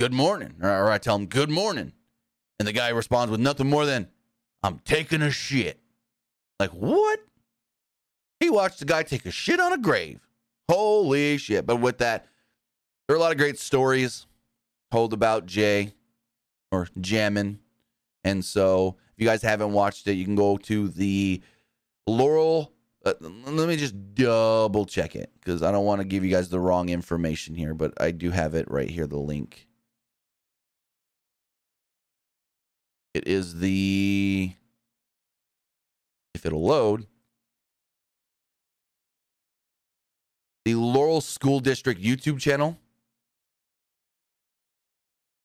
good 0.00 0.12
morning. 0.12 0.54
Or 0.62 0.90
I 0.90 0.98
tell 0.98 1.16
him, 1.16 1.26
good 1.26 1.50
morning. 1.50 1.92
And 2.58 2.66
the 2.66 2.72
guy 2.72 2.88
responds 2.88 3.30
with 3.30 3.40
nothing 3.40 3.68
more 3.68 3.86
than, 3.86 4.08
I'm 4.62 4.80
taking 4.80 5.22
a 5.22 5.30
shit. 5.30 5.80
Like, 6.58 6.70
what? 6.70 7.20
He 8.40 8.50
watched 8.50 8.80
the 8.80 8.84
guy 8.84 9.02
take 9.02 9.26
a 9.26 9.30
shit 9.30 9.60
on 9.60 9.72
a 9.72 9.78
grave. 9.78 10.20
Holy 10.68 11.38
shit. 11.38 11.66
But 11.66 11.76
with 11.76 11.98
that, 11.98 12.26
there 13.06 13.16
are 13.16 13.18
a 13.18 13.22
lot 13.22 13.32
of 13.32 13.38
great 13.38 13.58
stories 13.58 14.26
told 14.90 15.12
about 15.12 15.46
Jay 15.46 15.94
or 16.70 16.88
Jamin. 17.00 17.58
And 18.24 18.44
so 18.44 18.96
if 19.16 19.22
you 19.22 19.26
guys 19.26 19.42
haven't 19.42 19.72
watched 19.72 20.06
it, 20.08 20.14
you 20.14 20.24
can 20.24 20.34
go 20.34 20.56
to 20.58 20.88
the 20.88 21.40
Laurel. 22.06 22.72
Uh, 23.04 23.14
let 23.20 23.68
me 23.68 23.76
just 23.76 23.94
double 24.14 24.84
check 24.84 25.14
it 25.14 25.30
because 25.40 25.62
I 25.62 25.70
don't 25.70 25.84
want 25.84 26.00
to 26.00 26.06
give 26.06 26.24
you 26.24 26.30
guys 26.30 26.48
the 26.48 26.60
wrong 26.60 26.88
information 26.88 27.54
here, 27.54 27.74
but 27.74 27.94
I 28.00 28.10
do 28.10 28.30
have 28.30 28.54
it 28.54 28.70
right 28.70 28.90
here, 28.90 29.06
the 29.06 29.18
link. 29.18 29.67
It 33.14 33.26
is 33.26 33.58
the, 33.58 34.52
if 36.34 36.46
it'll 36.46 36.64
load, 36.64 37.06
the 40.64 40.74
Laurel 40.74 41.20
School 41.20 41.60
District 41.60 42.00
YouTube 42.00 42.38
channel. 42.38 42.78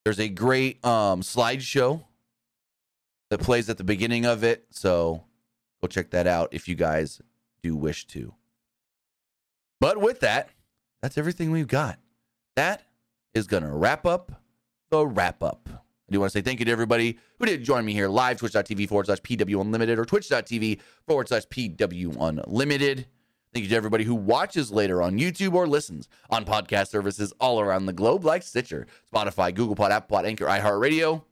There's 0.04 0.20
a 0.20 0.28
great 0.28 0.84
um, 0.86 1.22
slideshow 1.22 2.04
that 3.30 3.40
plays 3.40 3.70
at 3.70 3.78
the 3.78 3.84
beginning 3.86 4.26
of 4.26 4.44
it. 4.44 4.66
So 4.70 5.24
go 5.82 5.88
check 5.88 6.12
that 6.12 6.28
out 6.28 6.50
if 6.52 6.68
you 6.68 6.76
guys 6.76 7.22
do 7.62 7.76
wish 7.76 8.06
to. 8.08 8.34
But 9.80 9.98
with 9.98 10.20
that, 10.20 10.50
that's 11.02 11.18
everything 11.18 11.52
we've 11.52 11.68
got. 11.68 12.00
That 12.56 12.84
is 13.34 13.48
going 13.48 13.64
to 13.64 13.72
wrap 13.72 14.06
up 14.06 14.42
the 14.92 15.08
wrap 15.08 15.42
up. 15.42 15.83
Do 16.14 16.20
want 16.20 16.32
to 16.32 16.38
say 16.38 16.44
thank 16.44 16.60
you 16.60 16.66
to 16.66 16.72
everybody 16.72 17.18
who 17.40 17.46
did 17.46 17.64
join 17.64 17.84
me 17.84 17.94
here 17.94 18.08
live, 18.08 18.38
twitch.tv 18.38 18.88
forward 18.88 19.08
slash 19.08 19.20
PW 19.20 19.60
Unlimited 19.60 19.98
or 19.98 20.06
twitch.tv 20.06 20.80
forward 21.08 21.28
slash 21.28 21.46
PW 21.48 22.16
Unlimited. 22.20 23.08
Thank 23.52 23.64
you 23.64 23.70
to 23.70 23.76
everybody 23.76 24.04
who 24.04 24.16
watches 24.16 24.72
later 24.72 25.02
on 25.02 25.18
YouTube 25.20 25.54
or 25.54 25.68
listens 25.68 26.08
on 26.30 26.46
podcast 26.46 26.90
services 26.90 27.34
all 27.40 27.60
around 27.60 27.88
the 27.88 27.94
globe 27.94 28.26
like 28.26 28.44
Stitcher, 28.44 28.88
Spotify, 29.14 29.54
Google 29.54 29.76
Pod, 29.76 29.92
Apple 29.92 30.16
Pod, 30.16 30.26
Anchor, 30.26 30.46
iHeartRadio, 30.46 31.24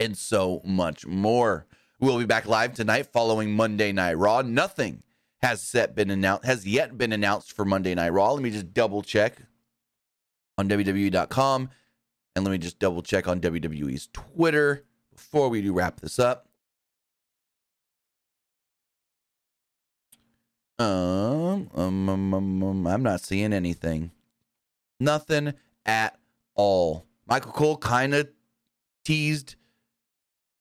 and 0.00 0.16
so 0.16 0.60
much 0.64 1.06
more. 1.06 1.66
We'll 2.00 2.18
be 2.18 2.24
back 2.24 2.46
live 2.46 2.74
tonight 2.74 3.06
following 3.12 3.52
Monday 3.52 3.92
Night 3.92 4.14
Raw. 4.14 4.42
Nothing 4.42 5.02
has 5.40 5.62
set 5.62 5.94
been 5.94 6.10
announced 6.10 6.44
has 6.44 6.66
yet 6.66 6.96
been 6.96 7.12
announced 7.12 7.52
for 7.52 7.64
Monday 7.64 7.94
Night 7.94 8.10
Raw. 8.10 8.32
Let 8.32 8.42
me 8.42 8.50
just 8.50 8.72
double 8.72 9.02
check 9.02 9.38
on 10.58 10.68
WWE.com 10.68 11.70
and 12.34 12.44
let 12.44 12.50
me 12.50 12.58
just 12.58 12.78
double 12.78 13.02
check 13.02 13.28
on 13.28 13.40
WWE's 13.40 14.08
Twitter 14.12 14.84
before 15.14 15.48
we 15.48 15.62
do 15.62 15.72
wrap 15.72 16.00
this 16.00 16.18
up. 16.18 16.48
Um, 20.78 21.70
um, 21.74 22.08
um, 22.08 22.34
um, 22.34 22.62
um, 22.62 22.86
I'm 22.86 23.02
not 23.02 23.20
seeing 23.20 23.52
anything. 23.52 24.10
Nothing 24.98 25.54
at 25.86 26.18
all. 26.54 27.06
Michael 27.26 27.52
Cole 27.52 27.76
kind 27.76 28.14
of 28.14 28.28
teased 29.04 29.56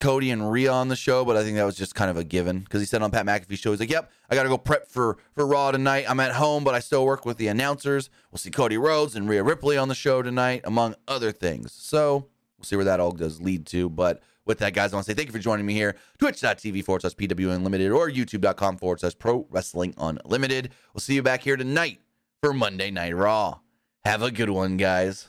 Cody 0.01 0.31
and 0.31 0.51
Rhea 0.51 0.71
on 0.71 0.87
the 0.87 0.95
show, 0.95 1.23
but 1.23 1.37
I 1.37 1.43
think 1.43 1.55
that 1.55 1.63
was 1.63 1.77
just 1.77 1.95
kind 1.95 2.11
of 2.11 2.17
a 2.17 2.23
given 2.23 2.59
because 2.59 2.81
he 2.81 2.85
said 2.85 3.01
on 3.01 3.11
Pat 3.11 3.25
McAfee's 3.25 3.59
show, 3.59 3.71
he's 3.71 3.79
like, 3.79 3.89
"Yep, 3.89 4.11
I 4.29 4.35
got 4.35 4.43
to 4.43 4.49
go 4.49 4.57
prep 4.57 4.89
for 4.89 5.17
for 5.33 5.45
Raw 5.47 5.71
tonight. 5.71 6.05
I'm 6.09 6.19
at 6.19 6.33
home, 6.33 6.63
but 6.63 6.73
I 6.73 6.79
still 6.79 7.05
work 7.05 7.25
with 7.25 7.37
the 7.37 7.47
announcers. 7.47 8.09
We'll 8.31 8.39
see 8.39 8.51
Cody 8.51 8.77
Rhodes 8.77 9.15
and 9.15 9.29
Rhea 9.29 9.43
Ripley 9.43 9.77
on 9.77 9.87
the 9.87 9.95
show 9.95 10.21
tonight, 10.21 10.61
among 10.65 10.95
other 11.07 11.31
things. 11.31 11.71
So 11.71 12.27
we'll 12.57 12.65
see 12.65 12.75
where 12.75 12.85
that 12.85 12.99
all 12.99 13.11
does 13.11 13.39
lead 13.39 13.65
to. 13.67 13.89
But 13.89 14.21
with 14.45 14.57
that, 14.59 14.73
guys, 14.73 14.91
I 14.91 14.95
want 14.97 15.05
to 15.05 15.11
say 15.11 15.15
thank 15.15 15.27
you 15.29 15.33
for 15.33 15.39
joining 15.39 15.65
me 15.65 15.73
here. 15.73 15.95
Twitch.tv 16.17 16.83
forward 16.83 17.01
slash 17.01 17.13
PW 17.15 17.55
Unlimited 17.55 17.91
or 17.91 18.09
YouTube.com 18.09 18.77
forward 18.77 18.99
slash 18.99 19.17
Pro 19.17 19.45
Wrestling 19.49 19.93
Unlimited. 19.97 20.71
We'll 20.93 21.01
see 21.01 21.15
you 21.15 21.23
back 21.23 21.43
here 21.43 21.57
tonight 21.57 21.99
for 22.41 22.53
Monday 22.53 22.91
Night 22.91 23.15
Raw. 23.15 23.59
Have 24.03 24.23
a 24.23 24.31
good 24.31 24.49
one, 24.49 24.77
guys. 24.77 25.27